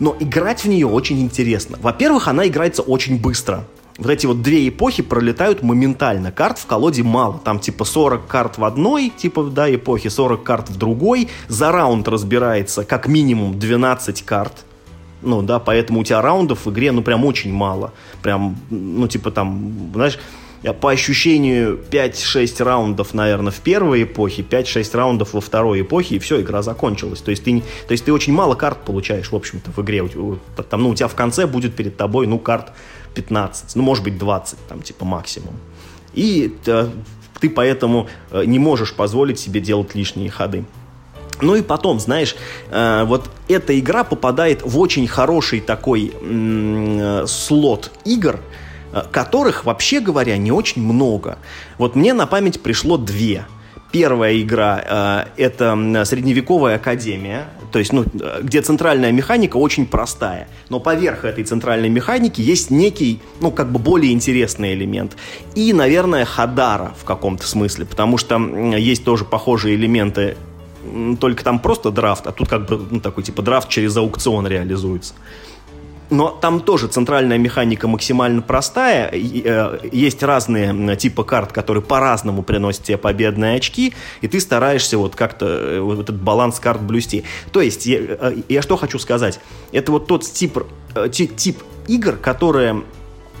но 0.00 0.16
играть 0.18 0.64
в 0.64 0.68
нее 0.68 0.86
очень 0.86 1.20
интересно. 1.20 1.78
Во-первых, 1.80 2.26
она 2.26 2.48
играется 2.48 2.82
очень 2.82 3.20
быстро. 3.20 3.64
Вот 3.98 4.10
эти 4.10 4.24
вот 4.24 4.40
две 4.40 4.66
эпохи 4.68 5.02
пролетают 5.02 5.62
моментально. 5.62 6.32
Карт 6.32 6.58
в 6.58 6.66
колоде 6.66 7.02
мало. 7.02 7.38
Там 7.44 7.60
типа 7.60 7.84
40 7.84 8.26
карт 8.26 8.56
в 8.56 8.64
одной, 8.64 9.12
типа, 9.14 9.44
да, 9.44 9.72
эпохи, 9.72 10.08
40 10.08 10.42
карт 10.42 10.70
в 10.70 10.78
другой. 10.78 11.28
За 11.48 11.70
раунд 11.70 12.08
разбирается 12.08 12.84
как 12.84 13.08
минимум 13.08 13.58
12 13.58 14.22
карт. 14.22 14.64
Ну, 15.20 15.42
да, 15.42 15.58
поэтому 15.58 16.00
у 16.00 16.04
тебя 16.04 16.22
раундов 16.22 16.64
в 16.64 16.70
игре, 16.70 16.92
ну, 16.92 17.02
прям 17.02 17.26
очень 17.26 17.52
мало. 17.52 17.92
Прям, 18.22 18.56
ну, 18.70 19.06
типа 19.06 19.30
там, 19.30 19.90
знаешь, 19.92 20.18
по 20.62 20.90
ощущению 20.90 21.80
5-6 21.90 22.62
раундов, 22.62 23.14
наверное, 23.14 23.50
в 23.50 23.60
первой 23.60 24.02
эпохе, 24.02 24.42
5-6 24.42 24.96
раундов 24.96 25.32
во 25.32 25.40
второй 25.40 25.80
эпохе, 25.80 26.16
и 26.16 26.18
все, 26.18 26.40
игра 26.40 26.62
закончилась. 26.62 27.20
То 27.20 27.30
есть 27.30 27.44
ты, 27.44 27.62
то 27.86 27.92
есть 27.92 28.04
ты 28.04 28.12
очень 28.12 28.34
мало 28.34 28.54
карт 28.54 28.78
получаешь, 28.84 29.32
в 29.32 29.36
общем-то, 29.36 29.70
в 29.70 29.78
игре. 29.82 30.06
Там, 30.68 30.82
ну, 30.82 30.90
у 30.90 30.94
тебя 30.94 31.08
в 31.08 31.14
конце 31.14 31.46
будет 31.46 31.74
перед 31.74 31.96
тобой, 31.96 32.26
ну, 32.26 32.38
карт 32.38 32.72
15, 33.14 33.74
ну, 33.76 33.82
может 33.82 34.04
быть, 34.04 34.18
20, 34.18 34.58
там, 34.68 34.82
типа, 34.82 35.04
максимум. 35.06 35.54
И 36.12 36.54
э, 36.66 36.88
ты 37.40 37.48
поэтому 37.48 38.08
э, 38.30 38.44
не 38.44 38.58
можешь 38.58 38.92
позволить 38.92 39.38
себе 39.38 39.60
делать 39.60 39.94
лишние 39.94 40.28
ходы. 40.28 40.64
Ну 41.40 41.54
и 41.54 41.62
потом, 41.62 42.00
знаешь, 42.00 42.36
э, 42.70 43.04
вот 43.06 43.30
эта 43.48 43.78
игра 43.78 44.04
попадает 44.04 44.60
в 44.62 44.78
очень 44.78 45.06
хороший 45.08 45.60
такой 45.60 46.12
э, 46.20 47.24
слот 47.26 47.92
игр, 48.04 48.40
Э, 48.40 48.69
которых, 49.10 49.64
вообще 49.64 50.00
говоря, 50.00 50.36
не 50.36 50.52
очень 50.52 50.82
много. 50.82 51.38
Вот 51.78 51.96
мне 51.96 52.12
на 52.12 52.26
память 52.26 52.60
пришло 52.60 52.96
две. 52.96 53.44
Первая 53.92 54.40
игра 54.40 55.26
э, 55.36 55.42
это 55.42 56.04
средневековая 56.04 56.76
академия, 56.76 57.48
то 57.72 57.78
есть, 57.78 57.92
ну, 57.92 58.04
где 58.40 58.62
центральная 58.62 59.12
механика 59.12 59.56
очень 59.56 59.86
простая, 59.86 60.48
но 60.68 60.80
поверх 60.80 61.24
этой 61.24 61.44
центральной 61.44 61.88
механики 61.88 62.40
есть 62.40 62.70
некий, 62.70 63.20
ну, 63.40 63.50
как 63.50 63.70
бы 63.72 63.78
более 63.78 64.12
интересный 64.12 64.74
элемент. 64.74 65.16
И, 65.54 65.72
наверное, 65.72 66.24
Хадара 66.24 66.92
в 67.00 67.04
каком-то 67.04 67.46
смысле, 67.46 67.84
потому 67.84 68.18
что 68.18 68.38
есть 68.76 69.04
тоже 69.04 69.24
похожие 69.24 69.76
элементы, 69.76 70.36
только 71.20 71.44
там 71.44 71.58
просто 71.58 71.90
драфт, 71.90 72.26
а 72.26 72.32
тут 72.32 72.48
как 72.48 72.66
бы 72.66 72.80
ну, 72.90 73.00
такой 73.00 73.22
типа 73.22 73.42
драфт 73.42 73.68
через 73.68 73.96
аукцион 73.96 74.46
реализуется. 74.46 75.14
Но 76.10 76.28
там 76.28 76.60
тоже 76.60 76.88
центральная 76.88 77.38
механика 77.38 77.86
максимально 77.86 78.42
простая. 78.42 79.10
Э, 79.12 79.78
есть 79.92 80.22
разные 80.22 80.96
типы 80.96 81.22
карт, 81.24 81.52
которые 81.52 81.82
по-разному 81.82 82.42
приносят 82.42 82.82
тебе 82.82 82.98
победные 82.98 83.56
очки, 83.56 83.94
и 84.20 84.28
ты 84.28 84.40
стараешься 84.40 84.98
вот 84.98 85.14
как-то 85.14 85.46
э, 85.46 85.80
вот 85.80 86.00
этот 86.00 86.20
баланс 86.20 86.58
карт 86.58 86.82
блюсти. 86.82 87.24
То 87.52 87.60
есть, 87.60 87.86
я, 87.86 87.98
э, 88.00 88.36
я 88.48 88.62
что 88.62 88.76
хочу 88.76 88.98
сказать? 88.98 89.40
Это 89.70 89.92
вот 89.92 90.08
тот 90.08 90.24
тип, 90.24 90.58
тип 91.12 91.62
игр, 91.86 92.16
которые 92.16 92.82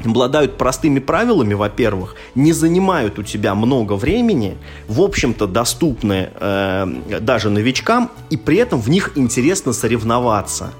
обладают 0.04 0.56
простыми 0.56 1.00
правилами, 1.00 1.54
во-первых, 1.54 2.14
не 2.34 2.52
занимают 2.52 3.18
у 3.18 3.22
тебя 3.22 3.54
много 3.54 3.94
времени, 3.94 4.56
в 4.88 5.02
общем-то 5.02 5.46
доступны 5.46 6.30
э, 6.34 7.18
даже 7.20 7.50
новичкам, 7.50 8.10
и 8.30 8.36
при 8.36 8.56
этом 8.58 8.80
в 8.80 8.88
них 8.88 9.12
интересно 9.16 9.72
соревноваться– 9.72 10.72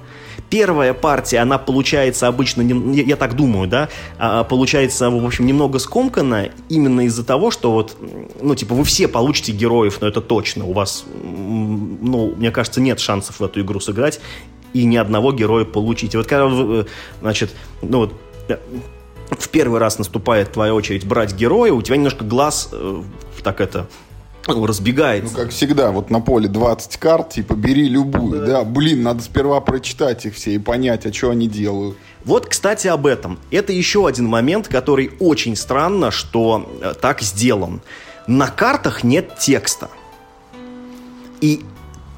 первая 0.51 0.93
партия, 0.93 1.39
она 1.39 1.57
получается 1.57 2.27
обычно, 2.27 2.61
я 2.61 3.15
так 3.15 3.35
думаю, 3.35 3.67
да, 3.67 3.89
а, 4.19 4.43
получается, 4.43 5.09
в 5.09 5.25
общем, 5.25 5.47
немного 5.47 5.79
скомканно 5.79 6.49
именно 6.69 7.01
из-за 7.07 7.23
того, 7.23 7.49
что 7.49 7.71
вот, 7.71 7.97
ну, 8.41 8.53
типа, 8.53 8.75
вы 8.75 8.83
все 8.83 9.07
получите 9.07 9.53
героев, 9.53 9.99
но 10.01 10.07
это 10.07 10.21
точно, 10.21 10.65
у 10.65 10.73
вас, 10.73 11.05
ну, 11.23 12.35
мне 12.35 12.51
кажется, 12.51 12.81
нет 12.81 12.99
шансов 12.99 13.39
в 13.39 13.43
эту 13.43 13.61
игру 13.61 13.79
сыграть 13.79 14.19
и 14.73 14.83
ни 14.83 14.97
одного 14.97 15.31
героя 15.31 15.65
получить. 15.65 16.13
И 16.13 16.17
вот 16.17 16.27
когда, 16.27 16.85
значит, 17.21 17.51
ну 17.81 17.99
вот, 17.99 18.13
э, 18.49 18.57
в 19.29 19.49
первый 19.49 19.79
раз 19.79 19.97
наступает 19.99 20.51
твоя 20.51 20.73
очередь 20.73 21.05
брать 21.05 21.33
героя, 21.33 21.71
у 21.71 21.81
тебя 21.81 21.95
немножко 21.95 22.25
глаз 22.25 22.69
э, 22.71 23.01
так 23.43 23.61
это 23.61 23.87
разбегается. 24.47 25.33
Ну, 25.33 25.43
как 25.43 25.51
всегда, 25.51 25.91
вот 25.91 26.09
на 26.09 26.19
поле 26.19 26.47
20 26.47 26.97
карт, 26.97 27.29
типа, 27.31 27.53
бери 27.53 27.87
любую, 27.87 28.39
да. 28.39 28.45
да. 28.45 28.63
Блин, 28.63 29.03
надо 29.03 29.21
сперва 29.21 29.61
прочитать 29.61 30.25
их 30.25 30.35
все 30.35 30.53
и 30.53 30.57
понять, 30.57 31.05
а 31.05 31.13
что 31.13 31.29
они 31.29 31.47
делают. 31.47 31.97
Вот, 32.23 32.47
кстати, 32.47 32.87
об 32.87 33.07
этом. 33.07 33.39
Это 33.51 33.73
еще 33.73 34.07
один 34.07 34.27
момент, 34.27 34.67
который 34.67 35.11
очень 35.19 35.55
странно, 35.55 36.11
что 36.11 36.69
э, 36.81 36.93
так 36.99 37.21
сделан. 37.21 37.81
На 38.27 38.47
картах 38.47 39.03
нет 39.03 39.37
текста. 39.39 39.89
И 41.39 41.63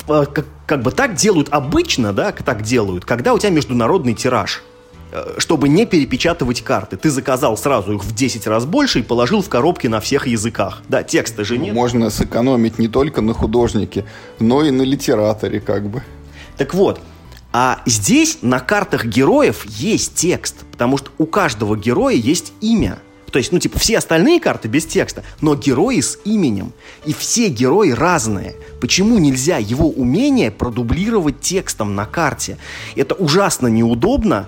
э, 0.08 0.26
как, 0.34 0.46
как 0.66 0.82
бы 0.84 0.92
так 0.92 1.16
делают 1.16 1.50
обычно, 1.52 2.14
да, 2.14 2.32
так 2.32 2.64
делают, 2.64 3.06
когда 3.06 3.34
у 3.34 3.40
тебя 3.40 3.52
международный 3.52 4.14
тираж– 4.14 4.64
чтобы 5.38 5.70
не 5.70 5.86
перепечатывать 5.86 6.62
карты. 6.62 6.98
Ты 6.98 7.10
заказал 7.10 7.58
сразу 7.58 7.94
их 7.94 8.04
в 8.04 8.14
10 8.14 8.48
раз 8.48 8.66
больше 8.66 9.00
и 9.00 9.04
положил 9.04 9.42
в 9.42 9.50
коробки 9.50 9.88
на 9.88 10.00
всех 10.00 10.28
языках. 10.28 10.82
Да, 10.90 11.04
текста 11.04 11.44
же 11.44 11.58
нет. 11.58 11.74
Можно 11.74 12.10
сэкономить 12.10 12.80
не 12.80 12.88
только 12.88 13.22
на 13.22 13.34
художнике, 13.34 14.06
но 14.40 14.64
и 14.64 14.72
на 14.72 14.82
литераторе 14.82 15.60
как 15.60 15.90
бы. 15.90 16.04
Так 16.58 16.74
вот, 16.74 17.00
А 17.56 17.84
здесь 17.86 18.40
на 18.42 18.60
картах 18.60 19.06
героев 19.06 19.64
есть 19.68 20.16
текст, 20.16 20.56
потому 20.72 20.98
что 20.98 21.12
у 21.20 21.28
каждого 21.28 21.78
героя 21.78 22.16
есть 22.16 22.52
имя. 22.62 22.98
То 23.32 23.38
есть, 23.38 23.52
ну, 23.52 23.60
типа, 23.60 23.80
все 23.80 23.98
остальные 24.00 24.40
карты 24.40 24.68
без 24.68 24.86
текста, 24.86 25.24
но 25.42 25.56
герои 25.56 26.02
с 26.02 26.20
именем. 26.24 26.72
И 27.06 27.14
все 27.14 27.50
герои 27.50 27.92
разные. 27.92 28.56
Почему 28.80 29.18
нельзя 29.18 29.58
его 29.58 29.88
умение 29.90 30.52
продублировать 30.52 31.42
текстом 31.42 31.96
на 31.96 32.06
карте? 32.06 32.58
Это 32.96 33.16
ужасно 33.16 33.68
неудобно. 33.68 34.48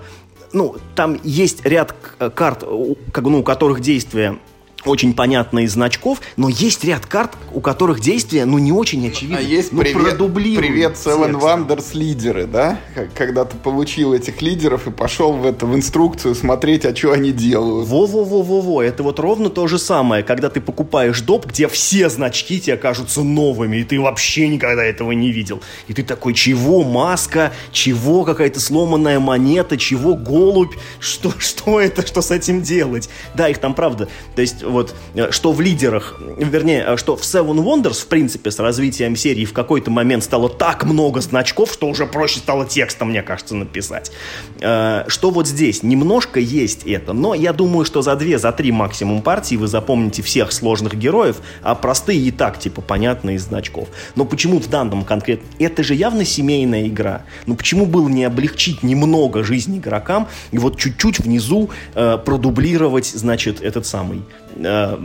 Ну, 0.52 0.76
там 0.94 1.18
есть 1.22 1.64
ряд 1.64 1.94
карт, 2.34 2.64
как, 3.12 3.24
ну, 3.24 3.40
у 3.40 3.42
которых 3.42 3.80
действие 3.80 4.38
очень 4.86 5.14
понятно 5.14 5.60
из 5.60 5.72
значков, 5.72 6.20
но 6.36 6.48
есть 6.48 6.84
ряд 6.84 7.06
карт, 7.06 7.32
у 7.52 7.60
которых 7.60 8.00
действия, 8.00 8.44
ну, 8.44 8.58
не 8.58 8.72
очень 8.72 9.06
очевидно. 9.08 9.38
А 9.38 9.40
есть 9.40 9.72
ну, 9.72 9.80
привет, 9.80 10.16
привет 10.16 10.92
Seven 10.94 11.40
Wonders 11.40 11.96
лидеры, 11.96 12.46
да? 12.46 12.78
Когда 13.14 13.44
ты 13.44 13.56
получил 13.56 14.14
этих 14.14 14.42
лидеров 14.42 14.86
и 14.86 14.90
пошел 14.90 15.32
в 15.32 15.44
это 15.44 15.66
в 15.66 15.74
инструкцию 15.74 16.34
смотреть, 16.34 16.84
а 16.84 16.94
что 16.94 17.12
они 17.12 17.32
делают. 17.32 17.88
Во-во-во-во-во, 17.88 18.82
это 18.82 19.02
вот 19.02 19.18
ровно 19.18 19.50
то 19.50 19.66
же 19.66 19.78
самое, 19.78 20.22
когда 20.22 20.50
ты 20.50 20.60
покупаешь 20.60 21.20
доп, 21.20 21.46
где 21.46 21.68
все 21.68 22.08
значки 22.08 22.60
тебе 22.60 22.76
кажутся 22.76 23.22
новыми, 23.22 23.78
и 23.78 23.84
ты 23.84 24.00
вообще 24.00 24.48
никогда 24.48 24.84
этого 24.84 25.12
не 25.12 25.32
видел. 25.32 25.60
И 25.88 25.94
ты 25.94 26.02
такой, 26.02 26.34
чего 26.34 26.82
маска, 26.82 27.52
чего 27.72 28.24
какая-то 28.24 28.60
сломанная 28.60 29.20
монета, 29.20 29.76
чего 29.76 30.14
голубь, 30.14 30.74
что, 31.00 31.32
что 31.38 31.80
это, 31.80 32.06
что 32.06 32.22
с 32.22 32.30
этим 32.30 32.62
делать? 32.62 33.08
Да, 33.34 33.48
их 33.48 33.58
там 33.58 33.74
правда. 33.74 34.08
То 34.34 34.42
есть 34.42 34.62
вот, 34.76 34.94
э, 35.14 35.30
что 35.30 35.52
в 35.52 35.60
лидерах, 35.62 36.16
вернее, 36.36 36.84
э, 36.86 36.96
что 36.98 37.16
в 37.16 37.22
Seven 37.22 37.64
Wonders, 37.64 38.02
в 38.02 38.06
принципе, 38.08 38.50
с 38.50 38.58
развитием 38.58 39.16
серии 39.16 39.46
в 39.46 39.54
какой-то 39.54 39.90
момент 39.90 40.22
стало 40.22 40.50
так 40.50 40.84
много 40.84 41.22
значков, 41.22 41.72
что 41.72 41.88
уже 41.88 42.06
проще 42.06 42.40
стало 42.40 42.66
текстом, 42.66 43.08
мне 43.08 43.22
кажется, 43.22 43.54
написать. 43.54 44.12
Э, 44.60 45.04
что 45.08 45.30
вот 45.30 45.46
здесь? 45.46 45.82
Немножко 45.82 46.40
есть 46.40 46.84
это, 46.84 47.14
но 47.14 47.34
я 47.34 47.54
думаю, 47.54 47.86
что 47.86 48.02
за 48.02 48.14
две, 48.16 48.38
за 48.38 48.52
три 48.52 48.70
максимум 48.70 49.22
партии 49.22 49.56
вы 49.56 49.66
запомните 49.66 50.22
всех 50.22 50.52
сложных 50.52 50.94
героев, 50.94 51.36
а 51.62 51.74
простые 51.74 52.20
и 52.20 52.30
так, 52.30 52.58
типа, 52.58 52.82
понятные 52.82 53.36
из 53.36 53.44
значков. 53.44 53.88
Но 54.14 54.26
почему 54.26 54.58
в 54.58 54.68
данном 54.68 55.04
конкретно? 55.04 55.46
Это 55.58 55.82
же 55.82 55.94
явно 55.94 56.26
семейная 56.26 56.86
игра. 56.86 57.22
Ну 57.46 57.56
почему 57.56 57.86
было 57.86 58.08
не 58.08 58.24
облегчить 58.24 58.82
немного 58.82 59.42
жизнь 59.42 59.78
игрокам 59.78 60.28
и 60.50 60.58
вот 60.58 60.76
чуть-чуть 60.78 61.20
внизу 61.20 61.70
э, 61.94 62.18
продублировать, 62.18 63.06
значит, 63.06 63.62
этот 63.62 63.86
самый 63.86 64.22
э, 64.56 64.98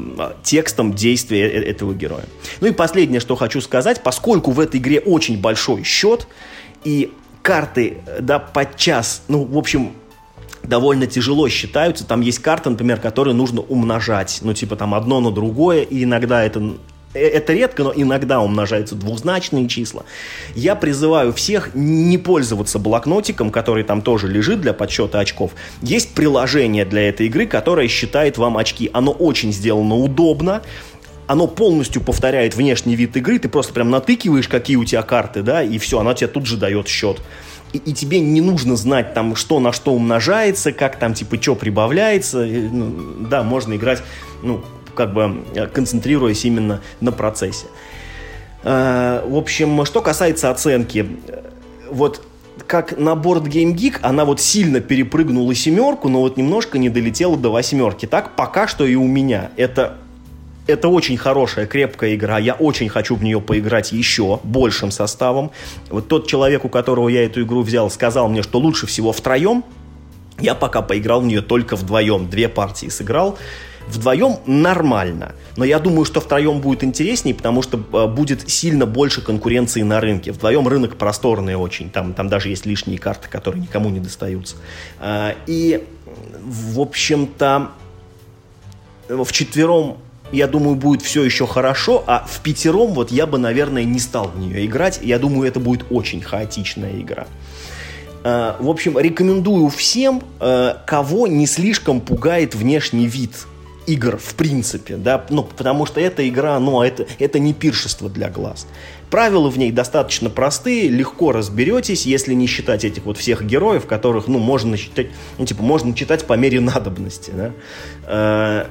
текстом 0.43 0.93
действия 0.93 1.47
э, 1.47 1.63
этого 1.63 1.93
героя. 1.93 2.25
Ну 2.59 2.67
и 2.67 2.71
последнее, 2.71 3.19
что 3.19 3.35
хочу 3.35 3.61
сказать, 3.61 4.01
поскольку 4.03 4.51
в 4.51 4.59
этой 4.59 4.79
игре 4.79 4.99
очень 4.99 5.39
большой 5.39 5.83
счет, 5.83 6.27
и 6.83 7.11
карты, 7.41 7.97
да, 8.19 8.39
подчас, 8.39 9.23
ну, 9.27 9.43
в 9.45 9.57
общем, 9.57 9.93
довольно 10.63 11.07
тяжело 11.07 11.49
считаются. 11.49 12.05
Там 12.05 12.21
есть 12.21 12.39
карты, 12.39 12.69
например, 12.69 12.99
которые 12.99 13.33
нужно 13.33 13.61
умножать. 13.61 14.39
Ну, 14.41 14.53
типа 14.53 14.75
там 14.75 14.93
одно 14.93 15.19
на 15.19 15.31
другое, 15.31 15.81
и 15.81 16.03
иногда 16.03 16.43
это 16.43 16.59
Э, 16.59 16.90
это 17.13 17.53
редко, 17.53 17.83
но 17.83 17.93
иногда 17.95 18.39
умножаются 18.39 18.95
двузначные 18.95 19.67
числа. 19.67 20.03
Я 20.55 20.75
призываю 20.75 21.33
всех 21.33 21.71
не 21.73 22.17
пользоваться 22.17 22.79
блокнотиком, 22.79 23.51
который 23.51 23.83
там 23.83 24.01
тоже 24.01 24.27
лежит 24.27 24.61
для 24.61 24.73
подсчета 24.73 25.19
очков. 25.19 25.51
Есть 25.81 26.13
приложение 26.13 26.85
для 26.85 27.09
этой 27.09 27.27
игры, 27.27 27.47
которое 27.47 27.87
считает 27.87 28.37
вам 28.37 28.57
очки. 28.57 28.89
Оно 28.93 29.11
очень 29.11 29.51
сделано 29.51 29.95
удобно, 29.95 30.61
оно 31.27 31.47
полностью 31.47 32.01
повторяет 32.01 32.55
внешний 32.55 32.95
вид 32.95 33.15
игры, 33.15 33.39
ты 33.39 33.47
просто 33.47 33.73
прям 33.73 33.89
натыкиваешь, 33.89 34.47
какие 34.47 34.75
у 34.75 34.83
тебя 34.83 35.01
карты, 35.01 35.41
да, 35.41 35.63
и 35.63 35.77
все, 35.77 35.99
оно 35.99 36.13
тебе 36.13 36.27
тут 36.27 36.45
же 36.45 36.57
дает 36.57 36.87
счет. 36.87 37.21
И, 37.73 37.77
и 37.77 37.93
тебе 37.93 38.19
не 38.19 38.41
нужно 38.41 38.75
знать 38.75 39.13
там, 39.13 39.35
что 39.35 39.59
на 39.59 39.71
что 39.71 39.93
умножается, 39.93 40.73
как 40.73 40.99
там, 40.99 41.13
типа, 41.13 41.41
что 41.41 41.55
прибавляется. 41.55 42.45
Ну, 42.45 43.27
да, 43.29 43.43
можно 43.43 43.75
играть, 43.75 44.03
ну, 44.43 44.61
как 44.95 45.13
бы 45.13 45.43
э, 45.55 45.67
концентрируясь 45.67 46.45
именно 46.45 46.81
на 46.99 47.11
процессе. 47.11 47.65
Э, 48.63 49.23
в 49.25 49.35
общем, 49.37 49.85
что 49.85 50.01
касается 50.01 50.49
оценки, 50.49 51.07
э, 51.27 51.41
вот 51.91 52.21
как 52.67 52.97
на 52.97 53.11
Board 53.11 53.43
Game 53.43 53.73
Geek 53.75 53.99
она 54.01 54.25
вот 54.25 54.39
сильно 54.39 54.81
перепрыгнула 54.81 55.55
семерку, 55.55 56.09
но 56.09 56.21
вот 56.21 56.37
немножко 56.37 56.77
не 56.77 56.89
долетела 56.89 57.37
до 57.37 57.51
восьмерки. 57.51 58.05
Так 58.05 58.35
пока 58.35 58.67
что 58.67 58.85
и 58.85 58.95
у 58.95 59.05
меня. 59.05 59.51
Это 59.57 59.97
это 60.67 60.87
очень 60.87 61.17
хорошая, 61.17 61.65
крепкая 61.65 62.15
игра. 62.15 62.37
Я 62.37 62.53
очень 62.53 62.87
хочу 62.87 63.15
в 63.15 63.23
нее 63.23 63.41
поиграть 63.41 63.91
еще 63.91 64.39
большим 64.43 64.91
составом. 64.91 65.51
Вот 65.89 66.07
тот 66.07 66.27
человек, 66.27 66.63
у 66.65 66.69
которого 66.69 67.09
я 67.09 67.25
эту 67.25 67.41
игру 67.41 67.61
взял, 67.61 67.89
сказал 67.89 68.29
мне, 68.29 68.43
что 68.43 68.59
лучше 68.59 68.85
всего 68.85 69.11
втроем. 69.11 69.63
Я 70.39 70.55
пока 70.55 70.81
поиграл 70.81 71.21
в 71.21 71.25
нее 71.25 71.41
только 71.41 71.75
вдвоем. 71.75 72.29
Две 72.29 72.47
партии 72.47 72.87
сыграл. 72.87 73.37
Вдвоем 73.87 74.37
нормально, 74.45 75.33
но 75.57 75.65
я 75.65 75.79
думаю, 75.79 76.05
что 76.05 76.21
втроем 76.21 76.61
будет 76.61 76.83
интереснее, 76.83 77.35
потому 77.35 77.61
что 77.61 77.77
э, 77.77 78.07
будет 78.07 78.49
сильно 78.49 78.85
больше 78.85 79.21
конкуренции 79.21 79.81
на 79.81 79.99
рынке. 79.99 80.31
Вдвоем 80.31 80.67
рынок 80.67 80.95
просторный 80.95 81.55
очень, 81.55 81.89
там, 81.89 82.13
там 82.13 82.29
даже 82.29 82.49
есть 82.49 82.65
лишние 82.65 82.97
карты, 82.97 83.27
которые 83.29 83.63
никому 83.63 83.89
не 83.89 83.99
достаются. 83.99 84.55
А, 84.99 85.35
и, 85.47 85.83
в 86.41 86.79
общем-то, 86.79 87.71
в 89.09 89.31
четвером 89.31 89.97
я 90.31 90.47
думаю, 90.47 90.75
будет 90.75 91.01
все 91.01 91.23
еще 91.23 91.45
хорошо, 91.45 92.03
а 92.07 92.25
в 92.25 92.39
пятером 92.41 92.93
вот 92.93 93.11
я 93.11 93.27
бы, 93.27 93.37
наверное, 93.37 93.83
не 93.83 93.99
стал 93.99 94.29
в 94.29 94.39
нее 94.39 94.65
играть. 94.65 94.99
Я 95.01 95.19
думаю, 95.19 95.47
это 95.47 95.59
будет 95.59 95.85
очень 95.89 96.21
хаотичная 96.21 97.01
игра. 97.01 97.27
А, 98.23 98.55
в 98.59 98.69
общем, 98.69 98.97
рекомендую 98.97 99.67
всем, 99.69 100.23
э, 100.39 100.75
кого 100.85 101.27
не 101.27 101.47
слишком 101.47 101.99
пугает 101.99 102.55
внешний 102.55 103.07
вид 103.07 103.31
игр 103.91 104.17
в 104.17 104.35
принципе, 104.35 104.95
да, 104.95 105.25
ну, 105.29 105.43
потому 105.43 105.85
что 105.85 105.99
эта 105.99 106.27
игра, 106.27 106.59
ну, 106.59 106.81
это, 106.81 107.05
это 107.19 107.39
не 107.39 107.53
пиршество 107.53 108.09
для 108.09 108.29
глаз. 108.29 108.67
Правила 109.09 109.49
в 109.49 109.57
ней 109.57 109.71
достаточно 109.71 110.29
простые, 110.29 110.87
легко 110.87 111.31
разберетесь, 111.31 112.05
если 112.05 112.33
не 112.33 112.47
считать 112.47 112.85
этих 112.85 113.05
вот 113.05 113.17
всех 113.17 113.43
героев, 113.43 113.85
которых, 113.85 114.27
ну, 114.27 114.39
можно 114.39 114.77
читать, 114.77 115.07
ну, 115.37 115.45
типа, 115.45 115.63
можно 115.63 115.93
читать 115.93 116.25
по 116.25 116.33
мере 116.33 116.59
надобности, 116.61 117.31
да. 117.31 117.51
Э, 118.05 118.65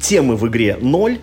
темы 0.00 0.36
в 0.36 0.46
игре 0.46 0.78
ноль, 0.80 1.18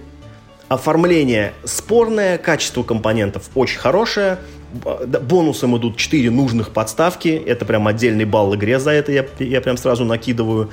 оформление 0.68 1.54
спорное, 1.64 2.38
качество 2.38 2.84
компонентов 2.84 3.50
очень 3.56 3.80
хорошее, 3.80 4.40
бонусом 4.74 5.78
идут 5.78 5.98
4 5.98 6.30
нужных 6.30 6.72
подставки, 6.72 7.30
это 7.30 7.66
прям 7.66 7.88
отдельный 7.88 8.26
балл 8.26 8.56
игре 8.56 8.80
за 8.80 8.92
это, 8.92 9.12
я, 9.12 9.26
я 9.40 9.62
прям 9.62 9.78
сразу 9.78 10.04
накидываю. 10.04 10.70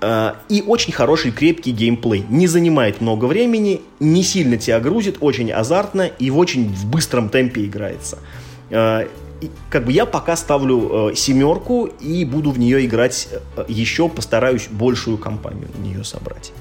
Э, 0.00 0.32
и 0.48 0.62
очень 0.62 0.92
хороший, 0.92 1.30
крепкий 1.30 1.72
геймплей. 1.72 2.24
Не 2.28 2.46
занимает 2.46 3.00
много 3.00 3.24
времени, 3.26 3.80
не 4.00 4.22
сильно 4.22 4.56
тебя 4.56 4.80
грузит, 4.80 5.18
очень 5.20 5.50
азартно 5.50 6.02
и 6.02 6.30
в 6.30 6.38
очень 6.38 6.68
в 6.68 6.86
быстром 6.86 7.28
темпе 7.28 7.64
играется. 7.64 8.18
Э, 8.70 9.06
и, 9.40 9.50
как 9.70 9.84
бы 9.84 9.92
я 9.92 10.06
пока 10.06 10.36
ставлю 10.36 11.10
э, 11.10 11.14
семерку 11.14 11.86
и 11.86 12.24
буду 12.24 12.50
в 12.50 12.58
нее 12.58 12.84
играть 12.86 13.28
еще, 13.68 14.08
постараюсь 14.08 14.68
большую 14.70 15.18
компанию 15.18 15.68
на 15.76 15.82
нее 15.82 16.04
собрать. 16.04 16.52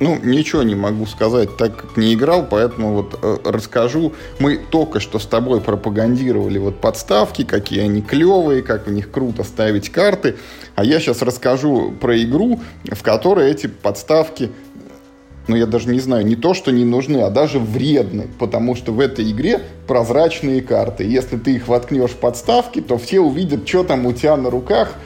Ну, 0.00 0.18
ничего 0.22 0.62
не 0.62 0.74
могу 0.74 1.04
сказать, 1.04 1.58
так 1.58 1.76
как 1.76 1.96
не 1.98 2.14
играл, 2.14 2.46
поэтому 2.48 2.94
вот 2.94 3.18
э, 3.20 3.36
расскажу. 3.44 4.14
Мы 4.38 4.56
только 4.56 4.98
что 4.98 5.18
с 5.18 5.26
тобой 5.26 5.60
пропагандировали 5.60 6.56
вот 6.56 6.80
подставки, 6.80 7.44
какие 7.44 7.80
они 7.80 8.00
клевые, 8.00 8.62
как 8.62 8.86
в 8.86 8.90
них 8.90 9.10
круто 9.10 9.44
ставить 9.44 9.90
карты. 9.90 10.36
А 10.74 10.84
я 10.84 11.00
сейчас 11.00 11.20
расскажу 11.20 11.92
про 12.00 12.18
игру, 12.22 12.60
в 12.90 13.02
которой 13.02 13.50
эти 13.50 13.66
подставки 13.66 14.50
ну, 15.48 15.56
я 15.56 15.66
даже 15.66 15.88
не 15.88 15.98
знаю, 15.98 16.24
не 16.24 16.36
то, 16.36 16.54
что 16.54 16.70
не 16.70 16.84
нужны, 16.84 17.22
а 17.22 17.30
даже 17.30 17.58
вредны, 17.58 18.28
потому 18.38 18.76
что 18.76 18.92
в 18.92 19.00
этой 19.00 19.28
игре 19.32 19.60
прозрачные 19.88 20.62
карты. 20.62 21.02
Если 21.02 21.38
ты 21.38 21.56
их 21.56 21.66
воткнешь 21.66 22.12
в 22.12 22.16
подставки, 22.16 22.80
то 22.80 22.98
все 22.98 23.18
увидят, 23.18 23.66
что 23.66 23.82
там 23.82 24.06
у 24.06 24.12
тебя 24.12 24.36
на 24.36 24.48
руках– 24.48 24.94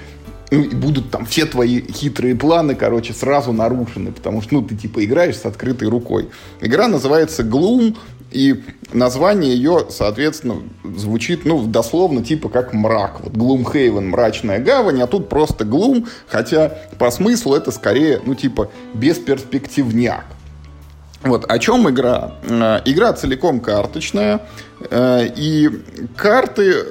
будут 0.56 1.10
там 1.10 1.24
все 1.26 1.46
твои 1.46 1.80
хитрые 1.80 2.34
планы, 2.34 2.74
короче, 2.74 3.12
сразу 3.12 3.52
нарушены, 3.52 4.12
потому 4.12 4.42
что, 4.42 4.54
ну, 4.54 4.62
ты, 4.62 4.76
типа, 4.76 5.04
играешь 5.04 5.36
с 5.36 5.44
открытой 5.44 5.88
рукой. 5.88 6.28
Игра 6.60 6.88
называется 6.88 7.42
Gloom, 7.42 7.96
и 8.30 8.64
название 8.92 9.54
ее, 9.54 9.86
соответственно, 9.90 10.56
звучит, 10.96 11.44
ну, 11.44 11.64
дословно, 11.66 12.24
типа, 12.24 12.48
как 12.48 12.72
мрак. 12.72 13.20
Вот 13.20 13.32
Gloomhaven, 13.32 14.08
мрачная 14.08 14.58
гавань, 14.58 15.00
а 15.02 15.06
тут 15.06 15.28
просто 15.28 15.64
Gloom, 15.64 16.08
хотя 16.26 16.68
по 16.98 17.10
смыслу 17.10 17.54
это 17.54 17.70
скорее, 17.70 18.20
ну, 18.24 18.34
типа, 18.34 18.70
бесперспективняк. 18.92 20.24
Вот, 21.22 21.44
о 21.50 21.58
чем 21.58 21.88
игра? 21.88 22.32
Э, 22.42 22.80
игра 22.84 23.12
целиком 23.12 23.60
карточная, 23.60 24.42
э, 24.90 25.28
и 25.36 25.70
карты 26.16 26.84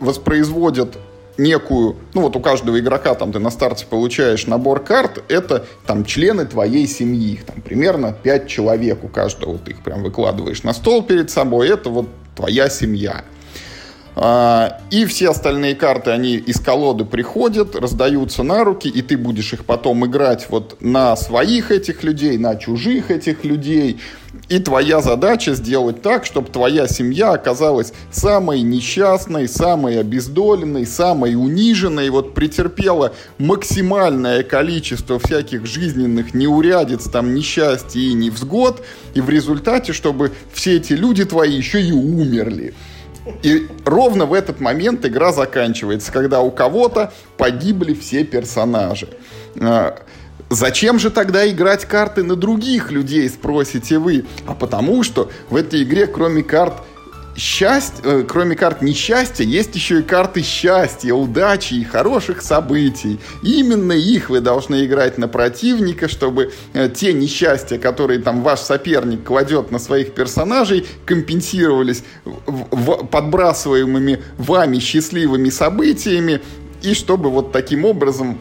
воспроизводят 0.00 0.98
некую, 1.38 1.96
ну 2.14 2.22
вот 2.22 2.36
у 2.36 2.40
каждого 2.40 2.78
игрока 2.78 3.14
там 3.14 3.32
ты 3.32 3.38
на 3.38 3.50
старте 3.50 3.86
получаешь 3.86 4.46
набор 4.46 4.80
карт, 4.80 5.22
это 5.28 5.66
там 5.86 6.04
члены 6.04 6.46
твоей 6.46 6.86
семьи, 6.86 7.32
их 7.32 7.44
там 7.44 7.60
примерно 7.60 8.12
5 8.12 8.48
человек 8.48 9.04
у 9.04 9.08
каждого, 9.08 9.58
ты 9.58 9.72
их 9.72 9.82
прям 9.82 10.02
выкладываешь 10.02 10.62
на 10.62 10.72
стол 10.72 11.02
перед 11.02 11.30
собой, 11.30 11.68
это 11.68 11.90
вот 11.90 12.08
твоя 12.36 12.68
семья. 12.68 13.24
А, 14.16 14.80
и 14.90 15.06
все 15.06 15.30
остальные 15.30 15.74
карты, 15.74 16.10
они 16.10 16.36
из 16.36 16.60
колоды 16.60 17.04
приходят, 17.04 17.74
раздаются 17.74 18.44
на 18.44 18.62
руки, 18.62 18.88
и 18.88 19.02
ты 19.02 19.16
будешь 19.16 19.52
их 19.52 19.64
потом 19.64 20.06
играть 20.06 20.46
вот 20.50 20.76
на 20.80 21.16
своих 21.16 21.72
этих 21.72 22.04
людей, 22.04 22.38
на 22.38 22.54
чужих 22.54 23.10
этих 23.10 23.44
людей. 23.44 23.98
И 24.48 24.58
твоя 24.58 25.00
задача 25.00 25.54
сделать 25.54 26.02
так, 26.02 26.26
чтобы 26.26 26.48
твоя 26.48 26.86
семья 26.86 27.32
оказалась 27.32 27.92
самой 28.10 28.62
несчастной, 28.62 29.48
самой 29.48 29.98
обездоленной, 29.98 30.86
самой 30.86 31.34
униженной, 31.34 32.10
вот 32.10 32.34
претерпела 32.34 33.12
максимальное 33.38 34.42
количество 34.42 35.18
всяких 35.18 35.66
жизненных 35.66 36.34
неурядиц, 36.34 37.04
там, 37.10 37.34
несчастья 37.34 38.00
и 38.00 38.12
невзгод, 38.12 38.84
и 39.14 39.20
в 39.20 39.28
результате, 39.28 39.92
чтобы 39.92 40.32
все 40.52 40.76
эти 40.76 40.92
люди 40.92 41.24
твои 41.24 41.52
еще 41.52 41.80
и 41.80 41.92
умерли. 41.92 42.74
И 43.42 43.68
ровно 43.84 44.26
в 44.26 44.32
этот 44.32 44.60
момент 44.60 45.04
игра 45.06 45.32
заканчивается, 45.32 46.12
когда 46.12 46.40
у 46.40 46.50
кого-то 46.50 47.12
погибли 47.36 47.94
все 47.94 48.24
персонажи. 48.24 49.08
А, 49.60 49.98
Зачем 50.50 50.98
же 50.98 51.10
тогда 51.10 51.48
играть 51.48 51.84
карты 51.86 52.22
на 52.22 52.36
других 52.36 52.90
людей, 52.90 53.28
спросите 53.28 53.98
вы? 53.98 54.26
А 54.46 54.54
потому 54.54 55.02
что 55.02 55.30
в 55.48 55.56
этой 55.56 55.82
игре, 55.82 56.06
кроме 56.06 56.42
карт 56.42 56.74
счастья, 57.36 58.02
э, 58.04 58.24
кроме 58.26 58.56
карт 58.56 58.82
несчастья, 58.82 59.44
есть 59.44 59.74
еще 59.74 60.00
и 60.00 60.02
карты 60.02 60.42
счастья, 60.42 61.12
удачи 61.14 61.74
и 61.74 61.84
хороших 61.84 62.42
событий. 62.42 63.18
Именно 63.42 63.92
их 63.92 64.30
вы 64.30 64.40
должны 64.40 64.84
играть 64.84 65.18
на 65.18 65.28
противника, 65.28 66.08
чтобы 66.08 66.52
э, 66.72 66.88
те 66.88 67.12
несчастья, 67.12 67.78
которые 67.78 68.20
там 68.20 68.42
ваш 68.42 68.60
соперник 68.60 69.24
кладет 69.24 69.70
на 69.70 69.78
своих 69.78 70.14
персонажей, 70.14 70.86
компенсировались 71.04 72.04
подбрасываемыми 73.10 74.22
вами 74.38 74.78
счастливыми 74.78 75.50
событиями, 75.50 76.40
и 76.82 76.94
чтобы 76.94 77.30
вот 77.30 77.52
таким 77.52 77.84
образом 77.84 78.40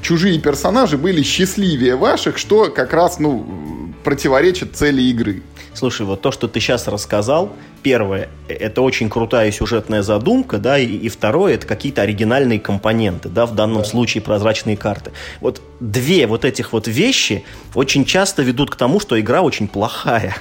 чужие 0.00 0.38
персонажи 0.38 0.96
были 0.96 1.22
счастливее 1.22 1.96
ваших, 1.96 2.38
что 2.38 2.70
как 2.70 2.92
раз, 2.92 3.18
ну, 3.18 3.92
противоречит 4.04 4.76
цели 4.76 5.02
игры. 5.02 5.42
Слушай, 5.74 6.06
вот 6.06 6.20
то, 6.20 6.32
что 6.32 6.48
ты 6.48 6.60
сейчас 6.60 6.88
рассказал, 6.88 7.52
первое, 7.82 8.28
это 8.48 8.82
очень 8.82 9.08
крутая 9.08 9.50
сюжетная 9.52 10.02
задумка, 10.02 10.58
да, 10.58 10.78
и, 10.78 10.86
и 10.86 11.08
второе, 11.08 11.54
это 11.54 11.66
какие-то 11.66 12.02
оригинальные 12.02 12.60
компоненты, 12.60 13.28
да, 13.28 13.46
в 13.46 13.54
данном 13.54 13.82
да. 13.82 13.88
случае 13.88 14.22
прозрачные 14.22 14.76
карты. 14.76 15.12
Вот 15.40 15.62
две 15.80 16.26
вот 16.26 16.44
этих 16.44 16.72
вот 16.72 16.88
вещи 16.88 17.44
очень 17.74 18.04
часто 18.04 18.42
ведут 18.42 18.70
к 18.70 18.76
тому, 18.76 19.00
что 19.00 19.18
игра 19.18 19.42
очень 19.42 19.68
плохая. 19.68 20.36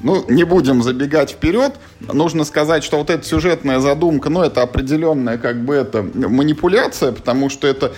Ну, 0.00 0.24
не 0.28 0.44
будем 0.44 0.82
забегать 0.82 1.30
вперед. 1.30 1.74
Нужно 2.12 2.44
сказать, 2.44 2.84
что 2.84 2.98
вот 2.98 3.10
эта 3.10 3.24
сюжетная 3.24 3.80
задумка, 3.80 4.30
ну, 4.30 4.42
это 4.42 4.62
определенная 4.62 5.38
как 5.38 5.64
бы 5.64 5.74
это 5.74 6.02
манипуляция, 6.02 7.12
потому 7.12 7.48
что 7.48 7.66
это, 7.66 7.92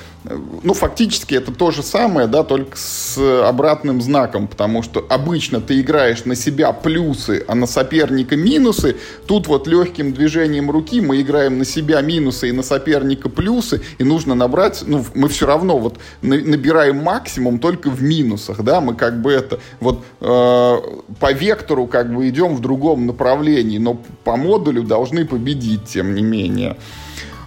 ну, 0.63 0.75
фактически 0.75 1.35
это 1.35 1.53
то 1.53 1.71
же 1.71 1.83
самое, 1.83 2.27
да, 2.27 2.43
только 2.43 2.77
с 2.77 3.19
обратным 3.47 4.01
знаком, 4.01 4.47
потому 4.49 4.83
что 4.83 5.05
обычно 5.09 5.61
ты 5.61 5.81
играешь 5.81 6.25
на 6.25 6.35
себя 6.35 6.73
плюсы, 6.73 7.45
а 7.49 7.55
на 7.55 7.67
соперника 7.67 8.37
минусы. 8.37 8.97
Тут 9.27 9.47
вот 9.49 9.67
легким 9.67 10.13
движением 10.13 10.71
руки 10.71 11.01
мы 11.01 11.21
играем 11.21 11.59
на 11.59 11.65
себя 11.65 12.01
минусы 12.01 12.49
и 12.49 12.53
на 12.53 12.63
соперника 12.63 13.29
плюсы, 13.29 13.83
и 13.99 14.05
нужно 14.05 14.35
набрать, 14.35 14.85
ну, 14.87 15.05
мы 15.15 15.29
все 15.29 15.47
равно 15.47 15.79
вот 15.79 15.99
набираем 16.23 16.99
максимум 16.99 17.59
только 17.59 17.91
в 17.91 18.03
минусах, 18.03 18.63
да, 18.63 18.81
мы 18.81 18.95
как 18.95 19.21
бы 19.21 19.33
это 19.33 19.59
вот 19.81 20.05
э, 20.21 20.77
по 21.21 21.33
вектору 21.33 21.87
как 21.87 22.15
бы 22.15 22.29
идем 22.29 22.55
в 22.57 22.61
другом 22.61 23.07
направлении, 23.07 23.79
но 23.79 23.96
по 24.25 24.37
модулю 24.37 24.83
должны 24.83 25.25
победить, 25.25 25.85
тем 25.85 26.15
не 26.15 26.23
менее. 26.23 26.77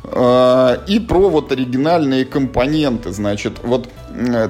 А, 0.03 0.83
и 0.87 0.99
про 0.99 1.29
вот 1.29 1.51
оригинальные 1.51 2.25
компоненты, 2.25 3.11
значит, 3.11 3.59
вот 3.63 3.89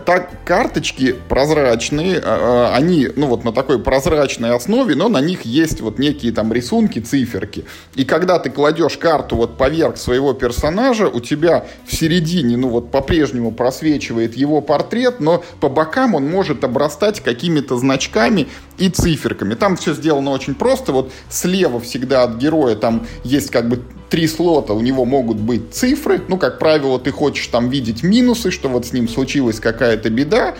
так 0.06 0.44
карточки 0.46 1.16
прозрачные, 1.28 2.20
а, 2.20 2.72
а, 2.72 2.76
они, 2.76 3.08
ну 3.16 3.28
вот 3.28 3.44
на 3.44 3.52
такой 3.52 3.80
прозрачной 3.80 4.52
основе, 4.52 4.96
но 4.96 5.10
на 5.10 5.22
них 5.22 5.44
есть 5.44 5.82
вот 5.82 6.00
некие 6.00 6.32
там 6.32 6.52
рисунки, 6.54 7.00
циферки. 7.00 7.66
И 7.96 8.06
когда 8.06 8.40
ты 8.40 8.50
кладешь 8.50 8.98
карту 8.98 9.36
вот 9.36 9.58
поверх 9.58 9.98
своего 9.98 10.34
персонажа, 10.34 11.08
у 11.08 11.20
тебя 11.20 11.66
в 11.86 11.96
середине, 11.96 12.58
ну 12.58 12.70
вот 12.70 12.92
по-прежнему 12.92 13.52
просвечивает 13.52 14.36
его 14.36 14.62
портрет, 14.62 15.20
но 15.20 15.44
по 15.60 15.70
бокам 15.70 16.16
он 16.16 16.30
может 16.30 16.64
обрастать 16.64 17.20
какими-то 17.22 17.78
значками 17.78 18.48
и 18.78 18.90
циферками. 18.90 19.54
Там 19.56 19.76
все 19.76 19.94
сделано 19.94 20.32
очень 20.32 20.56
просто. 20.56 20.92
Вот 20.92 21.12
слева 21.30 21.80
всегда 21.80 22.24
от 22.24 22.38
героя 22.38 22.76
там 22.76 23.06
есть 23.24 23.52
как 23.52 23.70
бы 23.70 23.84
три 24.10 24.28
слота, 24.28 24.74
у 24.74 24.82
него 24.82 25.06
могут 25.06 25.38
быть 25.38 25.74
цифры. 25.74 26.22
Ну, 26.28 26.38
как 26.38 26.60
правило, 26.60 27.00
ты 27.00 27.12
хочешь 27.12 27.48
там 27.48 27.70
видеть 27.70 28.04
минусы, 28.04 28.52
что 28.52 28.68
вот 28.68 28.88
с 28.88 28.94
ним 28.94 29.08
случилась 29.50 29.60
какая-то 29.60 30.10
беда. 30.10 30.56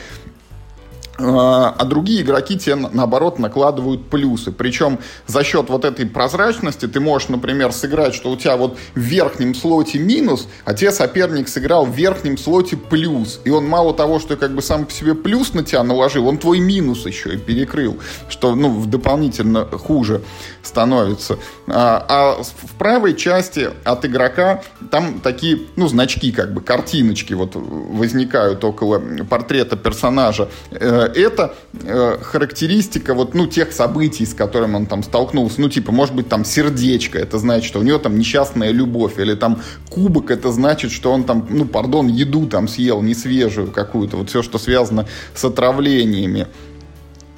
А, 1.22 1.76
а 1.78 1.86
другие 1.86 2.22
игроки 2.22 2.58
тебе, 2.58 2.76
наоборот, 2.76 3.40
накладывают 3.40 4.10
плюсы. 4.10 4.52
Причем 4.52 5.00
за 5.28 5.44
счет 5.44 5.70
вот 5.70 5.86
этой 5.86 6.06
прозрачности 6.06 6.88
ты 6.88 7.00
можешь, 7.00 7.30
например, 7.30 7.72
сыграть, 7.72 8.16
что 8.16 8.32
у 8.32 8.38
тебя 8.38 8.58
вот 8.58 8.78
в 8.96 9.00
верхнем 9.00 9.54
слоте 9.54 10.00
минус, 10.00 10.48
а 10.66 10.74
тебе 10.74 10.92
соперник 10.92 11.48
сыграл 11.48 11.86
в 11.86 11.96
верхнем 11.96 12.38
слоте 12.38 12.78
плюс. 12.78 13.42
И 13.44 13.50
он 13.50 13.68
мало 13.68 13.94
того, 13.94 14.20
что 14.20 14.38
как 14.38 14.54
бы 14.54 14.62
сам 14.62 14.86
по 14.86 14.92
себе 14.92 15.16
плюс 15.16 15.54
на 15.54 15.64
тебя 15.64 15.84
наложил, 15.84 16.28
он 16.28 16.38
твой 16.38 16.60
минус 16.60 17.06
еще 17.06 17.34
и 17.34 17.38
перекрыл, 17.38 17.98
что 18.30 18.56
ну, 18.56 18.86
дополнительно 18.86 19.66
хуже 19.66 20.22
становится. 20.64 21.38
А, 21.68 22.06
а 22.08 22.44
в 22.44 22.76
правой 22.78 23.16
части 23.16 23.70
от 23.84 24.06
игрока 24.06 24.64
там 24.92 25.20
такие, 25.20 25.60
ну, 25.76 25.88
значки, 25.88 26.32
как 26.32 26.54
бы, 26.54 26.62
картиночки 26.62 27.34
вот 27.34 27.52
возникают 27.56 28.64
около 28.64 29.02
портрета 29.30 29.76
персонажа 29.76 30.50
э, 30.72 31.09
это 31.16 31.56
э, 31.74 32.18
характеристика 32.22 33.14
вот, 33.14 33.34
ну, 33.34 33.48
тех 33.48 33.72
событий, 33.72 34.26
с 34.26 34.34
которыми 34.34 34.76
он 34.76 34.86
там 34.86 35.04
столкнулся. 35.04 35.62
Ну, 35.62 35.70
типа, 35.70 35.92
может 35.92 36.16
быть, 36.16 36.30
там 36.30 36.46
сердечко, 36.46 37.20
это 37.20 37.38
значит, 37.38 37.66
что 37.66 37.80
у 37.80 37.84
него 37.84 37.98
там 37.98 38.18
несчастная 38.18 38.72
любовь. 38.72 39.20
Или 39.20 39.36
там 39.36 39.62
кубок, 39.90 40.32
это 40.32 40.52
значит, 40.52 40.92
что 40.92 41.12
он 41.12 41.24
там, 41.24 41.48
ну, 41.50 41.66
пардон, 41.66 42.08
еду 42.08 42.48
там 42.48 42.68
съел 42.68 43.02
не 43.02 43.16
свежую 43.16 43.72
какую-то. 43.72 44.18
Вот 44.18 44.30
все, 44.30 44.42
что 44.42 44.58
связано 44.58 45.08
с 45.34 45.44
отравлениями. 45.46 46.48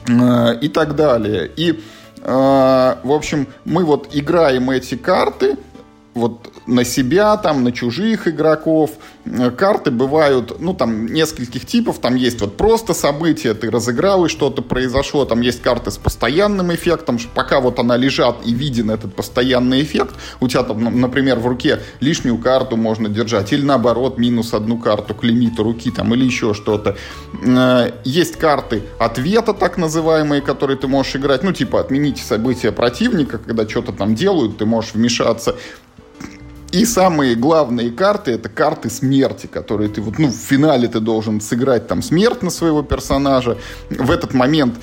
Э, 0.08 0.58
и 0.60 0.68
так 0.68 0.96
далее. 0.96 1.50
И, 1.56 1.72
э, 1.72 2.96
в 3.04 3.12
общем, 3.12 3.48
мы 3.66 3.84
вот 3.86 4.10
играем 4.14 4.70
эти 4.70 4.96
карты, 4.96 5.58
вот 6.14 6.52
на 6.68 6.84
себя, 6.84 7.38
там, 7.38 7.64
на 7.64 7.72
чужих 7.72 8.28
игроков. 8.28 8.92
Э, 9.26 9.50
карты 9.50 9.92
бывают, 9.92 10.60
ну, 10.60 10.74
там, 10.74 11.06
нескольких 11.06 11.66
типов. 11.66 12.00
Там 12.00 12.16
есть 12.16 12.42
вот 12.42 12.58
просто 12.58 12.94
события, 12.94 13.54
ты 13.54 13.72
разыграл 13.72 14.26
и 14.26 14.30
что-то 14.30 14.62
произошло. 14.62 15.26
Там 15.26 15.42
есть 15.42 15.62
карты 15.62 15.90
с 15.90 15.98
постоянным 15.98 16.74
эффектом. 16.74 17.18
Пока 17.34 17.62
вот 17.62 17.80
она 17.80 17.96
лежат 17.96 18.38
и 18.46 18.54
виден 18.54 18.92
этот 18.92 19.16
постоянный 19.16 19.82
эффект, 19.82 20.16
у 20.40 20.48
тебя 20.48 20.64
там, 20.64 21.00
например, 21.00 21.40
в 21.40 21.48
руке 21.48 21.80
лишнюю 22.02 22.38
карту 22.38 22.76
можно 22.76 23.08
держать. 23.08 23.54
Или 23.54 23.64
наоборот, 23.64 24.18
минус 24.18 24.54
одну 24.54 24.78
карту 24.78 25.16
к 25.16 25.24
лимиту 25.24 25.64
руки 25.64 25.92
там, 25.92 26.14
или 26.14 26.26
еще 26.26 26.54
что-то. 26.54 26.98
Э, 27.46 27.92
есть 28.04 28.36
карты 28.36 28.84
ответа, 29.00 29.54
так 29.54 29.78
называемые, 29.78 30.42
которые 30.42 30.78
ты 30.78 30.88
можешь 30.88 31.16
играть. 31.16 31.44
Ну, 31.44 31.54
типа, 31.54 31.80
отмените 31.80 32.22
события 32.22 32.74
противника, 32.74 33.38
когда 33.38 33.68
что-то 33.68 33.94
там 33.94 34.14
делают, 34.14 34.58
ты 34.58 34.66
можешь 34.66 34.94
вмешаться. 34.94 35.56
И 36.72 36.86
самые 36.86 37.36
главные 37.36 37.92
карты 37.92 38.32
это 38.32 38.48
карты 38.48 38.90
смерти, 38.90 39.48
которые 39.48 39.90
ты 39.90 40.02
вот, 40.02 40.18
ну, 40.18 40.30
в 40.30 40.36
финале 40.36 40.88
ты 40.88 41.02
должен 41.02 41.42
сыграть 41.42 41.88
там 41.88 42.02
смерть 42.02 42.42
на 42.42 42.50
своего 42.50 42.82
персонажа. 42.82 43.58
В 43.90 44.10
этот 44.10 44.34
момент 44.34 44.76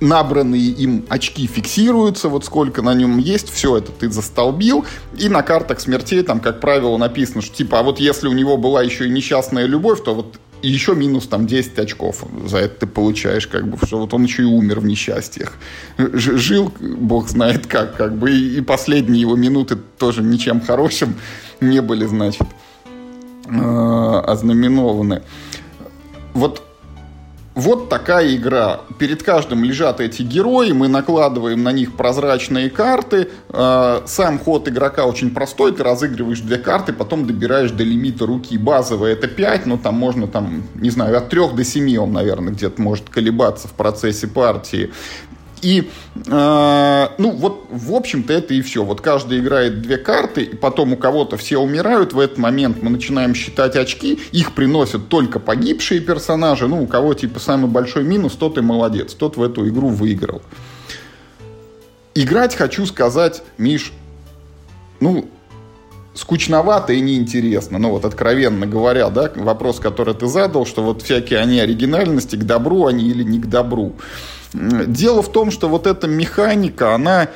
набранные 0.00 0.62
им 0.62 1.04
очки 1.08 1.46
фиксируются, 1.46 2.28
вот 2.28 2.44
сколько 2.44 2.82
на 2.82 2.94
нем 2.94 3.18
есть, 3.18 3.50
все 3.50 3.78
это 3.78 3.92
ты 3.92 4.10
застолбил, 4.10 4.84
и 5.18 5.28
на 5.28 5.42
картах 5.42 5.80
смертей 5.80 6.22
там, 6.22 6.40
как 6.40 6.60
правило, 6.60 6.96
написано, 6.96 7.42
что 7.42 7.54
типа, 7.54 7.80
а 7.80 7.82
вот 7.82 7.98
если 7.98 8.28
у 8.28 8.32
него 8.32 8.56
была 8.56 8.82
еще 8.82 9.06
и 9.06 9.10
несчастная 9.10 9.66
любовь, 9.66 10.02
то 10.02 10.14
вот 10.14 10.38
и 10.66 10.68
еще 10.68 10.96
минус 10.96 11.28
там 11.28 11.46
10 11.46 11.78
очков 11.78 12.24
за 12.44 12.58
это 12.58 12.80
ты 12.80 12.86
получаешь, 12.88 13.46
как 13.46 13.68
бы, 13.68 13.78
что 13.86 14.00
вот 14.00 14.12
он 14.12 14.24
еще 14.24 14.42
и 14.42 14.46
умер 14.46 14.80
в 14.80 14.84
несчастьях. 14.84 15.52
Жил, 15.96 16.72
бог 16.80 17.28
знает 17.28 17.68
как, 17.68 17.96
как 17.96 18.16
бы, 18.16 18.32
и 18.32 18.60
последние 18.62 19.20
его 19.20 19.36
минуты 19.36 19.76
тоже 19.76 20.22
ничем 20.22 20.60
хорошим 20.60 21.14
не 21.60 21.80
были, 21.80 22.04
значит, 22.06 22.48
э, 23.48 24.22
ознаменованы. 24.26 25.22
Вот 26.34 26.65
вот 27.56 27.88
такая 27.88 28.36
игра. 28.36 28.82
Перед 28.98 29.22
каждым 29.22 29.64
лежат 29.64 30.00
эти 30.00 30.20
герои, 30.20 30.72
мы 30.72 30.88
накладываем 30.88 31.62
на 31.62 31.72
них 31.72 31.96
прозрачные 31.96 32.68
карты. 32.68 33.30
А, 33.48 34.02
сам 34.06 34.38
ход 34.38 34.68
игрока 34.68 35.06
очень 35.06 35.30
простой, 35.30 35.72
ты 35.72 35.82
разыгрываешь 35.82 36.40
две 36.40 36.58
карты, 36.58 36.92
потом 36.92 37.26
добираешь 37.26 37.70
до 37.70 37.82
лимита 37.82 38.26
руки. 38.26 38.58
Базовый 38.58 39.14
это 39.14 39.26
5, 39.26 39.64
но 39.64 39.78
там 39.78 39.94
можно, 39.94 40.28
там, 40.28 40.64
не 40.74 40.90
знаю, 40.90 41.16
от 41.16 41.30
3 41.30 41.54
до 41.54 41.64
7 41.64 41.96
он, 41.96 42.12
наверное, 42.12 42.52
где-то 42.52 42.80
может 42.80 43.08
колебаться 43.08 43.68
в 43.68 43.72
процессе 43.72 44.28
партии. 44.28 44.92
И, 45.62 45.90
э, 46.26 47.08
ну, 47.18 47.30
вот, 47.30 47.66
в 47.70 47.92
общем-то, 47.92 48.32
это 48.32 48.54
и 48.54 48.60
все. 48.60 48.84
Вот 48.84 49.00
каждый 49.00 49.40
играет 49.40 49.80
две 49.82 49.96
карты, 49.96 50.42
и 50.42 50.56
потом 50.56 50.92
у 50.92 50.96
кого-то 50.96 51.36
все 51.36 51.58
умирают. 51.58 52.12
В 52.12 52.20
этот 52.20 52.38
момент 52.38 52.82
мы 52.82 52.90
начинаем 52.90 53.34
считать 53.34 53.76
очки. 53.76 54.18
Их 54.32 54.54
приносят 54.54 55.08
только 55.08 55.40
погибшие 55.40 56.00
персонажи. 56.00 56.68
Ну, 56.68 56.82
у 56.82 56.86
кого, 56.86 57.14
типа, 57.14 57.40
самый 57.40 57.70
большой 57.70 58.04
минус, 58.04 58.34
тот 58.34 58.58
и 58.58 58.60
молодец. 58.60 59.14
Тот 59.14 59.36
в 59.36 59.42
эту 59.42 59.68
игру 59.68 59.88
выиграл. 59.88 60.42
Играть, 62.14 62.54
хочу 62.54 62.86
сказать, 62.86 63.42
Миш, 63.58 63.92
ну, 65.00 65.28
скучновато 66.14 66.92
и 66.94 67.00
неинтересно. 67.00 67.78
Ну 67.78 67.90
вот 67.90 68.04
откровенно 68.04 68.66
говоря, 68.66 69.10
да, 69.10 69.30
вопрос, 69.36 69.80
который 69.80 70.14
ты 70.14 70.26
задал, 70.26 70.66
что 70.66 70.82
вот 70.82 71.02
всякие 71.02 71.40
они 71.40 71.60
оригинальности, 71.60 72.36
к 72.36 72.44
добру 72.44 72.86
они 72.86 73.08
или 73.08 73.22
не 73.22 73.38
к 73.38 73.46
добру. 73.46 73.94
Дело 74.56 75.22
в 75.22 75.30
том, 75.30 75.50
что 75.50 75.68
вот 75.68 75.86
эта 75.86 76.08
механика, 76.08 76.94
она 76.94 77.28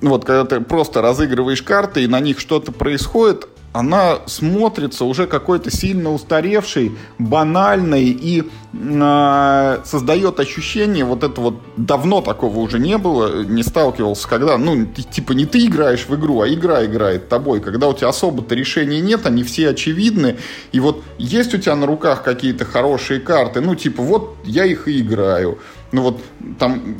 вот 0.00 0.24
когда 0.24 0.44
ты 0.44 0.60
просто 0.60 1.02
разыгрываешь 1.02 1.62
карты 1.62 2.04
и 2.04 2.06
на 2.08 2.20
них 2.20 2.40
что-то 2.40 2.72
происходит, 2.72 3.48
она 3.72 4.20
смотрится 4.26 5.04
уже 5.04 5.26
какой-то 5.26 5.70
сильно 5.70 6.10
устаревшей, 6.12 6.96
банальной 7.18 8.06
и 8.06 8.42
э, 8.72 9.78
создает 9.84 10.40
ощущение, 10.40 11.04
вот 11.04 11.22
это 11.22 11.40
вот 11.40 11.60
давно 11.76 12.22
такого 12.22 12.58
уже 12.58 12.78
не 12.78 12.96
было, 12.96 13.44
не 13.44 13.62
сталкивался, 13.62 14.26
когда, 14.26 14.56
ну, 14.56 14.86
типа 14.86 15.32
не 15.32 15.44
ты 15.44 15.66
играешь 15.66 16.06
в 16.08 16.14
игру, 16.16 16.40
а 16.40 16.48
игра 16.48 16.84
играет 16.86 17.28
тобой, 17.28 17.60
когда 17.60 17.88
у 17.88 17.92
тебя 17.92 18.08
особо-то 18.08 18.54
решений 18.54 19.00
нет, 19.00 19.26
они 19.26 19.44
все 19.44 19.68
очевидны, 19.68 20.38
и 20.72 20.80
вот 20.80 21.02
есть 21.18 21.54
у 21.54 21.58
тебя 21.58 21.76
на 21.76 21.86
руках 21.86 22.24
какие-то 22.24 22.64
хорошие 22.64 23.20
карты, 23.20 23.60
ну, 23.60 23.74
типа, 23.74 24.02
вот 24.02 24.36
я 24.44 24.64
их 24.64 24.88
и 24.88 25.00
играю, 25.00 25.58
ну 25.92 26.02
вот 26.02 26.20
там 26.58 26.96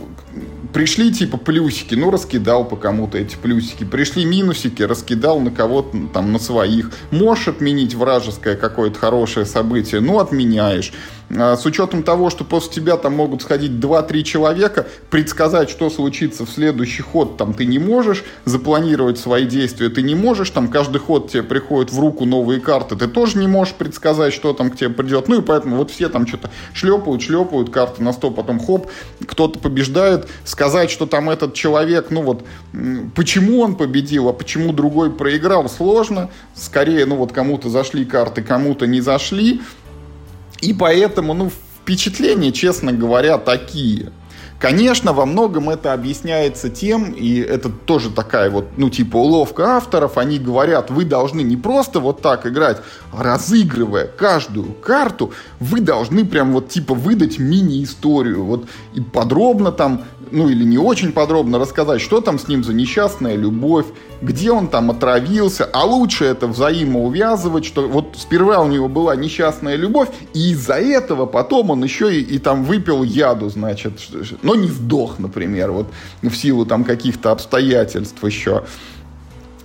пришли 0.72 1.12
типа 1.12 1.36
плюсики, 1.36 1.94
ну 1.94 2.10
раскидал 2.10 2.64
по 2.64 2.76
кому-то 2.76 3.18
эти 3.18 3.36
плюсики. 3.36 3.84
Пришли 3.84 4.24
минусики, 4.24 4.82
раскидал 4.82 5.40
на 5.40 5.50
кого-то 5.50 5.96
там 6.12 6.32
на 6.32 6.38
своих. 6.38 6.90
Можешь 7.10 7.48
отменить 7.48 7.94
вражеское 7.94 8.56
какое-то 8.56 8.98
хорошее 8.98 9.46
событие, 9.46 10.00
ну 10.00 10.18
отменяешь. 10.18 10.92
А, 11.36 11.56
с 11.56 11.66
учетом 11.66 12.02
того, 12.02 12.30
что 12.30 12.44
после 12.44 12.72
тебя 12.72 12.96
там 12.96 13.14
могут 13.14 13.42
сходить 13.42 13.72
2-3 13.72 14.22
человека, 14.22 14.86
предсказать, 15.10 15.68
что 15.68 15.90
случится 15.90 16.46
в 16.46 16.50
следующий 16.50 17.02
ход, 17.02 17.36
там 17.36 17.52
ты 17.52 17.66
не 17.66 17.78
можешь, 17.78 18.24
запланировать 18.44 19.18
свои 19.18 19.44
действия 19.44 19.88
ты 19.90 20.02
не 20.02 20.14
можешь, 20.14 20.50
там 20.50 20.68
каждый 20.68 20.98
ход 20.98 21.30
тебе 21.30 21.42
приходит 21.42 21.92
в 21.92 21.98
руку 22.00 22.24
новые 22.24 22.60
карты, 22.60 22.96
ты 22.96 23.08
тоже 23.08 23.38
не 23.38 23.46
можешь 23.46 23.74
предсказать, 23.74 24.32
что 24.32 24.52
там 24.52 24.70
к 24.70 24.76
тебе 24.76 24.90
придет, 24.90 25.28
ну 25.28 25.40
и 25.40 25.42
поэтому 25.42 25.76
вот 25.76 25.90
все 25.90 26.08
там 26.08 26.26
что-то 26.26 26.50
шлепают, 26.72 27.22
шлепают 27.22 27.70
карты 27.70 28.02
на 28.02 28.12
стол, 28.12 28.32
потом 28.32 28.58
хоп, 28.58 28.90
кто-то 29.26 29.58
побеждает, 29.58 30.28
сказать, 30.44 30.90
что 30.90 31.06
там 31.06 31.28
этот 31.28 31.54
человек, 31.54 32.06
ну 32.10 32.22
вот, 32.22 32.44
почему 33.14 33.60
он 33.60 33.76
победил, 33.76 34.28
а 34.28 34.32
почему 34.32 34.72
другой 34.72 35.10
проиграл, 35.10 35.68
сложно, 35.68 36.30
скорее, 36.54 37.04
ну 37.04 37.16
вот 37.16 37.32
кому-то 37.32 37.68
зашли 37.68 38.04
карты, 38.04 38.42
кому-то 38.42 38.86
не 38.86 39.00
зашли, 39.00 39.60
и 40.60 40.72
поэтому, 40.72 41.34
ну, 41.34 41.50
впечатления, 41.82 42.52
честно 42.52 42.92
говоря, 42.92 43.38
такие. 43.38 44.12
Конечно, 44.58 45.12
во 45.12 45.24
многом 45.24 45.70
это 45.70 45.92
объясняется 45.92 46.68
тем, 46.68 47.12
и 47.12 47.38
это 47.38 47.68
тоже 47.68 48.10
такая 48.10 48.50
вот, 48.50 48.76
ну, 48.76 48.90
типа 48.90 49.16
уловка 49.16 49.76
авторов, 49.76 50.18
они 50.18 50.40
говорят, 50.40 50.90
вы 50.90 51.04
должны 51.04 51.42
не 51.42 51.56
просто 51.56 52.00
вот 52.00 52.22
так 52.22 52.44
играть, 52.44 52.78
а 53.12 53.22
разыгрывая 53.22 54.08
каждую 54.08 54.72
карту, 54.72 55.32
вы 55.60 55.80
должны 55.80 56.24
прям 56.24 56.52
вот 56.52 56.70
типа 56.70 56.94
выдать 56.94 57.38
мини-историю, 57.38 58.44
вот 58.44 58.66
и 58.94 59.00
подробно 59.00 59.70
там 59.70 60.02
ну 60.30 60.48
или 60.48 60.64
не 60.64 60.78
очень 60.78 61.12
подробно 61.12 61.58
рассказать, 61.58 62.00
что 62.00 62.20
там 62.20 62.38
с 62.38 62.48
ним 62.48 62.64
за 62.64 62.72
несчастная 62.72 63.36
любовь, 63.36 63.86
где 64.22 64.50
он 64.50 64.68
там 64.68 64.90
отравился, 64.90 65.68
а 65.72 65.84
лучше 65.84 66.24
это 66.24 66.46
взаимоувязывать, 66.46 67.64
что 67.64 67.88
вот 67.88 68.16
сперва 68.16 68.60
у 68.60 68.68
него 68.68 68.88
была 68.88 69.16
несчастная 69.16 69.76
любовь, 69.76 70.08
и 70.34 70.50
из-за 70.50 70.74
этого 70.74 71.26
потом 71.26 71.70
он 71.70 71.82
еще 71.84 72.14
и, 72.14 72.20
и 72.20 72.38
там 72.38 72.64
выпил 72.64 73.02
яду, 73.02 73.48
значит, 73.48 74.00
но 74.42 74.54
не 74.54 74.68
сдох, 74.68 75.18
например, 75.18 75.72
вот 75.72 75.86
в 76.22 76.34
силу 76.34 76.66
там 76.66 76.84
каких-то 76.84 77.30
обстоятельств 77.30 78.22
еще. 78.24 78.64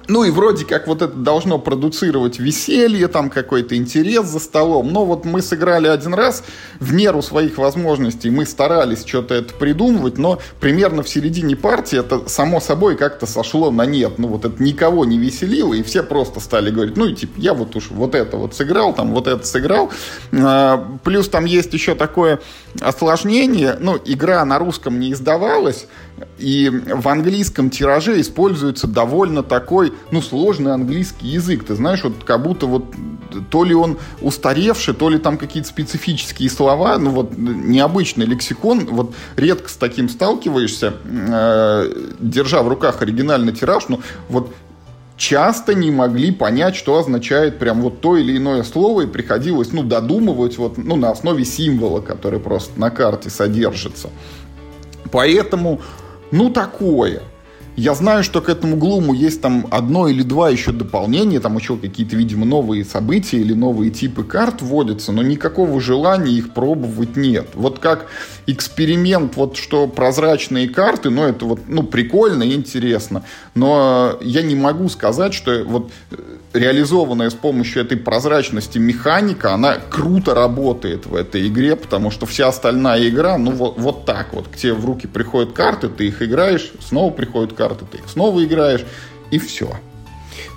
Ну 0.08 0.24
и 0.26 0.32
вроде 0.32 0.66
как 0.66 0.88
вот 0.88 1.02
это 1.02 1.14
должно 1.14 1.60
продуцировать 1.60 2.40
веселье, 2.40 3.08
там 3.08 3.30
какой-то 3.30 3.76
интерес 3.76 4.26
за 4.26 4.40
столом. 4.40 4.92
Но 4.92 5.06
вот 5.06 5.24
мы 5.24 5.42
сыграли 5.42 5.88
один 5.88 6.14
раз, 6.14 6.44
в 6.80 6.94
меру 6.94 7.22
своих 7.22 7.58
возможностей 7.58 8.30
мы 8.30 8.46
старались 8.46 9.06
что-то 9.06 9.36
это 9.36 9.54
придумывать, 9.54 10.18
но 10.18 10.40
примерно 10.60 11.04
в 11.04 11.10
середине 11.10 11.56
партии 11.56 12.00
это 12.00 12.28
само 12.28 12.60
собой 12.60 12.98
как-то 12.98 13.26
сошло 13.26 13.72
на 13.72 13.86
нет. 13.86 14.18
Ну 14.18 14.28
вот 14.28 14.46
это 14.46 14.62
никого 14.62 15.06
не 15.06 15.18
веселило, 15.18 15.74
и 15.74 15.84
все 15.84 16.04
просто 16.04 16.40
стали 16.40 16.70
говорить, 16.70 16.98
ну 16.98 17.06
и 17.06 17.16
типа 17.16 17.34
я 17.38 17.54
вот 17.54 17.76
уж 17.76 17.90
вот 17.90 18.16
это 18.16 18.38
вот 18.38 18.54
сыграл, 18.56 18.94
там 18.94 19.14
вот 19.14 19.28
это 19.28 19.46
сыграл. 19.46 19.90
А, 20.34 20.98
плюс 21.04 21.30
там 21.30 21.46
есть 21.46 21.74
еще 21.74 21.96
такое 21.96 22.40
осложнение, 22.82 23.78
ну 23.80 23.98
игра 24.04 24.44
на 24.44 24.60
русском 24.60 25.00
не 25.00 25.14
издавалась, 25.14 25.88
и 26.38 26.70
в 26.70 27.08
английском 27.08 27.70
тираже 27.70 28.20
используется 28.20 28.88
довольно 28.88 29.44
такой, 29.44 29.94
ну, 30.12 30.22
сложный 30.22 30.74
английский 30.74 31.28
язык. 31.28 31.66
Ты 31.66 31.76
знаешь, 31.76 32.04
вот 32.04 32.24
как 32.24 32.44
будто 32.44 32.66
вот 32.66 32.86
то 33.50 33.64
ли 33.64 33.74
он 33.74 33.98
устаревший, 34.22 34.94
то 34.94 35.10
ли 35.10 35.18
там 35.18 35.38
какие-то 35.38 35.70
специфические 35.70 36.50
слова, 36.50 36.98
ну, 36.98 37.12
вот 37.12 37.38
необычный 37.38 38.26
лексикон. 38.26 38.86
Вот 38.86 39.14
редко 39.36 39.70
с 39.70 39.76
таким 39.76 40.10
сталкиваешься, 40.10 40.94
э, 41.04 42.12
держа 42.20 42.62
в 42.62 42.68
руках 42.68 43.02
оригинальный 43.02 43.54
тираж, 43.54 43.86
ну, 43.90 44.02
вот 44.30 44.54
часто 45.18 45.74
не 45.74 45.92
могли 45.92 46.32
понять, 46.32 46.76
что 46.76 46.98
означает 46.98 47.60
прям 47.60 47.82
вот 47.82 48.02
то 48.02 48.18
или 48.18 48.38
иное 48.38 48.64
слово, 48.64 49.02
и 49.02 49.08
приходилось, 49.08 49.72
ну, 49.72 49.84
додумывать 49.84 50.58
вот, 50.58 50.78
ну, 50.78 50.96
на 50.96 51.12
основе 51.12 51.46
символа, 51.46 52.02
который 52.02 52.40
просто 52.40 52.80
на 52.80 52.90
карте 52.90 53.30
содержится. 53.30 54.10
Поэтому 55.12 55.82
ну 56.34 56.50
такое. 56.50 57.22
Я 57.76 57.94
знаю, 57.94 58.24
что 58.24 58.42
к 58.42 58.50
этому 58.50 58.76
глуму 58.76 59.14
есть 59.14 59.40
там 59.40 59.68
одно 59.70 60.08
или 60.08 60.24
два 60.24 60.50
еще 60.50 60.72
дополнения, 60.72 61.40
там 61.40 61.56
еще 61.58 61.78
какие-то, 61.78 62.16
видимо, 62.16 62.44
новые 62.44 62.86
события 62.86 63.38
или 63.38 63.54
новые 63.54 63.92
типы 63.92 64.24
карт 64.24 64.64
вводятся, 64.64 65.12
но 65.12 65.22
никакого 65.22 65.80
желания 65.80 66.34
их 66.34 66.52
пробовать 66.56 67.18
нет. 67.18 67.50
Вот 67.54 67.78
как 67.78 68.08
эксперимент, 68.48 69.36
вот 69.36 69.58
что 69.58 69.88
прозрачные 69.88 70.68
карты, 70.68 71.10
ну 71.10 71.24
это 71.24 71.46
вот, 71.46 71.62
ну 71.68 71.84
прикольно 71.84 72.44
и 72.44 72.54
интересно, 72.54 73.24
но 73.56 74.18
я 74.22 74.42
не 74.42 74.56
могу 74.56 74.90
сказать, 74.90 75.34
что 75.34 75.64
вот 75.66 75.92
реализованная 76.54 77.30
с 77.30 77.34
помощью 77.34 77.82
этой 77.82 77.98
прозрачности 77.98 78.78
механика, 78.78 79.54
она 79.54 79.78
круто 79.90 80.34
работает 80.34 81.06
в 81.06 81.16
этой 81.16 81.48
игре, 81.48 81.76
потому 81.76 82.12
что 82.12 82.26
вся 82.26 82.48
остальная 82.48 83.08
игра, 83.08 83.38
ну 83.38 83.52
вот, 83.52 83.78
вот 83.78 84.06
так 84.06 84.34
вот, 84.34 84.48
к 84.48 84.56
тебе 84.56 84.74
в 84.74 84.86
руки 84.86 85.08
приходят 85.08 85.54
карты, 85.54 85.90
ты 85.90 86.08
их 86.08 86.22
играешь, 86.22 86.72
снова 86.82 87.12
приходят 87.12 87.54
карты, 87.54 87.86
ты 87.90 87.98
их 87.98 88.10
снова 88.10 88.44
играешь, 88.44 88.86
и 89.32 89.40
все. 89.40 89.72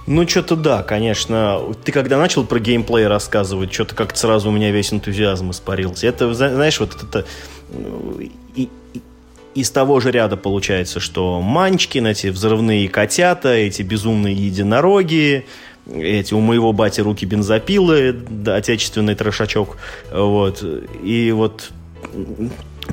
Ну, 0.07 0.27
что-то 0.29 0.55
да, 0.55 0.83
конечно. 0.85 1.75
Ты 1.85 1.91
когда 1.91 2.17
начал 2.17 2.45
про 2.45 2.61
геймплей 2.61 3.09
рассказывать, 3.09 3.73
что-то 3.73 3.95
как-то 3.97 4.19
сразу 4.19 4.51
у 4.51 4.53
меня 4.53 4.71
весь 4.71 4.93
энтузиазм 4.93 5.51
испарился. 5.51 6.07
Это, 6.07 6.33
знаешь, 6.33 6.79
вот 6.79 6.95
это... 7.03 7.27
И, 7.75 8.31
и, 8.55 8.69
из 9.55 9.71
того 9.71 10.01
же 10.01 10.11
ряда 10.11 10.37
получается, 10.37 11.01
что 11.01 11.41
Манчкин, 11.41 12.07
эти 12.07 12.27
взрывные 12.29 12.89
котята, 12.89 13.55
эти 13.55 13.83
безумные 13.83 14.35
единороги, 14.35 15.47
эти 15.91 16.35
у 16.35 16.41
моего 16.41 16.73
бати 16.73 17.01
руки 17.01 17.25
бензопилы, 17.25 18.13
да, 18.29 18.57
отечественный 18.57 19.15
трешачок, 19.15 19.79
вот, 20.13 20.63
и 21.03 21.33
вот 21.33 21.71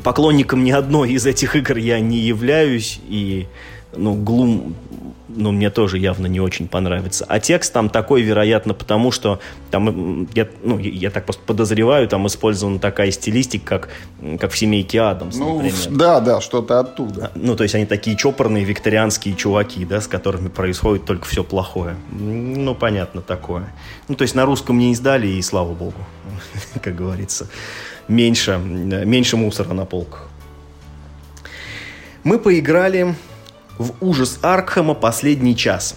поклонником 0.03 0.63
ни 0.63 0.71
одной 0.71 1.11
из 1.11 1.25
этих 1.25 1.55
игр 1.55 1.77
я 1.77 1.99
не 1.99 2.19
являюсь, 2.19 2.99
и, 3.09 3.47
ну, 3.95 4.15
Глум 4.15 4.75
ну, 5.35 5.51
мне 5.51 5.69
тоже 5.69 5.97
явно 5.97 6.27
не 6.27 6.39
очень 6.39 6.67
понравится. 6.67 7.25
А 7.27 7.39
текст 7.39 7.73
там 7.73 7.89
такой, 7.89 8.21
вероятно, 8.21 8.73
потому 8.73 9.11
что 9.11 9.39
там, 9.71 10.27
я, 10.33 10.47
ну, 10.63 10.77
я 10.79 11.09
так 11.09 11.25
просто 11.25 11.41
подозреваю, 11.45 12.07
там 12.07 12.27
использована 12.27 12.79
такая 12.79 13.11
стилистика, 13.11 13.63
как, 13.63 13.89
как 14.39 14.51
в 14.51 14.57
«Семейке 14.57 15.01
Адамс», 15.01 15.35
ну, 15.37 15.61
например. 15.61 15.97
Да, 15.97 16.19
да, 16.19 16.41
что-то 16.41 16.79
оттуда. 16.79 17.31
Ну, 17.35 17.55
то 17.55 17.63
есть 17.63 17.75
они 17.75 17.85
такие 17.85 18.15
чопорные 18.15 18.63
викторианские 18.63 19.35
чуваки, 19.35 19.85
да, 19.85 20.01
с 20.01 20.07
которыми 20.07 20.49
происходит 20.49 21.05
только 21.05 21.25
все 21.25 21.43
плохое. 21.43 21.95
Ну, 22.11 22.75
понятно, 22.75 23.21
такое. 23.21 23.73
Ну, 24.07 24.15
то 24.15 24.23
есть 24.23 24.35
на 24.35 24.45
русском 24.45 24.77
не 24.77 24.91
издали, 24.91 25.27
и 25.27 25.41
слава 25.41 25.73
богу, 25.73 25.99
как 26.81 26.95
говорится. 26.95 27.47
Меньше, 28.07 28.57
меньше 28.57 29.37
мусора 29.37 29.73
на 29.73 29.85
полках. 29.85 30.27
Мы 32.23 32.39
поиграли 32.39 33.15
в 33.77 33.93
ужас 34.01 34.39
Аркхема 34.41 34.93
последний 34.93 35.55
час. 35.55 35.95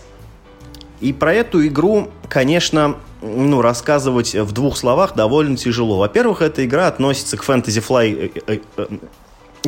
И 1.01 1.13
про 1.13 1.35
эту 1.35 1.67
игру, 1.67 2.09
конечно, 2.29 2.97
ну, 3.21 3.61
рассказывать 3.61 4.35
в 4.35 4.53
двух 4.53 4.77
словах 4.77 5.15
довольно 5.15 5.57
тяжело. 5.57 5.99
Во-первых, 5.99 6.43
эта 6.43 6.65
игра 6.65 6.87
относится 6.87 7.37
к 7.37 7.45
Fantasy 7.45 7.85
Flight, 7.87 8.43
э, 8.47 8.59
э, 8.77 8.87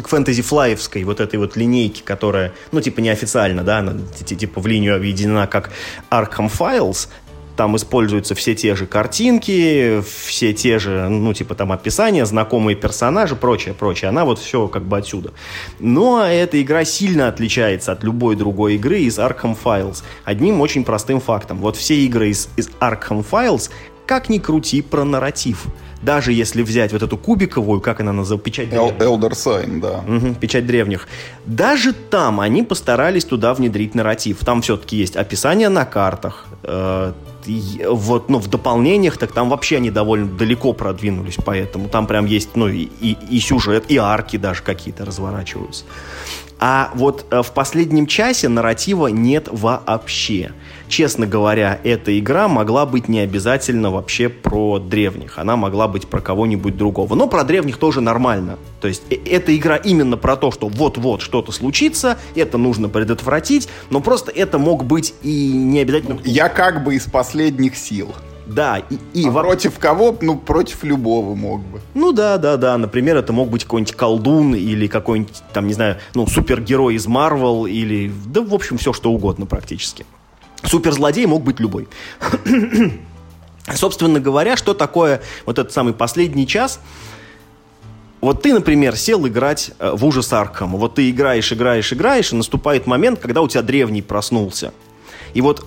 к 0.00 0.08
фэнтези 0.08 0.42
флаевской 0.42 1.04
вот 1.04 1.20
этой 1.20 1.36
вот 1.36 1.56
линейке, 1.56 2.02
которая, 2.02 2.52
ну, 2.72 2.80
типа, 2.80 3.00
неофициально, 3.00 3.64
да, 3.64 3.78
она, 3.78 3.94
типа, 4.24 4.60
в 4.60 4.66
линию 4.66 4.94
объединена 4.96 5.46
как 5.46 5.70
Arkham 6.10 6.50
Files, 6.50 7.08
там 7.58 7.74
используются 7.74 8.36
все 8.36 8.54
те 8.54 8.76
же 8.76 8.86
картинки, 8.86 10.00
все 10.24 10.52
те 10.52 10.78
же, 10.78 11.08
ну, 11.08 11.34
типа 11.34 11.56
там 11.56 11.72
описания, 11.72 12.24
знакомые 12.24 12.76
персонажи, 12.76 13.34
прочее, 13.34 13.74
прочее. 13.74 14.10
Она 14.10 14.24
вот 14.24 14.38
все 14.38 14.68
как 14.68 14.84
бы 14.84 14.96
отсюда. 14.96 15.32
Но 15.80 16.24
эта 16.24 16.62
игра 16.62 16.84
сильно 16.84 17.26
отличается 17.26 17.90
от 17.90 18.04
любой 18.04 18.36
другой 18.36 18.76
игры 18.76 19.00
из 19.00 19.18
Arkham 19.18 19.58
Files. 19.60 20.04
Одним 20.24 20.60
очень 20.60 20.84
простым 20.84 21.20
фактом. 21.20 21.58
Вот 21.58 21.76
все 21.76 21.96
игры 21.96 22.28
из, 22.28 22.48
из 22.56 22.68
Arkham 22.78 23.26
Files, 23.28 23.70
как 24.06 24.28
ни 24.28 24.38
крути, 24.38 24.80
про 24.80 25.02
нарратив 25.02 25.66
даже 26.02 26.32
если 26.32 26.62
взять 26.62 26.92
вот 26.92 27.02
эту 27.02 27.16
кубиковую, 27.16 27.80
как 27.80 28.00
она 28.00 28.12
называется, 28.12 28.44
печать 28.44 28.70
древних. 28.70 28.92
Elder 28.94 29.30
Sign, 29.30 29.80
да. 29.80 30.04
Угу, 30.06 30.34
печать 30.34 30.66
древних. 30.66 31.08
Даже 31.46 31.92
там 31.92 32.40
они 32.40 32.62
постарались 32.62 33.24
туда 33.24 33.54
внедрить 33.54 33.94
нарратив. 33.94 34.38
Там 34.44 34.62
все-таки 34.62 34.96
есть 34.96 35.16
описание 35.16 35.68
на 35.68 35.84
картах, 35.84 36.46
э, 36.62 37.12
вот, 37.88 38.28
ну, 38.28 38.38
в 38.38 38.48
дополнениях, 38.48 39.16
так 39.18 39.32
там 39.32 39.48
вообще 39.48 39.76
они 39.76 39.90
довольно 39.90 40.26
далеко 40.26 40.72
продвинулись, 40.72 41.36
поэтому 41.44 41.88
там 41.88 42.06
прям 42.06 42.26
есть, 42.26 42.50
ну, 42.54 42.68
и, 42.68 42.88
и, 43.00 43.16
и 43.30 43.40
сюжет, 43.40 43.84
и 43.88 43.96
арки 43.96 44.36
даже 44.36 44.62
какие-то 44.62 45.04
разворачиваются. 45.04 45.84
А 46.60 46.90
вот 46.94 47.26
э, 47.30 47.42
в 47.42 47.52
последнем 47.52 48.06
часе 48.06 48.48
нарратива 48.48 49.06
нет 49.08 49.48
вообще. 49.50 50.52
Честно 50.88 51.26
говоря, 51.26 51.78
эта 51.84 52.18
игра 52.18 52.48
могла 52.48 52.86
быть 52.86 53.08
не 53.08 53.20
обязательно 53.20 53.90
вообще 53.90 54.28
про 54.28 54.78
древних. 54.78 55.38
Она 55.38 55.56
могла 55.56 55.86
быть 55.86 56.06
про 56.06 56.20
кого-нибудь 56.20 56.76
другого. 56.76 57.14
Но 57.14 57.28
про 57.28 57.44
древних 57.44 57.76
тоже 57.76 58.00
нормально. 58.00 58.58
То 58.80 58.88
есть 58.88 59.02
э, 59.10 59.16
эта 59.26 59.54
игра 59.54 59.76
именно 59.76 60.16
про 60.16 60.36
то, 60.36 60.50
что 60.50 60.68
вот-вот 60.68 61.20
что-то 61.20 61.52
случится, 61.52 62.16
это 62.34 62.56
нужно 62.56 62.88
предотвратить, 62.88 63.68
но 63.90 64.00
просто 64.00 64.32
это 64.32 64.58
мог 64.58 64.84
быть 64.84 65.14
и 65.22 65.52
не 65.52 65.80
обязательно... 65.80 66.18
Я 66.24 66.48
как 66.48 66.84
бы 66.84 66.94
из 66.94 67.04
последних 67.04 67.76
сил. 67.76 68.14
Да, 68.46 68.78
и, 68.78 68.98
и 69.12 69.26
а 69.26 69.30
во... 69.30 69.42
против 69.42 69.78
кого? 69.78 70.16
Ну, 70.22 70.38
против 70.38 70.82
любого 70.84 71.34
мог 71.34 71.60
бы. 71.60 71.80
Ну 71.92 72.12
да, 72.12 72.38
да, 72.38 72.56
да. 72.56 72.78
Например, 72.78 73.16
это 73.16 73.32
мог 73.32 73.50
быть 73.50 73.64
какой-нибудь 73.64 73.94
колдун 73.94 74.54
или 74.54 74.86
какой-нибудь, 74.86 75.42
там, 75.52 75.66
не 75.66 75.74
знаю, 75.74 75.98
ну, 76.14 76.26
супергерой 76.26 76.94
из 76.94 77.06
Марвел 77.06 77.66
или, 77.66 78.10
да, 78.26 78.40
в 78.40 78.54
общем, 78.54 78.78
все 78.78 78.94
что 78.94 79.12
угодно 79.12 79.44
практически. 79.44 80.06
Суперзлодей 80.64 81.26
мог 81.26 81.42
быть 81.42 81.60
любой. 81.60 81.88
Собственно 83.74 84.18
говоря, 84.18 84.56
что 84.56 84.74
такое 84.74 85.22
вот 85.46 85.58
этот 85.58 85.72
самый 85.72 85.92
последний 85.92 86.46
час? 86.46 86.80
Вот 88.20 88.42
ты, 88.42 88.52
например, 88.52 88.96
сел 88.96 89.26
играть 89.28 89.70
э, 89.78 89.92
в 89.94 90.04
ужас 90.04 90.32
Аркхам. 90.32 90.76
Вот 90.76 90.96
ты 90.96 91.08
играешь, 91.08 91.52
играешь, 91.52 91.92
играешь, 91.92 92.32
и 92.32 92.36
наступает 92.36 92.86
момент, 92.86 93.20
когда 93.20 93.42
у 93.42 93.48
тебя 93.48 93.62
древний 93.62 94.02
проснулся. 94.02 94.72
И 95.34 95.40
вот 95.40 95.64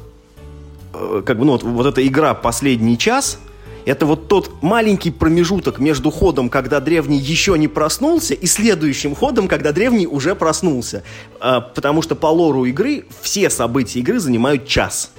Э, 0.94 1.22
как 1.26 1.38
бы, 1.38 1.46
ну, 1.46 1.54
вот, 1.54 1.64
вот 1.64 1.86
эта 1.86 2.06
игра 2.06 2.34
«Последний 2.34 2.98
час», 2.98 3.40
это 3.86 4.06
вот 4.06 4.28
тот 4.28 4.62
маленький 4.62 5.12
промежуток 5.12 5.80
между 5.80 6.12
ходом, 6.12 6.50
когда 6.50 6.80
древний 6.80 7.18
еще 7.18 7.58
не 7.58 7.68
проснулся, 7.68 8.34
и 8.34 8.46
следующим 8.46 9.16
ходом, 9.16 9.48
когда 9.48 9.72
древний 9.72 10.08
уже 10.08 10.36
проснулся. 10.36 11.04
А, 11.40 11.62
потому 11.62 12.02
что 12.02 12.16
по 12.16 12.28
лору 12.28 12.66
игры 12.66 13.06
все 13.22 13.50
события 13.50 14.00
игры 14.00 14.20
занимают 14.20 14.68
час. 14.68 15.12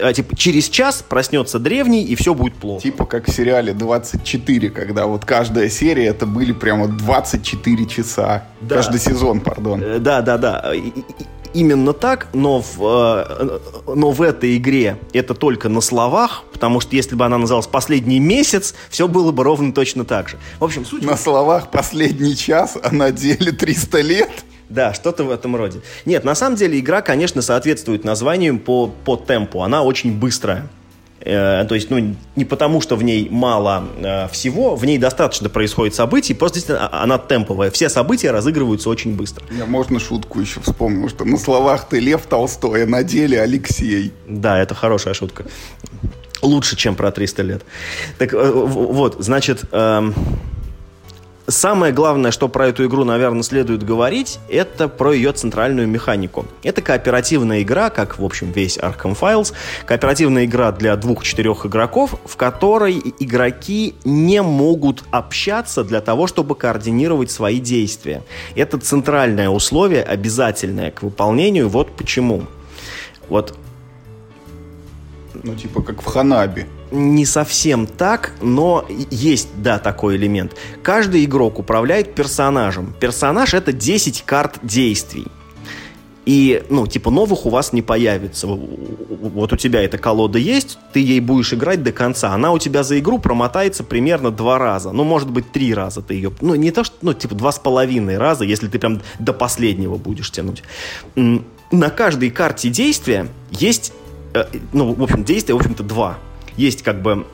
А, 0.00 0.12
типа, 0.12 0.36
через 0.36 0.68
час 0.68 1.04
проснется 1.06 1.58
древний, 1.58 2.04
и 2.04 2.14
все 2.14 2.34
будет 2.34 2.54
плохо. 2.54 2.82
Типа 2.82 3.06
как 3.06 3.28
в 3.28 3.32
сериале 3.32 3.72
24, 3.72 4.70
когда 4.70 5.06
вот 5.06 5.24
каждая 5.24 5.68
серия 5.68 6.06
это 6.06 6.26
были 6.26 6.52
прямо 6.52 6.86
24 6.86 7.86
часа. 7.86 8.44
Да. 8.60 8.76
Каждый 8.76 9.00
сезон, 9.00 9.40
пардон. 9.40 9.82
Э, 9.82 9.98
да, 9.98 10.22
да, 10.22 10.38
да 10.38 10.72
именно 11.54 11.92
так, 11.92 12.28
но 12.32 12.60
в, 12.60 12.78
э, 12.80 13.58
но 13.94 14.10
в 14.10 14.22
этой 14.22 14.56
игре 14.56 14.98
это 15.12 15.34
только 15.34 15.68
на 15.68 15.80
словах, 15.80 16.44
потому 16.52 16.80
что 16.80 16.96
если 16.96 17.14
бы 17.14 17.24
она 17.24 17.38
называлась 17.38 17.66
«Последний 17.66 18.20
месяц», 18.20 18.74
все 18.88 19.08
было 19.08 19.32
бы 19.32 19.44
ровно 19.44 19.72
точно 19.72 20.04
так 20.04 20.28
же. 20.28 20.38
В 20.58 20.64
общем, 20.64 20.84
суть... 20.84 21.02
На 21.02 21.16
словах 21.16 21.70
«Последний 21.70 22.36
час», 22.36 22.76
а 22.82 22.92
на 22.92 23.10
деле 23.10 23.52
300 23.52 24.00
лет? 24.00 24.30
Да, 24.68 24.94
что-то 24.94 25.24
в 25.24 25.30
этом 25.30 25.56
роде. 25.56 25.80
Нет, 26.04 26.24
на 26.24 26.36
самом 26.36 26.56
деле 26.56 26.78
игра, 26.78 27.02
конечно, 27.02 27.42
соответствует 27.42 28.04
названию 28.04 28.58
по, 28.58 28.86
по 28.86 29.16
темпу. 29.16 29.62
Она 29.62 29.82
очень 29.82 30.16
быстрая. 30.16 30.68
Э, 31.20 31.64
то 31.68 31.74
есть, 31.74 31.90
ну, 31.90 32.16
не 32.36 32.44
потому, 32.44 32.80
что 32.80 32.96
в 32.96 33.02
ней 33.02 33.28
мало 33.30 33.84
э, 33.98 34.28
всего, 34.28 34.74
в 34.74 34.84
ней 34.84 34.98
достаточно 34.98 35.48
происходит 35.48 35.94
событий, 35.94 36.34
просто 36.34 36.56
действительно 36.56 36.88
а, 36.88 37.02
она 37.02 37.18
темповая. 37.18 37.70
Все 37.70 37.88
события 37.88 38.30
разыгрываются 38.30 38.88
очень 38.88 39.14
быстро. 39.14 39.44
Я 39.50 39.66
можно 39.66 40.00
шутку 40.00 40.40
еще 40.40 40.60
вспомнил, 40.60 41.08
что 41.08 41.24
на 41.24 41.36
словах 41.36 41.88
ты 41.88 42.00
Лев 42.00 42.22
Толстой, 42.22 42.84
а 42.84 42.86
на 42.86 43.02
деле 43.02 43.40
Алексей. 43.40 44.12
Да, 44.26 44.58
это 44.58 44.74
хорошая 44.74 45.14
шутка. 45.14 45.44
Лучше, 46.42 46.76
чем 46.76 46.94
про 46.94 47.10
300 47.10 47.42
лет. 47.42 47.62
Так 48.18 48.32
э, 48.32 48.50
вот, 48.52 49.16
значит... 49.18 49.64
Э, 49.72 50.10
Самое 51.50 51.92
главное, 51.92 52.30
что 52.30 52.48
про 52.48 52.68
эту 52.68 52.86
игру, 52.86 53.04
наверное, 53.04 53.42
следует 53.42 53.82
говорить, 53.82 54.38
это 54.48 54.88
про 54.88 55.12
ее 55.12 55.32
центральную 55.32 55.88
механику. 55.88 56.46
Это 56.62 56.80
кооперативная 56.80 57.62
игра, 57.62 57.90
как, 57.90 58.20
в 58.20 58.24
общем, 58.24 58.52
весь 58.52 58.78
Arkham 58.78 59.18
Files. 59.18 59.52
Кооперативная 59.84 60.44
игра 60.44 60.70
для 60.70 60.96
двух-четырех 60.96 61.66
игроков, 61.66 62.14
в 62.24 62.36
которой 62.36 63.02
игроки 63.18 63.96
не 64.04 64.42
могут 64.42 65.02
общаться 65.10 65.82
для 65.82 66.00
того, 66.00 66.28
чтобы 66.28 66.54
координировать 66.54 67.32
свои 67.32 67.58
действия. 67.58 68.22
Это 68.54 68.78
центральное 68.78 69.48
условие, 69.48 70.04
обязательное 70.04 70.92
к 70.92 71.02
выполнению. 71.02 71.68
Вот 71.68 71.96
почему. 71.96 72.44
Вот 73.28 73.58
ну, 75.42 75.54
типа 75.56 75.82
как 75.82 76.00
в 76.00 76.06
Ханаби. 76.06 76.66
Не 76.90 77.24
совсем 77.24 77.86
так, 77.86 78.32
но 78.40 78.84
есть, 79.10 79.48
да, 79.56 79.78
такой 79.78 80.16
элемент. 80.16 80.56
Каждый 80.82 81.24
игрок 81.24 81.58
управляет 81.58 82.14
персонажем. 82.14 82.94
Персонаж— 82.98 83.54
это 83.54 83.72
10 83.72 84.22
карт 84.22 84.58
действий. 84.62 85.26
И, 86.26 86.62
ну, 86.68 86.86
типа, 86.86 87.10
новых 87.10 87.46
у 87.46 87.50
вас 87.50 87.72
не 87.72 87.82
появится. 87.82 88.46
Вот 88.46 89.52
у 89.52 89.56
тебя 89.56 89.82
эта 89.82 89.98
колода 89.98 90.38
есть, 90.38 90.78
ты 90.92 91.00
ей 91.00 91.18
будешь 91.20 91.52
играть 91.52 91.82
до 91.82 91.92
конца. 91.92 92.32
Она 92.34 92.52
у 92.52 92.58
тебя 92.58 92.82
за 92.82 92.98
игру 92.98 93.18
промотается 93.18 93.82
примерно 93.82 94.30
два 94.30 94.58
раза. 94.58 94.92
Ну, 94.92 95.02
может 95.04 95.30
быть, 95.30 95.50
три 95.50 95.72
раза 95.74 96.02
ты 96.02 96.14
ее... 96.14 96.32
Ну, 96.40 96.54
не 96.54 96.70
то, 96.70 96.84
что... 96.84 96.94
Ну, 97.02 97.14
типа, 97.14 97.34
два 97.34 97.52
с 97.52 97.58
половиной 97.58 98.18
раза, 98.18 98.44
если 98.44 98.68
ты 98.68 98.78
прям 98.78 99.00
до 99.18 99.32
последнего 99.32 99.96
будешь 99.96 100.30
тянуть. 100.30 100.62
На 101.16 101.90
каждой 101.90 102.30
карте 102.30 102.68
действия 102.68 103.28
есть 103.50 103.92
Э, 104.32 104.44
ну, 104.72 104.94
в 104.94 105.02
общем, 105.02 105.24
действия, 105.24 105.54
в 105.54 105.58
общем-то, 105.58 105.82
два. 105.82 106.18
Есть 106.60 106.82
как 106.82 107.00
бы, 107.00 107.26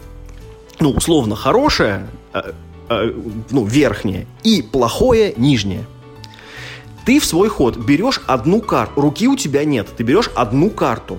ну, 0.79 0.91
условно 0.91 1.35
хорошее, 1.35 2.07
э, 2.33 2.53
э, 2.89 3.12
ну, 3.51 3.64
верхнее, 3.64 4.24
и 4.45 4.62
плохое 4.62 5.35
нижнее. 5.37 5.85
Ты 7.05 7.18
в 7.18 7.24
свой 7.24 7.49
ход 7.49 7.77
берешь 7.77 8.20
одну 8.29 8.61
карту, 8.61 9.01
руки 9.01 9.27
у 9.27 9.35
тебя 9.35 9.64
нет, 9.64 9.89
ты 9.97 10.05
берешь 10.05 10.31
одну 10.37 10.70
карту 10.70 11.18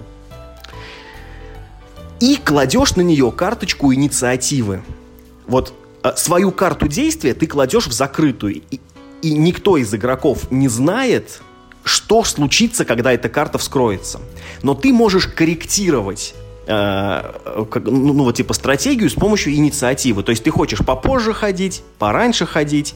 и 2.21 2.37
кладешь 2.37 2.95
на 2.95 3.01
нее 3.01 3.29
карточку 3.29 3.93
инициативы. 3.93 4.83
Вот 5.45 5.73
свою 6.15 6.53
карту 6.53 6.87
действия 6.87 7.33
ты 7.33 7.45
кладешь 7.45 7.87
в 7.87 7.91
закрытую, 7.91 8.61
и, 8.71 8.79
и 9.21 9.33
никто 9.33 9.75
из 9.75 9.93
игроков 9.93 10.49
не 10.49 10.69
знает, 10.69 11.41
что 11.83 12.23
случится, 12.23 12.85
когда 12.85 13.11
эта 13.11 13.27
карта 13.27 13.57
вскроется. 13.57 14.21
Но 14.63 14.75
ты 14.75 14.93
можешь 14.93 15.27
корректировать 15.27 16.35
э, 16.35 16.46
как, 16.67 17.85
ну, 17.85 18.13
ну, 18.13 18.23
вот 18.23 18.35
типа 18.35 18.53
стратегию 18.53 19.09
с 19.09 19.13
помощью 19.13 19.53
инициативы. 19.53 20.23
То 20.23 20.31
есть 20.31 20.43
ты 20.43 20.51
хочешь 20.51 20.79
попозже 20.79 21.33
ходить, 21.33 21.83
пораньше 21.97 22.45
ходить, 22.45 22.95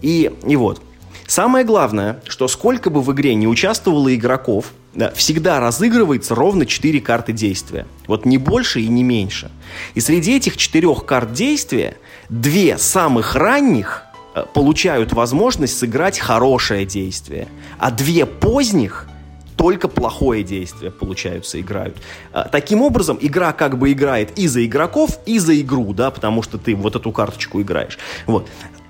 и, 0.00 0.30
и 0.46 0.56
вот. 0.56 0.80
Самое 1.26 1.64
главное, 1.64 2.20
что 2.26 2.48
сколько 2.48 2.90
бы 2.90 3.02
в 3.02 3.12
игре 3.12 3.34
не 3.34 3.46
участвовало 3.46 4.12
игроков, 4.14 4.72
да, 4.94 5.12
всегда 5.12 5.60
разыгрывается 5.60 6.34
ровно 6.34 6.66
4 6.66 7.00
карты 7.00 7.32
действия. 7.32 7.86
Вот 8.08 8.24
не 8.24 8.38
больше 8.38 8.80
и 8.80 8.88
не 8.88 9.04
меньше. 9.04 9.50
И 9.94 10.00
среди 10.00 10.36
этих 10.36 10.56
четырех 10.56 11.04
карт 11.04 11.32
действия 11.32 11.96
две 12.28 12.78
самых 12.78 13.36
ранних– 13.36 14.04
Э, 14.32 14.44
получают 14.52 15.12
возможность 15.12 15.76
сыграть 15.76 16.18
хорошее 16.18 16.86
действие, 16.86 17.48
а 17.78 17.90
две 17.90 18.26
поздних 18.26 19.08
только 19.60 19.88
плохое 19.88 20.42
действие, 20.42 20.90
получаются, 20.90 21.60
играют. 21.60 21.98
Э, 22.32 22.44
таким 22.50 22.80
образом, 22.80 23.18
игра 23.20 23.52
как 23.52 23.76
бы 23.76 23.92
играет 23.92 24.38
и 24.38 24.48
за 24.48 24.64
игроков, 24.64 25.18
и 25.26 25.38
за 25.38 25.60
игру, 25.60 25.92
да, 25.92 26.10
потому 26.10 26.42
что 26.42 26.56
ты 26.56 26.74
вот 26.74 26.96
эту 26.96 27.12
карточку 27.12 27.60
играешь. 27.60 27.98
Вот. 28.24 28.48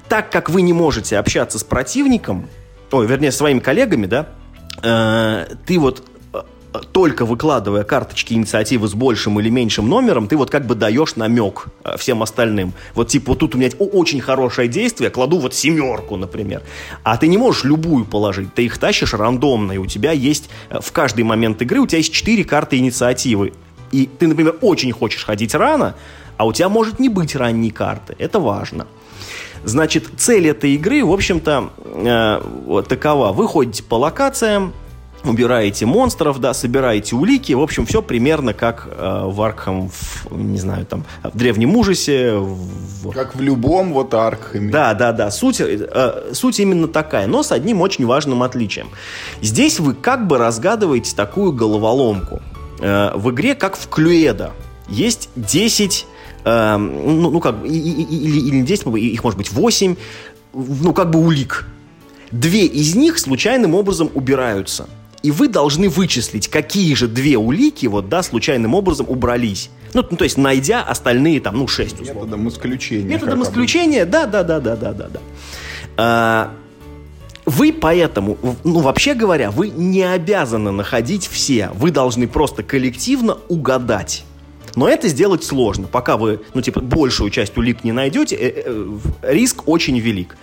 Так 0.08 0.30
как 0.30 0.48
вы 0.48 0.62
не 0.62 0.72
можете 0.72 1.18
общаться 1.18 1.58
с 1.58 1.64
противником, 1.64 2.48
ой, 2.92 3.04
вернее, 3.08 3.32
своими 3.32 3.58
коллегами, 3.58 4.06
да, 4.06 4.28
э, 4.80 5.56
ты 5.66 5.76
вот 5.80 6.04
только 6.92 7.24
выкладывая 7.24 7.84
карточки 7.84 8.34
инициативы 8.34 8.88
с 8.88 8.94
большим 8.94 9.40
или 9.40 9.48
меньшим 9.48 9.88
номером, 9.88 10.28
ты 10.28 10.36
вот 10.36 10.50
как 10.50 10.66
бы 10.66 10.74
даешь 10.74 11.16
намек 11.16 11.66
э, 11.84 11.96
всем 11.96 12.22
остальным. 12.22 12.72
Вот 12.94 13.08
типа 13.08 13.30
вот 13.30 13.38
тут 13.38 13.54
у 13.54 13.58
меня 13.58 13.70
очень 13.78 14.20
хорошее 14.20 14.68
действие, 14.68 15.10
кладу 15.10 15.38
вот 15.38 15.54
семерку, 15.54 16.16
например. 16.16 16.62
А 17.02 17.16
ты 17.16 17.28
не 17.28 17.38
можешь 17.38 17.64
любую 17.64 18.04
положить, 18.04 18.54
ты 18.54 18.66
их 18.66 18.78
тащишь 18.78 19.14
рандомно, 19.14 19.72
и 19.72 19.78
у 19.78 19.86
тебя 19.86 20.12
есть 20.12 20.48
э, 20.68 20.78
в 20.80 20.92
каждый 20.92 21.24
момент 21.24 21.60
игры 21.62 21.80
у 21.80 21.86
тебя 21.86 21.98
есть 21.98 22.12
четыре 22.12 22.44
карты 22.44 22.78
инициативы. 22.78 23.52
И 23.92 24.06
ты, 24.06 24.28
например, 24.28 24.56
очень 24.60 24.92
хочешь 24.92 25.24
ходить 25.24 25.54
рано, 25.54 25.96
а 26.36 26.46
у 26.46 26.52
тебя 26.52 26.68
может 26.68 27.00
не 27.00 27.08
быть 27.08 27.34
ранней 27.34 27.70
карты. 27.70 28.14
Это 28.18 28.38
важно. 28.38 28.86
Значит, 29.64 30.08
цель 30.16 30.48
этой 30.48 30.74
игры, 30.74 31.04
в 31.04 31.12
общем-то, 31.12 31.70
э, 31.84 32.82
такова. 32.88 33.32
Вы 33.32 33.46
ходите 33.46 33.82
по 33.82 33.96
локациям, 33.96 34.72
убираете 35.24 35.86
монстров, 35.86 36.40
да, 36.40 36.54
собираете 36.54 37.16
улики, 37.16 37.52
в 37.52 37.60
общем, 37.60 37.86
все 37.86 38.02
примерно 38.02 38.54
как 38.54 38.88
э, 38.90 39.22
в 39.26 39.40
Аркхам, 39.42 39.90
в, 39.90 40.26
не 40.32 40.58
знаю, 40.58 40.86
там, 40.86 41.04
в 41.22 41.36
Древнем 41.36 41.76
Ужасе. 41.76 42.34
В... 42.34 43.10
Как 43.12 43.34
в 43.34 43.40
любом 43.40 43.92
вот 43.92 44.14
Аркхаме. 44.14 44.70
Да, 44.70 44.94
да, 44.94 45.12
да, 45.12 45.30
суть, 45.30 45.60
э, 45.60 46.30
суть 46.32 46.60
именно 46.60 46.88
такая, 46.88 47.26
но 47.26 47.42
с 47.42 47.52
одним 47.52 47.80
очень 47.80 48.06
важным 48.06 48.42
отличием. 48.42 48.88
Здесь 49.42 49.80
вы 49.80 49.94
как 49.94 50.26
бы 50.26 50.38
разгадываете 50.38 51.14
такую 51.14 51.52
головоломку. 51.52 52.40
Э, 52.80 53.12
в 53.14 53.30
игре, 53.30 53.54
как 53.54 53.76
в 53.76 53.88
Клюэда, 53.88 54.52
есть 54.88 55.28
10 55.36 56.06
э, 56.44 56.76
ну, 56.76 57.30
ну 57.30 57.40
как, 57.40 57.56
или, 57.64 58.48
или 58.48 58.62
10, 58.62 58.86
их 58.96 59.22
может 59.22 59.36
быть 59.36 59.52
8, 59.52 59.96
ну 60.54 60.92
как 60.94 61.10
бы 61.10 61.20
улик. 61.20 61.66
Две 62.32 62.64
из 62.64 62.94
них 62.94 63.18
случайным 63.18 63.74
образом 63.74 64.08
убираются– 64.14 64.88
и 65.22 65.30
вы 65.30 65.48
должны 65.48 65.88
вычислить, 65.88 66.48
какие 66.48 66.94
же 66.94 67.08
две 67.08 67.36
улики 67.36 67.86
вот, 67.86 68.08
да, 68.08 68.22
случайным 68.22 68.74
образом 68.74 69.06
убрались. 69.08 69.70
Ну, 69.92 70.04
ну 70.10 70.16
то 70.16 70.24
есть, 70.24 70.38
найдя 70.38 70.82
остальные 70.82 71.40
там, 71.40 71.56
ну, 71.56 71.66
шесть 71.66 72.00
условно. 72.00 72.36
Методом 72.36 72.48
исключения. 72.48 73.04
Методом 73.04 73.42
исключения, 73.42 74.04
да, 74.04 74.26
да, 74.26 74.42
да, 74.42 74.60
да, 74.60 74.76
да, 74.76 74.92
да, 74.92 75.08
да. 75.08 75.20
А, 75.96 76.52
вы 77.44 77.72
поэтому, 77.72 78.38
ну, 78.64 78.80
вообще 78.80 79.14
говоря, 79.14 79.50
вы 79.50 79.68
не 79.68 80.02
обязаны 80.02 80.70
находить 80.70 81.26
все. 81.26 81.70
Вы 81.74 81.90
должны 81.90 82.28
просто 82.28 82.62
коллективно 82.62 83.38
угадать. 83.48 84.24
Но 84.76 84.88
это 84.88 85.08
сделать 85.08 85.42
сложно. 85.42 85.88
Пока 85.88 86.16
вы, 86.16 86.40
ну, 86.54 86.62
типа, 86.62 86.80
большую 86.80 87.30
часть 87.30 87.56
улик 87.58 87.82
не 87.82 87.92
найдете, 87.92 88.36
э, 88.36 88.62
э, 88.64 88.98
риск 89.22 89.66
очень 89.66 89.98
велик. 89.98 90.36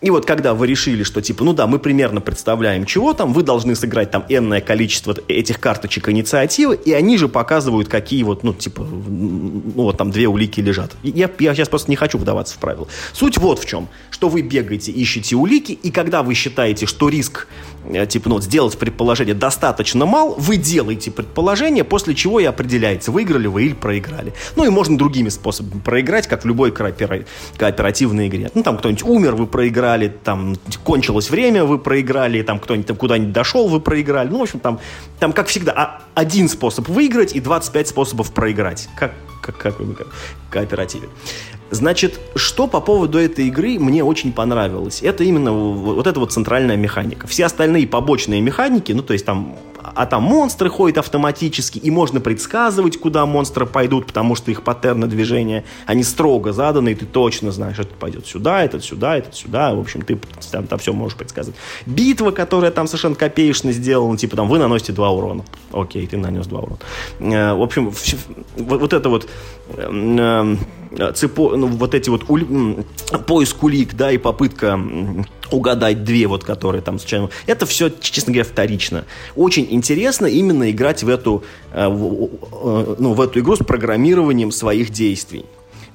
И 0.00 0.10
вот 0.10 0.26
когда 0.26 0.54
вы 0.54 0.66
решили, 0.66 1.02
что 1.02 1.22
типа, 1.22 1.44
ну 1.44 1.52
да, 1.52 1.66
мы 1.66 1.78
примерно 1.78 2.20
представляем, 2.20 2.84
чего 2.84 3.14
там, 3.14 3.32
вы 3.32 3.42
должны 3.42 3.74
сыграть 3.74 4.10
там 4.10 4.24
энное 4.28 4.60
количество 4.60 5.14
этих 5.28 5.60
карточек 5.60 6.08
инициативы, 6.08 6.76
и 6.76 6.92
они 6.92 7.18
же 7.18 7.28
показывают, 7.28 7.88
какие 7.88 8.22
вот, 8.22 8.42
ну, 8.42 8.52
типа, 8.52 8.82
ну 8.84 9.72
вот 9.82 9.96
там 9.96 10.10
две 10.10 10.28
улики 10.28 10.60
лежат. 10.60 10.96
Я, 11.02 11.30
я 11.38 11.54
сейчас 11.54 11.68
просто 11.68 11.90
не 11.90 11.96
хочу 11.96 12.18
вдаваться 12.18 12.54
в 12.54 12.58
правила. 12.58 12.88
Суть 13.12 13.38
вот 13.38 13.58
в 13.58 13.66
чем, 13.66 13.88
что 14.10 14.28
вы 14.28 14.42
бегаете, 14.42 14.92
ищете 14.92 15.36
улики, 15.36 15.72
и 15.72 15.90
когда 15.90 16.22
вы 16.22 16.34
считаете, 16.34 16.86
что 16.86 17.08
риск, 17.08 17.48
типа, 18.06 18.28
ну, 18.28 18.40
сделать 18.40 18.76
предположение 18.78 19.34
достаточно 19.34 20.06
мал, 20.06 20.34
вы 20.38 20.56
делаете 20.56 21.10
предположение, 21.10 21.84
после 21.84 22.14
чего 22.14 22.40
и 22.40 22.44
определяется, 22.44 23.10
выиграли 23.10 23.46
вы 23.46 23.64
или 23.66 23.74
проиграли. 23.74 24.32
Ну 24.56 24.64
и 24.64 24.68
можно 24.68 24.98
другими 24.98 25.28
способами 25.28 25.80
проиграть, 25.80 26.26
как 26.26 26.44
в 26.44 26.46
любой 26.46 26.72
кооперативной 26.72 28.28
игре. 28.28 28.50
Ну, 28.54 28.62
там 28.62 28.78
кто-нибудь 28.78 29.02
умер, 29.04 29.34
вы 29.34 29.46
проиграли, 29.46 30.08
там 30.08 30.56
кончилось 30.84 31.30
время, 31.30 31.64
вы 31.64 31.78
проиграли, 31.78 32.42
там 32.42 32.58
кто-нибудь 32.58 32.86
там 32.86 32.96
куда-нибудь 32.96 33.32
дошел, 33.32 33.68
вы 33.68 33.80
проиграли. 33.80 34.28
Ну, 34.28 34.38
в 34.38 34.42
общем, 34.42 34.60
там, 34.60 34.80
там 35.18 35.32
как 35.32 35.48
всегда, 35.48 35.72
а 35.72 36.02
один 36.14 36.48
способ 36.48 36.88
выиграть 36.88 37.34
и 37.34 37.40
25 37.40 37.88
способов 37.88 38.32
проиграть. 38.32 38.88
Как, 38.98 39.12
как, 39.42 39.56
как 39.58 39.78
в 39.78 40.50
кооперативе. 40.50 41.08
Значит, 41.70 42.20
что 42.36 42.68
по 42.68 42.80
поводу 42.80 43.18
этой 43.18 43.48
игры 43.48 43.78
мне 43.78 44.04
очень 44.04 44.32
понравилось? 44.32 45.02
Это 45.02 45.24
именно 45.24 45.52
вот 45.52 46.06
эта 46.06 46.20
вот 46.20 46.32
центральная 46.32 46.76
механика. 46.76 47.26
Все 47.26 47.44
остальные 47.44 47.88
побочные 47.88 48.40
механики, 48.40 48.92
ну, 48.92 49.02
то 49.02 49.12
есть 49.12 49.24
там 49.24 49.56
а 49.94 50.06
там 50.06 50.22
монстры 50.22 50.68
ходят 50.70 50.98
автоматически, 50.98 51.78
и 51.78 51.90
можно 51.90 52.20
предсказывать, 52.20 52.98
куда 52.98 53.26
монстры 53.26 53.66
пойдут, 53.66 54.06
потому 54.06 54.34
что 54.34 54.50
их 54.50 54.62
паттерны 54.62 55.06
движения, 55.06 55.64
они 55.86 56.02
строго 56.02 56.52
заданы, 56.52 56.90
и 56.90 56.94
ты 56.94 57.06
точно 57.06 57.52
знаешь, 57.52 57.78
этот 57.78 57.94
пойдет 57.94 58.26
сюда, 58.26 58.64
этот 58.64 58.84
сюда, 58.84 59.16
этот 59.16 59.34
сюда, 59.34 59.74
в 59.74 59.80
общем, 59.80 60.02
ты 60.02 60.18
там, 60.50 60.66
там 60.66 60.78
все 60.78 60.92
можешь 60.92 61.16
предсказывать. 61.16 61.58
Битва, 61.86 62.30
которая 62.30 62.70
там 62.70 62.86
совершенно 62.86 63.14
копеечно 63.14 63.72
сделана, 63.72 64.16
типа 64.16 64.36
там 64.36 64.48
вы 64.48 64.58
наносите 64.58 64.92
два 64.92 65.10
урона. 65.10 65.44
Окей, 65.72 66.06
ты 66.06 66.16
нанес 66.16 66.46
два 66.46 66.60
урона. 66.60 66.78
Э, 67.20 67.54
в 67.54 67.62
общем, 67.62 67.92
вот, 68.56 68.80
вот 68.80 68.92
это 68.92 69.08
вот 69.08 69.28
э, 69.68 70.56
цепо, 71.14 71.56
ну, 71.56 71.66
вот 71.66 71.94
эти 71.94 72.10
вот 72.10 72.24
уль, 72.28 72.84
поиск 73.26 73.62
улик, 73.62 73.94
да, 73.94 74.10
и 74.10 74.18
попытка 74.18 74.80
угадать 75.50 76.04
две, 76.04 76.26
вот, 76.26 76.44
которые 76.44 76.82
там 76.82 76.98
случайно. 76.98 77.30
Это 77.46 77.66
все, 77.66 77.90
честно 78.00 78.32
говоря, 78.32 78.48
вторично. 78.48 79.04
Очень 79.34 79.68
интересно 79.76 80.26
именно 80.26 80.70
играть 80.70 81.02
в 81.02 81.08
эту, 81.08 81.44
э, 81.72 81.86
в, 81.88 82.96
ну, 82.98 83.12
в 83.12 83.20
эту 83.20 83.40
игру 83.40 83.54
с 83.54 83.64
программированием 83.64 84.50
своих 84.50 84.90
действий. 84.90 85.44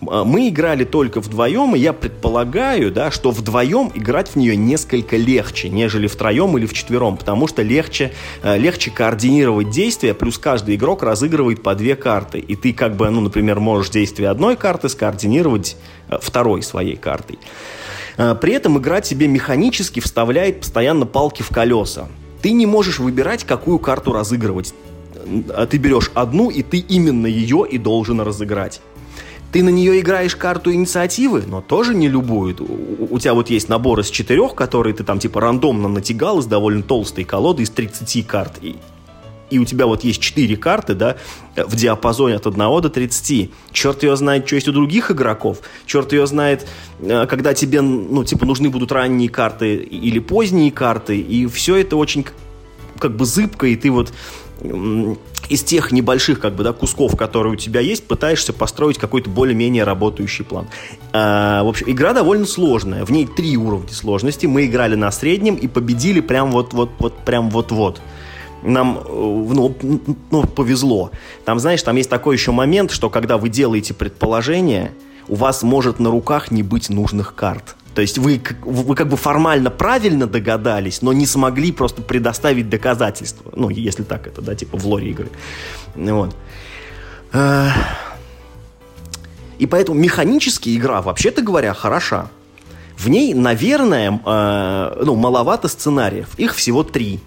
А, 0.08 0.24
мы 0.24 0.50
играли 0.50 0.84
только 0.84 1.22
вдвоем, 1.22 1.76
и 1.76 1.80
я 1.80 1.94
предполагаю, 1.94 2.92
да, 2.92 3.12
что 3.12 3.32
вдвоем 3.32 3.92
играть 3.94 4.30
в 4.30 4.36
нее 4.36 4.56
несколько 4.56 5.18
легче, 5.18 5.70
нежели 5.70 6.08
втроем 6.08 6.58
или 6.58 6.66
вчетвером, 6.66 7.18
потому 7.18 7.48
что 7.48 7.62
легче, 7.62 8.14
э, 8.44 8.58
легче 8.58 8.92
координировать 8.92 9.70
действия, 9.70 10.14
плюс 10.14 10.38
каждый 10.38 10.76
игрок 10.76 11.04
разыгрывает 11.04 11.62
по 11.62 11.76
две 11.76 11.96
карты, 11.96 12.40
и 12.40 12.56
ты 12.56 12.74
как 12.74 12.96
бы, 12.96 13.10
ну, 13.10 13.22
например, 13.22 13.60
можешь 13.60 13.92
действие 13.92 14.30
одной 14.30 14.56
карты 14.56 14.90
скоординировать 14.90 15.78
э, 16.10 16.18
второй 16.22 16.64
своей 16.64 16.96
картой. 16.96 17.40
Э, 18.18 18.36
при 18.40 18.54
этом 18.54 18.78
игра 18.78 19.02
тебе 19.02 19.28
механически 19.28 20.00
вставляет 20.00 20.62
постоянно 20.62 21.06
палки 21.06 21.44
в 21.44 21.50
колеса. 21.50 22.08
Ты 22.42 22.52
не 22.52 22.66
можешь 22.66 23.00
выбирать, 23.00 23.44
какую 23.44 23.80
карту 23.80 24.14
разыгрывать. 24.14 24.74
Ты 25.70 25.78
берешь 25.78 26.12
одну, 26.14 26.50
и 26.50 26.64
ты 26.64 26.78
именно 26.78 27.28
ее 27.28 27.66
и 27.70 27.78
должен 27.78 28.22
разыграть. 28.22 28.82
Ты 29.52 29.64
на 29.64 29.70
нее 29.70 30.00
играешь 30.00 30.36
карту 30.36 30.72
инициативы, 30.74 31.44
но 31.46 31.62
тоже 31.62 31.94
не 31.94 32.08
любую. 32.08 32.56
У, 32.60 33.16
у 33.16 33.20
тебя 33.20 33.34
вот 33.34 33.50
есть 33.50 33.68
набор 33.68 34.00
из 34.00 34.10
четырех, 34.10 34.56
которые 34.56 34.94
ты 34.94 35.04
там 35.04 35.20
типа 35.20 35.42
рандомно 35.42 35.90
натягал 35.90 36.40
из 36.40 36.46
довольно 36.46 36.84
толстой 36.84 37.26
колоды 37.26 37.64
из 37.64 37.70
30 37.70 38.26
карт. 38.26 38.54
И, 38.62 38.78
и 39.52 39.60
у 39.60 39.66
тебя 39.66 39.86
вот 39.86 40.04
есть 40.04 40.22
четыре 40.22 40.56
карты, 40.58 40.96
да, 40.96 41.18
в 41.56 41.76
диапазоне 41.76 42.36
от 42.36 42.48
1 42.48 42.58
до 42.58 42.90
30. 42.90 43.52
Черт 43.72 44.04
ее 44.04 44.16
знает, 44.16 44.48
что 44.48 44.56
есть 44.56 44.68
у 44.68 44.72
других 44.72 45.12
игроков. 45.12 45.60
Черт 45.86 46.14
ее 46.14 46.26
знает, 46.26 46.68
э, 47.02 47.28
когда 47.28 47.54
тебе, 47.54 47.82
ну, 47.82 48.24
типа, 48.24 48.46
нужны 48.46 48.70
будут 48.70 48.92
ранние 48.92 49.30
карты 49.30 49.76
или 49.76 50.20
поздние 50.20 50.72
карты. 50.72 51.20
И 51.20 51.46
все 51.48 51.76
это 51.76 51.98
очень 51.98 52.26
как 52.98 53.16
бы 53.16 53.26
зыбко, 53.26 53.68
и 53.68 53.76
ты 53.76 53.92
вот 53.92 54.14
из 55.50 55.64
тех 55.64 55.92
небольших 55.92 56.40
как 56.40 56.56
бы, 56.56 56.64
да, 56.64 56.72
кусков, 56.72 57.18
которые 57.18 57.54
у 57.54 57.56
тебя 57.56 57.82
есть, 57.82 58.08
пытаешься 58.08 58.54
построить 58.54 58.98
какой-то 58.98 59.30
более-менее 59.30 59.84
работающий 59.84 60.46
план. 60.46 60.68
А, 61.14 61.64
в 61.64 61.68
общем, 61.68 61.90
игра 61.90 62.14
довольно 62.14 62.46
сложная. 62.46 63.04
В 63.06 63.12
ней 63.12 63.26
три 63.26 63.58
уровня 63.58 63.92
сложности. 63.92 64.46
Мы 64.46 64.66
играли 64.66 64.96
на 64.96 65.12
среднем 65.12 65.56
и 65.56 65.68
победили 65.68 66.22
прям 66.22 66.52
вот-вот-вот, 66.52 67.26
прям 67.26 67.50
вот-вот 67.50 68.02
нам 68.64 69.00
э, 69.00 69.04
ну, 69.10 69.76
ну, 70.32 70.44
повезло. 70.44 71.12
Там, 71.46 71.60
знаешь, 71.60 71.82
там 71.84 71.96
есть 71.96 72.10
такой 72.10 72.36
еще 72.36 72.52
момент, 72.52 72.92
что 72.92 73.10
когда 73.10 73.38
вы 73.38 73.50
делаете 73.50 73.94
предположение, 73.94 74.92
у 75.28 75.36
вас 75.36 75.64
может 75.64 76.00
на 76.00 76.10
руках 76.10 76.52
не 76.52 76.64
быть 76.64 76.90
нужных 76.90 77.36
карт. 77.36 77.76
То 77.96 78.02
есть 78.02 78.18
вы, 78.18 78.42
вы 78.64 78.96
как 78.96 79.10
бы 79.10 79.18
формально 79.18 79.70
правильно 79.70 80.26
догадались, 80.26 81.02
но 81.02 81.12
не 81.12 81.26
смогли 81.26 81.72
просто 81.72 82.02
предоставить 82.02 82.70
доказательства. 82.70 83.52
Ну, 83.56 83.70
если 83.70 84.04
так 84.04 84.28
это, 84.28 84.42
да, 84.42 84.56
типа 84.56 84.78
в 84.78 84.86
лоре 84.88 85.10
игры. 85.10 85.30
Вот. 85.96 86.36
И 89.62 89.68
поэтому 89.68 90.00
механически 90.00 90.76
игра, 90.76 91.02
вообще-то 91.02 91.42
говоря, 91.42 91.74
хороша. 91.74 92.30
В 92.98 93.10
ней, 93.10 93.34
наверное, 93.34 94.20
э, 94.26 95.04
ну, 95.04 95.16
маловато 95.16 95.68
сценариев. 95.68 96.28
Их 96.38 96.56
всего 96.56 96.84
три. 96.84 97.20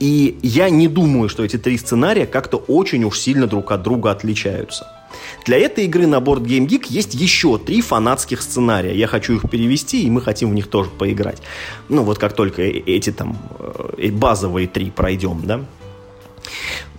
И 0.00 0.38
я 0.42 0.70
не 0.70 0.88
думаю, 0.88 1.28
что 1.28 1.44
эти 1.44 1.58
три 1.58 1.76
сценария 1.76 2.26
как-то 2.26 2.56
очень 2.56 3.04
уж 3.04 3.18
сильно 3.18 3.46
друг 3.46 3.72
от 3.72 3.82
друга 3.82 4.10
отличаются. 4.10 4.86
Для 5.44 5.58
этой 5.58 5.84
игры 5.84 6.06
на 6.06 6.20
борт 6.20 6.42
Game 6.42 6.66
Geek 6.66 6.86
есть 6.88 7.14
еще 7.14 7.58
три 7.58 7.80
фанатских 7.80 8.42
сценария. 8.42 8.94
Я 8.94 9.06
хочу 9.06 9.34
их 9.34 9.50
перевести, 9.50 10.04
и 10.04 10.10
мы 10.10 10.20
хотим 10.20 10.50
в 10.50 10.54
них 10.54 10.68
тоже 10.68 10.90
поиграть. 10.90 11.42
Ну, 11.88 12.02
вот 12.02 12.18
как 12.18 12.34
только 12.34 12.62
э, 12.62 12.70
эти 12.86 13.10
там 13.10 13.38
э, 13.58 14.10
базовые 14.10 14.68
три 14.68 14.90
пройдем, 14.90 15.40
да. 15.44 15.64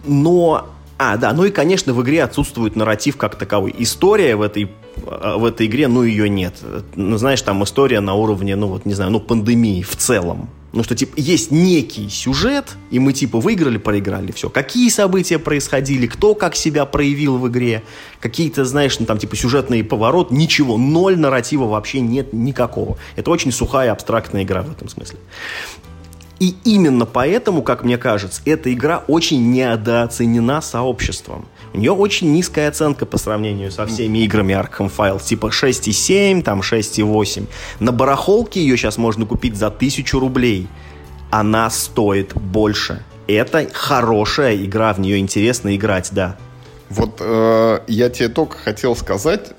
Но 0.05 0.67
а, 0.97 1.15
да, 1.15 1.31
ну 1.33 1.45
и, 1.45 1.51
конечно, 1.51 1.93
в 1.93 2.01
игре 2.01 2.23
отсутствует 2.23 2.75
нарратив 2.75 3.15
как 3.15 3.35
таковой. 3.35 3.73
История 3.77 4.35
в 4.35 4.41
этой, 4.41 4.69
э, 4.97 5.35
в 5.37 5.45
этой 5.45 5.67
игре, 5.67 5.87
ну, 5.87 6.03
ее 6.03 6.27
нет. 6.27 6.55
Ну, 6.95 7.17
знаешь, 7.17 7.41
там 7.41 7.63
история 7.63 8.01
на 8.01 8.15
уровне, 8.15 8.55
ну, 8.55 8.67
вот, 8.67 8.85
не 8.85 8.93
знаю, 8.93 9.11
ну, 9.11 9.19
пандемии 9.19 9.81
в 9.81 9.95
целом. 9.95 10.49
Ну, 10.71 10.83
что, 10.83 10.95
типа, 10.95 11.13
есть 11.17 11.49
некий 11.49 12.09
сюжет, 12.09 12.77
и 12.91 12.99
мы, 12.99 13.13
типа, 13.13 13.39
выиграли, 13.39 13.77
проиграли, 13.77 14.31
все. 14.31 14.49
Какие 14.49 14.89
события 14.89 15.39
происходили, 15.39 16.05
кто 16.05 16.35
как 16.35 16.55
себя 16.55 16.85
проявил 16.85 17.37
в 17.37 17.47
игре, 17.47 17.83
какие-то, 18.19 18.65
знаешь, 18.65 18.99
ну, 18.99 19.05
там, 19.05 19.17
типа, 19.17 19.35
сюжетный 19.35 19.83
поворот, 19.83 20.29
ничего, 20.29 20.77
ноль 20.77 21.17
нарратива 21.17 21.65
вообще 21.65 22.01
нет 22.01 22.33
никакого. 22.33 22.97
Это 23.15 23.31
очень 23.31 23.51
сухая, 23.51 23.91
абстрактная 23.91 24.43
игра 24.43 24.61
в 24.61 24.71
этом 24.71 24.89
смысле. 24.89 25.17
И 26.39 26.55
именно 26.63 27.05
поэтому, 27.05 27.61
как 27.61 27.83
мне 27.83 27.97
кажется, 27.97 28.41
эта 28.45 28.73
игра 28.73 29.03
очень 29.07 29.51
недооценена 29.51 30.61
сообществом. 30.61 31.45
У 31.73 31.77
нее 31.77 31.91
очень 31.91 32.31
низкая 32.31 32.69
оценка 32.69 33.05
по 33.05 33.17
сравнению 33.17 33.71
со 33.71 33.85
всеми 33.85 34.19
играми 34.19 34.53
Arkham 34.53 34.91
Files, 34.95 35.23
типа 35.23 35.47
6,7, 35.47 36.41
там 36.41 36.61
6,8. 36.61 37.45
На 37.79 37.91
барахолке 37.91 38.61
ее 38.61 38.77
сейчас 38.77 38.97
можно 38.97 39.25
купить 39.25 39.55
за 39.55 39.67
1000 39.67 40.19
рублей. 40.19 40.67
Она 41.29 41.69
стоит 41.69 42.33
больше. 42.33 43.03
Это 43.27 43.67
хорошая 43.71 44.55
игра, 44.55 44.93
в 44.93 44.99
нее 44.99 45.19
интересно 45.19 45.75
играть, 45.75 46.09
да. 46.11 46.37
Вот 46.89 47.17
э, 47.19 47.79
я 47.87 48.09
тебе 48.09 48.29
только 48.29 48.57
хотел 48.57 48.95
сказать, 48.95 49.51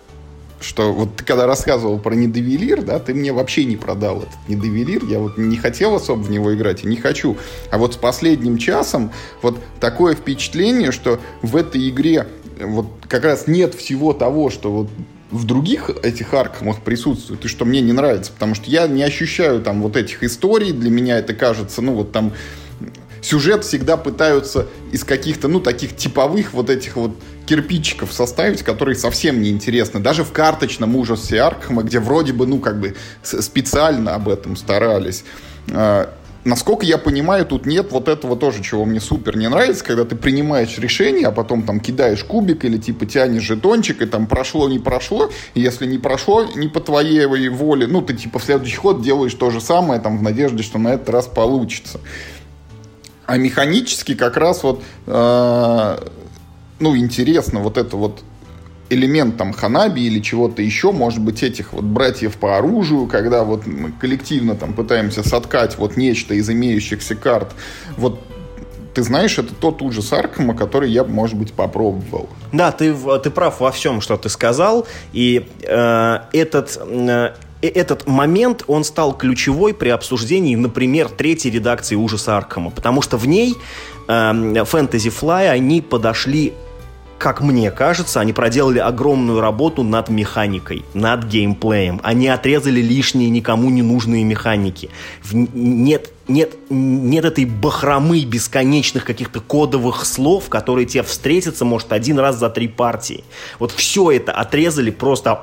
что 0.61 0.93
вот 0.93 1.17
ты 1.17 1.25
когда 1.25 1.47
рассказывал 1.47 1.99
про 1.99 2.15
недовелир, 2.15 2.83
да, 2.83 2.99
ты 2.99 3.15
мне 3.15 3.33
вообще 3.33 3.65
не 3.65 3.77
продал 3.77 4.19
этот 4.19 4.49
недовелир, 4.49 5.05
я 5.05 5.19
вот 5.19 5.39
не 5.39 5.57
хотел 5.57 5.95
особо 5.95 6.21
в 6.21 6.31
него 6.31 6.55
играть 6.55 6.85
и 6.85 6.87
не 6.87 6.97
хочу. 6.97 7.37
А 7.71 7.79
вот 7.79 7.95
с 7.95 7.97
последним 7.97 8.59
часом 8.59 9.13
вот 9.43 9.59
такое 9.81 10.15
впечатление, 10.15 10.93
что 10.93 11.19
в 11.43 11.57
этой 11.57 11.89
игре 11.89 12.27
вот 12.61 12.87
как 13.09 13.25
раз 13.25 13.47
нет 13.47 13.75
всего 13.75 14.13
того, 14.13 14.51
что 14.51 14.71
вот 14.71 14.89
в 15.31 15.45
других 15.45 15.91
этих 16.03 16.35
аркамах 16.35 16.83
присутствует, 16.83 17.45
и 17.45 17.49
что 17.49 17.65
мне 17.65 17.81
не 17.81 17.93
нравится, 17.93 18.33
потому 18.33 18.55
что 18.55 18.69
я 18.69 18.87
не 18.89 19.03
ощущаю 19.03 19.63
там 19.63 19.81
вот 19.81 19.97
этих 19.97 20.23
историй, 20.25 20.73
для 20.73 20.91
меня 20.91 21.19
это 21.19 21.35
кажется, 21.35 21.83
ну 21.83 21.95
вот 21.95 22.13
там 22.13 22.33
сюжет 23.23 23.65
всегда 23.65 23.97
пытаются 23.97 24.67
из 24.93 25.05
каких-то, 25.05 25.49
ну, 25.49 25.61
таких 25.61 25.97
типовых 25.97 26.53
вот 26.53 26.71
этих 26.71 26.97
вот 26.97 27.13
кирпичиков 27.51 28.13
составить, 28.13 28.63
которые 28.63 28.95
совсем 28.95 29.43
не 29.43 29.51
интересны. 29.51 29.99
Даже 29.99 30.23
в 30.23 30.31
карточном 30.31 30.95
ужасе 30.95 31.41
Аркхема, 31.41 31.83
где 31.83 31.99
вроде 31.99 32.33
бы, 32.33 32.47
ну, 32.47 32.61
как 32.61 32.79
бы 32.79 32.95
специально 33.25 34.15
об 34.15 34.29
этом 34.29 34.55
старались. 34.55 35.25
А, 35.73 36.15
насколько 36.45 36.87
я 36.87 36.97
понимаю, 36.97 37.45
тут 37.45 37.67
нет 37.67 37.91
вот 37.91 38.07
этого 38.07 38.37
тоже, 38.37 38.63
чего 38.63 38.85
мне 38.85 39.01
супер 39.01 39.37
не 39.37 39.49
нравится, 39.49 39.85
когда 39.85 40.05
ты 40.05 40.15
принимаешь 40.15 40.79
решение, 40.79 41.27
а 41.27 41.33
потом 41.33 41.65
там 41.65 41.81
кидаешь 41.81 42.23
кубик 42.23 42.65
или 42.65 42.79
типа 42.79 43.05
тянешь 43.05 43.43
жетончик, 43.43 44.01
и 44.03 44.07
там 44.07 44.29
прошло, 44.29 44.69
не 44.69 44.79
прошло, 44.79 45.29
и 45.55 45.61
если 45.61 45.87
не 45.87 45.99
прошло, 45.99 46.45
не 46.55 46.69
по 46.69 46.79
твоей 46.79 47.27
воле, 47.27 47.89
ну, 47.89 48.01
ты 48.01 48.15
типа 48.15 48.39
в 48.39 48.45
следующий 48.45 48.77
ход 48.77 49.03
делаешь 49.03 49.35
то 49.35 49.51
же 49.51 49.61
самое, 49.61 50.01
там, 50.01 50.19
в 50.19 50.23
надежде, 50.23 50.63
что 50.63 50.79
на 50.79 50.91
этот 50.91 51.09
раз 51.09 51.27
получится. 51.27 51.99
А 53.27 53.37
механически 53.39 54.15
как 54.15 54.37
раз 54.37 54.63
вот, 54.63 54.85
э, 55.07 55.99
ну, 56.81 56.97
интересно 56.97 57.61
вот 57.61 57.79
это 57.79 57.97
вот 57.97 58.23
элемент 58.91 59.37
там 59.37 59.53
ханаби 59.53 60.01
или 60.01 60.21
чего-то 60.21 60.63
еще, 60.63 60.93
может 60.93 61.21
быть, 61.21 61.43
этих 61.43 61.73
вот 61.73 61.85
братьев 61.85 62.37
по 62.37 62.59
оружию, 62.59 63.07
когда 63.07 63.45
вот 63.45 63.67
мы 63.67 63.93
коллективно 63.93 64.57
там 64.57 64.73
пытаемся 64.73 65.27
соткать 65.27 65.79
вот 65.79 65.97
нечто 65.97 66.35
из 66.35 66.51
имеющихся 66.51 67.15
карт. 67.15 67.53
Вот 67.97 68.21
ты 68.93 69.05
знаешь, 69.05 69.39
это 69.39 69.55
тот 69.55 69.83
ужас 69.83 70.13
Аркама, 70.13 70.57
который 70.57 70.91
я, 70.91 71.05
может 71.05 71.37
быть, 71.37 71.53
попробовал. 71.53 72.29
Да, 72.53 72.73
ты, 72.73 72.93
ты 73.23 73.31
прав 73.31 73.61
во 73.61 73.71
всем, 73.71 74.01
что 74.01 74.17
ты 74.17 74.29
сказал. 74.29 74.87
И 75.13 75.47
э, 75.63 76.19
этот 76.33 76.77
э, 76.85 77.35
этот 77.63 78.07
момент, 78.07 78.65
он 78.67 78.85
стал 78.85 79.17
ключевой 79.17 79.75
при 79.75 79.91
обсуждении, 79.91 80.57
например, 80.57 81.09
третьей 81.09 81.51
редакции 81.51 81.95
«Ужаса 81.95 82.37
Аркхема», 82.37 82.71
потому 82.71 83.03
что 83.03 83.17
в 83.17 83.29
ней 83.29 83.55
э, 84.09 84.13
Fly, 84.13 85.49
они 85.49 85.83
подошли 85.83 86.55
как 87.21 87.43
мне 87.43 87.71
кажется, 87.71 88.19
они 88.21 88.33
проделали 88.33 88.79
огромную 88.79 89.43
работу 89.43 89.83
над 89.83 90.09
механикой, 90.09 90.87
над 90.95 91.25
геймплеем. 91.25 92.01
Они 92.03 92.29
отрезали 92.29 92.81
лишние, 92.81 93.29
никому 93.29 93.69
не 93.69 93.83
нужные 93.83 94.25
механики. 94.25 94.89
Нет, 95.31 96.15
нет, 96.29 96.55
нет 96.71 97.25
этой 97.27 97.45
бахромы 97.45 98.25
бесконечных 98.25 99.05
каких-то 99.05 99.41
кодовых 99.41 100.07
слов, 100.07 100.49
которые 100.49 100.87
тебе 100.87 101.03
встретятся, 101.03 101.67
может, 101.67 101.93
один 101.93 102.19
раз 102.19 102.39
за 102.39 102.49
три 102.49 102.69
партии. 102.69 103.23
Вот 103.59 103.73
все 103.73 104.13
это 104.13 104.33
отрезали 104.33 104.91
просто 104.91 105.41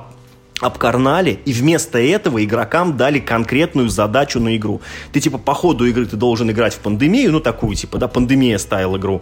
обкарнали, 0.60 1.39
и 1.45 1.53
вместо 1.53 1.99
этого 1.99 2.43
игрокам 2.43 2.97
дали 2.97 3.20
конкретную 3.20 3.89
задачу 3.89 4.39
на 4.39 4.55
игру. 4.55 4.82
Ты, 5.12 5.20
типа, 5.20 5.38
по 5.38 5.53
ходу 5.53 5.86
игры 5.86 6.05
ты 6.05 6.16
должен 6.16 6.49
играть 6.49 6.74
в 6.74 6.80
пандемию, 6.80 7.32
ну, 7.32 7.39
такую, 7.39 7.76
типа, 7.76 7.97
да, 7.97 8.08
пандемия 8.08 8.58
стайл 8.58 8.97
игру, 8.97 9.22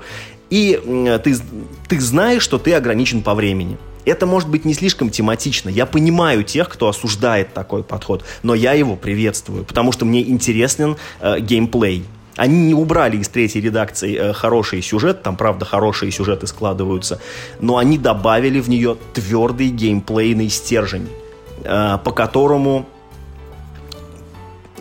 и 0.49 0.79
ты, 1.23 1.35
ты 1.87 1.99
знаешь, 1.99 2.41
что 2.41 2.57
ты 2.57 2.73
ограничен 2.73 3.21
по 3.21 3.33
времени. 3.33 3.77
Это 4.05 4.27
может 4.27 4.49
быть 4.49 4.65
не 4.65 4.73
слишком 4.75 5.09
тематично. 5.09 5.67
Я 5.67 5.87
понимаю 5.87 6.43
тех, 6.43 6.69
кто 6.69 6.87
осуждает 6.87 7.53
такой 7.53 7.83
подход, 7.83 8.23
но 8.43 8.53
я 8.53 8.73
его 8.73 8.95
приветствую, 8.95 9.65
потому 9.65 9.91
что 9.91 10.05
мне 10.05 10.21
интересен 10.21 10.95
э, 11.21 11.39
геймплей. 11.39 12.05
Они 12.35 12.67
не 12.67 12.73
убрали 12.73 13.17
из 13.17 13.29
третьей 13.29 13.61
редакции 13.61 14.15
э, 14.15 14.33
хороший 14.33 14.83
сюжет, 14.83 15.23
там, 15.23 15.35
правда, 15.35 15.65
хорошие 15.65 16.11
сюжеты 16.11 16.45
складываются, 16.45 17.19
но 17.59 17.77
они 17.77 17.97
добавили 17.97 18.59
в 18.59 18.69
нее 18.69 18.97
твердый 19.13 19.69
геймплейный 19.69 20.49
стержень. 20.49 21.09
Э, 21.65 21.97
по 22.03 22.11
которому 22.11 22.85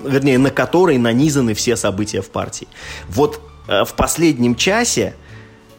вернее, 0.04 0.36
на 0.36 0.50
который 0.50 0.98
нанизаны 0.98 1.54
все 1.54 1.76
события 1.76 2.20
в 2.20 2.28
партии. 2.28 2.68
Вот 3.08 3.40
э, 3.68 3.84
в 3.84 3.94
последнем 3.94 4.54
часе 4.54 5.14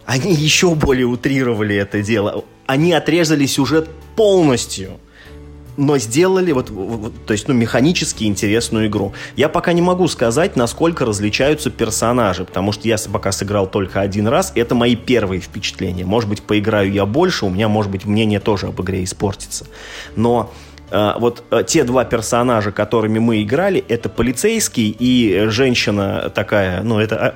они 0.05 0.33
еще 0.33 0.73
более 0.73 1.05
утрировали 1.05 1.75
это 1.75 2.01
дело. 2.01 2.43
Они 2.65 2.93
отрезали 2.93 3.45
сюжет 3.45 3.87
полностью 4.15 4.99
но 5.77 5.97
сделали 5.97 6.51
вот, 6.51 6.69
вот, 6.69 7.13
то 7.25 7.33
есть, 7.33 7.47
ну, 7.47 7.53
механически 7.53 8.23
интересную 8.23 8.87
игру. 8.87 9.13
Я 9.35 9.49
пока 9.49 9.73
не 9.73 9.81
могу 9.81 10.07
сказать, 10.07 10.55
насколько 10.55 11.05
различаются 11.05 11.69
персонажи, 11.69 12.45
потому 12.45 12.71
что 12.71 12.87
я 12.87 12.97
пока 13.11 13.31
сыграл 13.31 13.67
только 13.67 14.01
один 14.01 14.27
раз, 14.27 14.51
это 14.55 14.75
мои 14.75 14.95
первые 14.95 15.41
впечатления. 15.41 16.05
Может 16.05 16.29
быть, 16.29 16.41
поиграю 16.41 16.91
я 16.91 17.05
больше, 17.05 17.45
у 17.45 17.49
меня, 17.49 17.67
может 17.67 17.91
быть, 17.91 18.05
мнение 18.05 18.39
тоже 18.39 18.67
об 18.67 18.81
игре 18.81 19.03
испортится. 19.03 19.65
Но 20.15 20.53
вот 21.19 21.43
а, 21.49 21.63
те 21.63 21.83
два 21.83 22.05
персонажа, 22.05 22.71
которыми 22.71 23.19
мы 23.19 23.43
играли, 23.43 23.83
это 23.87 24.07
полицейский 24.09 24.95
и 24.97 25.47
женщина 25.47 26.31
такая, 26.33 26.83
ну, 26.83 26.99
это 26.99 27.15
а, 27.15 27.35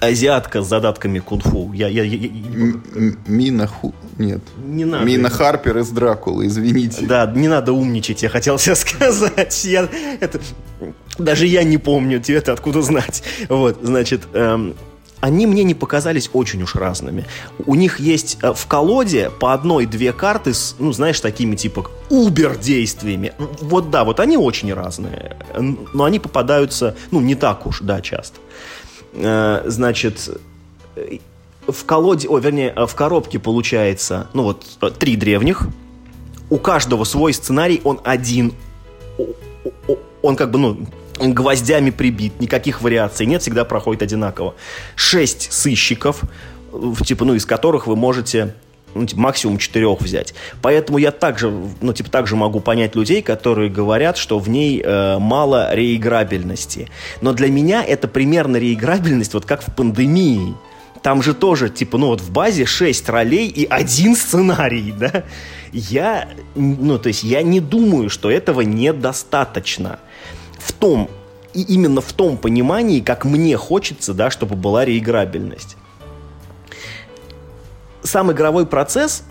азиатка 0.00 0.62
с 0.62 0.68
задатками 0.68 1.18
кунг-фу. 1.18 1.72
Я, 1.72 1.88
я, 1.88 2.02
я, 2.02 2.30
Мина 3.26 3.66
Ху... 3.66 3.94
Нет. 4.18 4.40
Не 4.64 4.84
надо. 4.84 5.04
Мина 5.04 5.30
Харпер 5.30 5.78
из 5.78 5.90
Дракулы, 5.90 6.46
извините. 6.46 7.06
Да, 7.06 7.30
не 7.34 7.48
надо 7.48 7.72
умничать, 7.72 8.22
я 8.22 8.28
хотел 8.28 8.58
себе 8.58 8.74
сказать. 8.76 9.64
Я, 9.64 9.88
это, 10.20 10.40
даже 11.18 11.46
я 11.46 11.64
не 11.64 11.78
помню, 11.78 12.20
тебе-то 12.20 12.52
откуда 12.52 12.82
знать. 12.82 13.22
Вот, 13.48 13.78
значит, 13.82 14.22
эм, 14.32 14.74
они 15.20 15.46
мне 15.46 15.64
не 15.64 15.74
показались 15.74 16.30
очень 16.32 16.62
уж 16.62 16.74
разными. 16.74 17.24
У 17.64 17.74
них 17.74 18.00
есть 18.00 18.38
э, 18.42 18.52
в 18.52 18.66
колоде 18.66 19.30
по 19.30 19.52
одной-две 19.52 20.12
карты 20.12 20.52
с, 20.52 20.76
ну, 20.78 20.92
знаешь, 20.92 21.20
такими 21.20 21.56
типа 21.56 21.86
убер-действиями. 22.10 23.32
Вот 23.60 23.90
да, 23.90 24.04
вот 24.04 24.20
они 24.20 24.36
очень 24.36 24.72
разные. 24.72 25.36
Но 25.94 26.04
они 26.04 26.18
попадаются, 26.18 26.96
ну, 27.10 27.20
не 27.20 27.34
так 27.34 27.66
уж, 27.66 27.80
да, 27.80 28.00
часто. 28.00 28.38
Э, 29.14 29.62
значит, 29.66 30.30
э, 30.96 31.18
в 31.66 31.84
колоде, 31.84 32.28
о, 32.28 32.38
вернее, 32.38 32.72
в 32.86 32.94
коробке 32.94 33.38
получается, 33.38 34.28
ну 34.34 34.44
вот, 34.44 34.64
три 34.98 35.16
древних. 35.16 35.66
У 36.50 36.58
каждого 36.58 37.04
свой 37.04 37.32
сценарий, 37.32 37.80
он 37.82 38.00
один. 38.04 38.54
Он 40.22 40.36
как 40.36 40.50
бы, 40.50 40.58
ну, 40.58 40.86
гвоздями 41.18 41.90
прибит, 41.90 42.40
никаких 42.40 42.82
вариаций 42.82 43.26
нет, 43.26 43.42
всегда 43.42 43.64
проходит 43.64 44.02
одинаково. 44.02 44.54
Шесть 44.94 45.52
сыщиков, 45.52 46.22
типа, 47.04 47.24
ну, 47.24 47.34
из 47.34 47.46
которых 47.46 47.86
вы 47.86 47.96
можете 47.96 48.54
ну, 48.96 49.06
типа, 49.06 49.20
максимум 49.20 49.58
четырех 49.58 50.00
взять. 50.00 50.34
Поэтому 50.62 50.98
я 50.98 51.10
также, 51.10 51.52
ну, 51.80 51.92
типа, 51.92 52.10
также 52.10 52.34
могу 52.34 52.60
понять 52.60 52.96
людей, 52.96 53.22
которые 53.22 53.70
говорят, 53.70 54.16
что 54.16 54.38
в 54.38 54.48
ней 54.48 54.82
э, 54.82 55.18
мало 55.18 55.74
реиграбельности. 55.74 56.88
Но 57.20 57.32
для 57.32 57.50
меня 57.50 57.84
это 57.84 58.08
примерно 58.08 58.56
реиграбельность, 58.56 59.34
вот 59.34 59.44
как 59.44 59.62
в 59.62 59.74
пандемии. 59.74 60.54
Там 61.02 61.22
же 61.22 61.34
тоже, 61.34 61.68
типа, 61.68 61.98
ну 61.98 62.08
вот 62.08 62.20
в 62.20 62.30
базе 62.32 62.64
6 62.64 63.08
ролей 63.10 63.48
и 63.48 63.66
один 63.66 64.16
сценарий, 64.16 64.92
да? 64.98 65.24
Я, 65.72 66.28
ну, 66.54 66.98
то 66.98 67.08
есть 67.08 67.22
я 67.22 67.42
не 67.42 67.60
думаю, 67.60 68.08
что 68.08 68.30
этого 68.30 68.62
недостаточно 68.62 70.00
в 70.66 70.72
том, 70.72 71.08
и 71.54 71.62
именно 71.62 72.00
в 72.00 72.12
том 72.12 72.36
понимании, 72.36 73.00
как 73.00 73.24
мне 73.24 73.56
хочется, 73.56 74.12
да, 74.14 74.30
чтобы 74.30 74.56
была 74.56 74.84
реиграбельность. 74.84 75.76
Сам 78.02 78.32
игровой 78.32 78.66
процесс, 78.66 79.24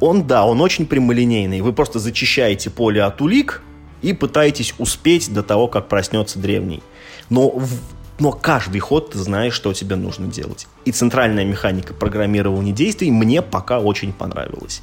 он, 0.00 0.26
да, 0.26 0.46
он 0.46 0.60
очень 0.60 0.86
прямолинейный. 0.86 1.60
Вы 1.60 1.72
просто 1.72 1.98
зачищаете 1.98 2.70
поле 2.70 3.02
от 3.02 3.20
улик 3.20 3.62
и 4.00 4.12
пытаетесь 4.12 4.74
успеть 4.78 5.32
до 5.32 5.42
того, 5.42 5.68
как 5.68 5.88
проснется 5.88 6.38
древний. 6.38 6.82
Но 7.28 7.50
в, 7.50 7.70
но 8.18 8.32
каждый 8.32 8.78
ход 8.80 9.10
ты 9.10 9.18
знаешь, 9.18 9.52
что 9.52 9.72
тебе 9.74 9.96
нужно 9.96 10.26
делать. 10.26 10.66
И 10.84 10.92
центральная 10.92 11.44
механика 11.44 11.92
программирования 11.94 12.72
действий 12.72 13.10
мне 13.10 13.42
пока 13.42 13.78
очень 13.80 14.12
понравилась. 14.12 14.82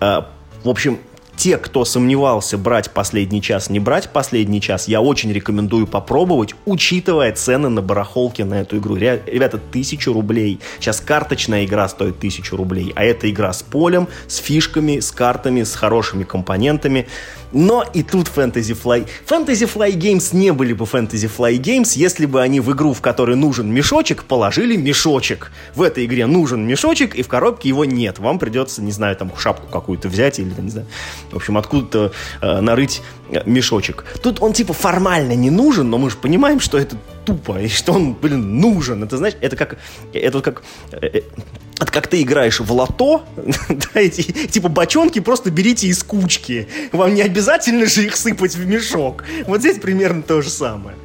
А, 0.00 0.30
в 0.64 0.68
общем, 0.68 0.98
те, 1.36 1.58
кто 1.58 1.84
сомневался, 1.84 2.58
брать 2.58 2.90
последний 2.90 3.42
час, 3.42 3.70
не 3.70 3.80
брать 3.80 4.10
последний 4.10 4.60
час, 4.60 4.88
я 4.88 5.00
очень 5.00 5.32
рекомендую 5.32 5.86
попробовать, 5.86 6.54
учитывая 6.64 7.32
цены 7.32 7.68
на 7.68 7.82
барахолке 7.82 8.44
на 8.44 8.60
эту 8.60 8.78
игру. 8.78 8.96
Ребята, 8.96 9.58
тысячу 9.58 10.12
рублей. 10.12 10.60
Сейчас 10.78 11.00
карточная 11.00 11.64
игра 11.64 11.88
стоит 11.88 12.18
тысячу 12.18 12.56
рублей, 12.56 12.92
а 12.94 13.04
это 13.04 13.30
игра 13.30 13.52
с 13.52 13.62
полем, 13.62 14.08
с 14.26 14.36
фишками, 14.36 15.00
с 15.00 15.10
картами, 15.10 15.62
с 15.62 15.74
хорошими 15.74 16.24
компонентами. 16.24 17.06
Но 17.54 17.84
и 17.94 18.02
тут 18.02 18.30
Fantasy 18.34 18.76
Fly... 18.76 19.06
Fantasy 19.26 19.72
Fly 19.72 19.92
Games 19.92 20.36
не 20.36 20.52
были 20.52 20.72
бы 20.72 20.84
Fantasy 20.84 21.30
Fly 21.34 21.56
Games, 21.58 21.92
если 21.94 22.26
бы 22.26 22.42
они 22.42 22.58
в 22.60 22.72
игру, 22.72 22.92
в 22.92 23.00
которой 23.00 23.36
нужен 23.36 23.72
мешочек, 23.72 24.24
положили 24.24 24.76
мешочек. 24.76 25.52
В 25.74 25.82
этой 25.82 26.04
игре 26.04 26.26
нужен 26.26 26.66
мешочек, 26.66 27.14
и 27.14 27.22
в 27.22 27.28
коробке 27.28 27.68
его 27.68 27.84
нет. 27.84 28.18
Вам 28.18 28.40
придется, 28.40 28.82
не 28.82 28.90
знаю, 28.90 29.16
там 29.16 29.30
шапку 29.38 29.68
какую-то 29.68 30.08
взять 30.08 30.40
или, 30.40 30.52
не 30.60 30.70
знаю, 30.70 30.88
в 31.30 31.36
общем, 31.36 31.56
откуда-то 31.56 32.12
э, 32.42 32.60
нарыть 32.60 33.02
мешочек. 33.46 34.04
Тут 34.22 34.42
он 34.42 34.52
типа 34.52 34.72
формально 34.72 35.34
не 35.34 35.50
нужен, 35.50 35.90
но 35.90 35.98
мы 35.98 36.10
же 36.10 36.16
понимаем, 36.16 36.60
что 36.60 36.78
это 36.78 36.96
тупо, 37.24 37.60
и 37.60 37.68
что 37.68 37.92
он, 37.92 38.14
блин, 38.14 38.60
нужен. 38.60 39.02
Это, 39.02 39.16
знаешь, 39.16 39.34
это 39.40 39.56
как, 39.56 39.78
это 40.12 40.40
как, 40.40 40.62
э, 40.92 41.06
э, 41.06 41.22
это 41.80 41.92
как 41.92 42.06
ты 42.06 42.22
играешь 42.22 42.60
в 42.60 42.72
лото, 42.72 43.24
да, 43.36 44.00
эти, 44.00 44.22
типа 44.22 44.68
бочонки 44.68 45.20
просто 45.20 45.50
берите 45.50 45.88
из 45.88 46.02
кучки. 46.02 46.68
Вам 46.92 47.14
не 47.14 47.22
обязательно 47.22 47.86
же 47.86 48.04
их 48.04 48.16
сыпать 48.16 48.54
в 48.54 48.66
мешок. 48.66 49.24
Вот 49.46 49.60
здесь 49.60 49.78
примерно 49.78 50.22
то 50.22 50.42
же 50.42 50.50
самое. 50.50 50.96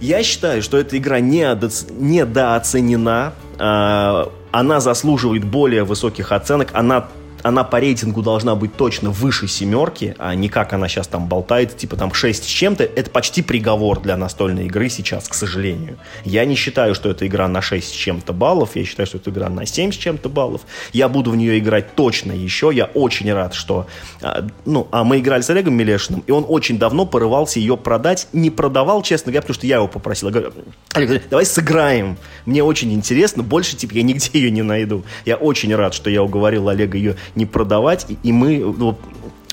Я 0.00 0.22
считаю, 0.22 0.62
что 0.62 0.76
эта 0.76 0.98
игра 0.98 1.20
недооценена. 1.20 3.32
А, 3.58 4.30
она 4.52 4.80
заслуживает 4.80 5.44
более 5.44 5.84
высоких 5.84 6.32
оценок. 6.32 6.68
Она 6.72 7.08
она 7.46 7.62
по 7.62 7.78
рейтингу 7.78 8.22
должна 8.22 8.56
быть 8.56 8.74
точно 8.74 9.10
выше 9.10 9.46
семерки, 9.46 10.16
а 10.18 10.34
не 10.34 10.48
как 10.48 10.72
она 10.72 10.88
сейчас 10.88 11.06
там 11.06 11.28
болтает, 11.28 11.76
типа 11.76 11.94
там 11.94 12.12
6 12.12 12.42
с 12.42 12.46
чем-то. 12.46 12.82
Это 12.82 13.08
почти 13.08 13.40
приговор 13.40 14.00
для 14.00 14.16
настольной 14.16 14.66
игры 14.66 14.88
сейчас, 14.88 15.28
к 15.28 15.34
сожалению. 15.34 15.96
Я 16.24 16.44
не 16.44 16.56
считаю, 16.56 16.96
что 16.96 17.08
это 17.08 17.24
игра 17.24 17.46
на 17.46 17.62
6 17.62 17.88
с 17.88 17.92
чем-то 17.92 18.32
баллов, 18.32 18.70
я 18.74 18.84
считаю, 18.84 19.06
что 19.06 19.18
это 19.18 19.30
игра 19.30 19.48
на 19.48 19.64
7 19.64 19.92
с 19.92 19.94
чем-то 19.94 20.28
баллов. 20.28 20.62
Я 20.92 21.08
буду 21.08 21.30
в 21.30 21.36
нее 21.36 21.60
играть 21.60 21.94
точно 21.94 22.32
еще. 22.32 22.72
Я 22.74 22.86
очень 22.86 23.32
рад, 23.32 23.54
что... 23.54 23.86
А, 24.22 24.44
ну, 24.64 24.88
а 24.90 25.04
мы 25.04 25.20
играли 25.20 25.42
с 25.42 25.50
Олегом 25.50 25.74
Милешиным, 25.74 26.24
и 26.26 26.32
он 26.32 26.44
очень 26.48 26.80
давно 26.80 27.06
порывался 27.06 27.60
ее 27.60 27.76
продать. 27.76 28.26
Не 28.32 28.50
продавал, 28.50 29.02
честно 29.02 29.30
говоря, 29.30 29.42
потому 29.42 29.54
что 29.54 29.68
я 29.68 29.76
его 29.76 29.86
попросил. 29.86 30.30
Я 30.30 30.32
говорю, 30.32 30.52
Олег, 30.94 31.28
давай 31.30 31.46
сыграем. 31.46 32.18
Мне 32.46 32.62
очень 32.62 32.92
интересно. 32.92 33.42
Больше, 33.42 33.76
типа, 33.76 33.94
я 33.94 34.02
нигде 34.02 34.30
ее 34.32 34.50
не 34.50 34.62
найду. 34.62 35.04
Я 35.24 35.36
очень 35.36 35.74
рад, 35.74 35.94
что 35.94 36.10
я 36.10 36.22
уговорил 36.22 36.68
Олега 36.68 36.96
ее 36.96 37.16
не 37.34 37.44
продавать, 37.44 38.06
и 38.22 38.32
мы 38.32 38.58
ну, 38.58 38.98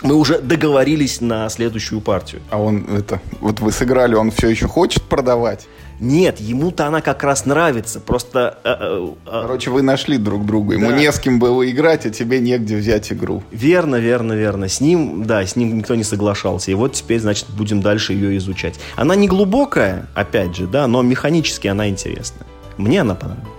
мы 0.03 0.15
уже 0.15 0.39
договорились 0.39 1.21
на 1.21 1.49
следующую 1.49 2.01
партию. 2.01 2.41
А 2.49 2.61
он 2.61 2.85
это, 2.93 3.21
вот 3.39 3.61
вы 3.61 3.71
сыграли, 3.71 4.15
он 4.15 4.31
все 4.31 4.49
еще 4.49 4.67
хочет 4.67 5.03
продавать? 5.03 5.65
Нет, 5.99 6.41
ему-то 6.41 6.87
она 6.87 6.99
как 7.01 7.23
раз 7.23 7.45
нравится. 7.45 8.01
Просто. 8.01 8.59
Э, 8.65 8.75
э, 8.77 9.07
э, 9.25 9.41
Короче, 9.43 9.69
вы 9.69 9.81
нашли 9.81 10.17
друг 10.17 10.45
друга. 10.45 10.73
Ему 10.73 10.89
да. 10.89 10.97
не 10.97 11.09
с 11.09 11.19
кем 11.19 11.39
было 11.39 11.69
играть, 11.69 12.05
а 12.05 12.09
тебе 12.09 12.41
негде 12.41 12.75
взять 12.75 13.13
игру. 13.13 13.43
Верно, 13.51 13.95
верно, 13.95 14.33
верно. 14.33 14.67
С 14.67 14.81
ним, 14.81 15.23
да, 15.25 15.45
с 15.45 15.55
ним 15.55 15.77
никто 15.77 15.95
не 15.95 16.03
соглашался. 16.03 16.71
И 16.71 16.73
вот 16.73 16.93
теперь, 16.93 17.21
значит, 17.21 17.47
будем 17.49 17.81
дальше 17.81 18.11
ее 18.11 18.35
изучать. 18.37 18.79
Она 18.97 19.15
не 19.15 19.29
глубокая, 19.29 20.07
опять 20.13 20.55
же, 20.57 20.67
да, 20.67 20.87
но 20.87 21.01
механически 21.03 21.67
она 21.67 21.87
интересна. 21.87 22.45
Мне 22.77 23.01
она 23.01 23.15
понравилась. 23.15 23.53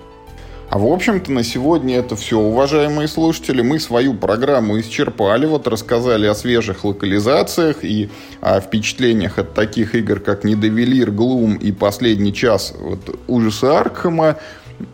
А 0.75 0.79
в 0.79 0.87
общем-то 0.87 1.31
на 1.31 1.45
сегодня 1.45 1.99
это 1.99 2.17
все, 2.17 2.37
уважаемые 2.37 3.07
слушатели. 3.07 3.63
Мы 3.63 3.79
свою 3.79 4.15
программу 4.15 4.81
исчерпали, 4.81 5.47
вот 5.47 5.69
рассказали 5.69 6.27
о 6.27 6.35
свежих 6.35 6.85
локализациях 6.85 7.85
и 7.85 8.11
о 8.41 8.61
впечатлениях 8.61 9.39
от 9.39 9.55
таких 9.55 9.95
игр, 9.95 10.19
как 10.19 10.43
Недовелир, 10.43 11.13
Глум 11.13 11.55
и 11.55 11.71
Последний 11.71 12.35
час 12.35 12.75
вот, 12.77 13.21
Ужасы 13.29 13.67
Аркхема. 13.67 14.39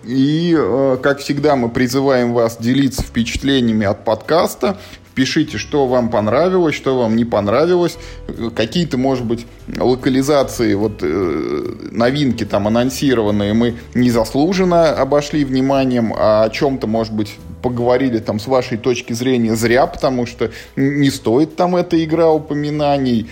И, 0.04 0.54
э, 0.54 0.98
как 1.02 1.20
всегда, 1.20 1.56
мы 1.56 1.70
призываем 1.70 2.34
вас 2.34 2.58
делиться 2.58 3.02
впечатлениями 3.02 3.86
от 3.86 4.04
подкаста. 4.04 4.76
Пишите, 5.14 5.58
что 5.58 5.86
вам 5.86 6.08
понравилось, 6.08 6.74
что 6.74 6.98
вам 6.98 7.16
не 7.16 7.24
понравилось. 7.24 7.98
Какие-то, 8.54 8.96
может 8.96 9.24
быть, 9.24 9.46
локализации, 9.76 10.74
вот 10.74 11.02
э, 11.02 11.74
новинки 11.90 12.44
там 12.44 12.68
анонсированные 12.68 13.52
мы 13.52 13.74
незаслуженно 13.94 14.90
обошли 14.90 15.44
вниманием, 15.44 16.14
а 16.16 16.44
о 16.44 16.50
чем-то, 16.50 16.86
может 16.86 17.12
быть, 17.12 17.36
поговорили 17.62 18.18
там 18.18 18.38
с 18.38 18.46
вашей 18.46 18.78
точки 18.78 19.12
зрения 19.12 19.54
зря, 19.56 19.86
потому 19.86 20.26
что 20.26 20.50
не 20.76 21.10
стоит 21.10 21.56
там 21.56 21.76
эта 21.76 22.02
игра 22.02 22.30
упоминаний. 22.30 23.28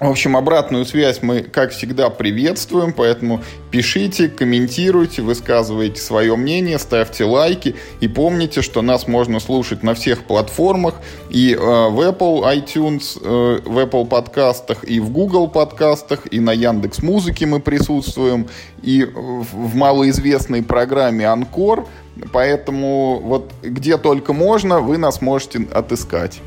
В 0.00 0.06
общем, 0.06 0.34
обратную 0.34 0.86
связь 0.86 1.20
мы, 1.20 1.42
как 1.42 1.72
всегда, 1.72 2.08
приветствуем, 2.08 2.94
поэтому 2.94 3.42
пишите, 3.70 4.28
комментируйте, 4.28 5.20
высказывайте 5.20 6.00
свое 6.00 6.36
мнение, 6.36 6.78
ставьте 6.78 7.24
лайки. 7.24 7.76
И 8.00 8.08
помните, 8.08 8.62
что 8.62 8.80
нас 8.80 9.06
можно 9.06 9.40
слушать 9.40 9.82
на 9.82 9.92
всех 9.92 10.24
платформах. 10.24 10.94
И 11.28 11.52
э, 11.52 11.58
в 11.58 12.00
Apple 12.00 12.44
iTunes, 12.44 13.20
э, 13.22 13.60
в 13.62 13.78
Apple 13.78 14.06
подкастах, 14.06 14.84
и 14.84 15.00
в 15.00 15.10
Google 15.10 15.48
подкастах, 15.48 16.26
и 16.30 16.40
на 16.40 16.52
Яндекс 16.54 17.02
Музыке 17.02 17.44
мы 17.44 17.60
присутствуем, 17.60 18.48
и 18.82 19.04
в 19.04 19.74
малоизвестной 19.74 20.62
программе 20.62 21.26
Анкор, 21.26 21.86
поэтому 22.32 23.20
вот 23.22 23.52
где 23.62 23.98
только 23.98 24.32
можно, 24.32 24.80
вы 24.80 24.96
нас 24.96 25.20
можете 25.20 25.68
отыскать. 25.70 26.40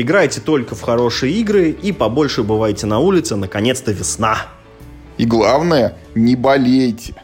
Играйте 0.00 0.40
только 0.40 0.76
в 0.76 0.82
хорошие 0.82 1.32
игры 1.32 1.70
и 1.70 1.90
побольше 1.90 2.44
бывайте 2.44 2.86
на 2.86 3.00
улице. 3.00 3.34
Наконец-то 3.34 3.90
весна. 3.90 4.46
И 5.16 5.24
главное, 5.24 5.98
не 6.14 6.36
болейте. 6.36 7.16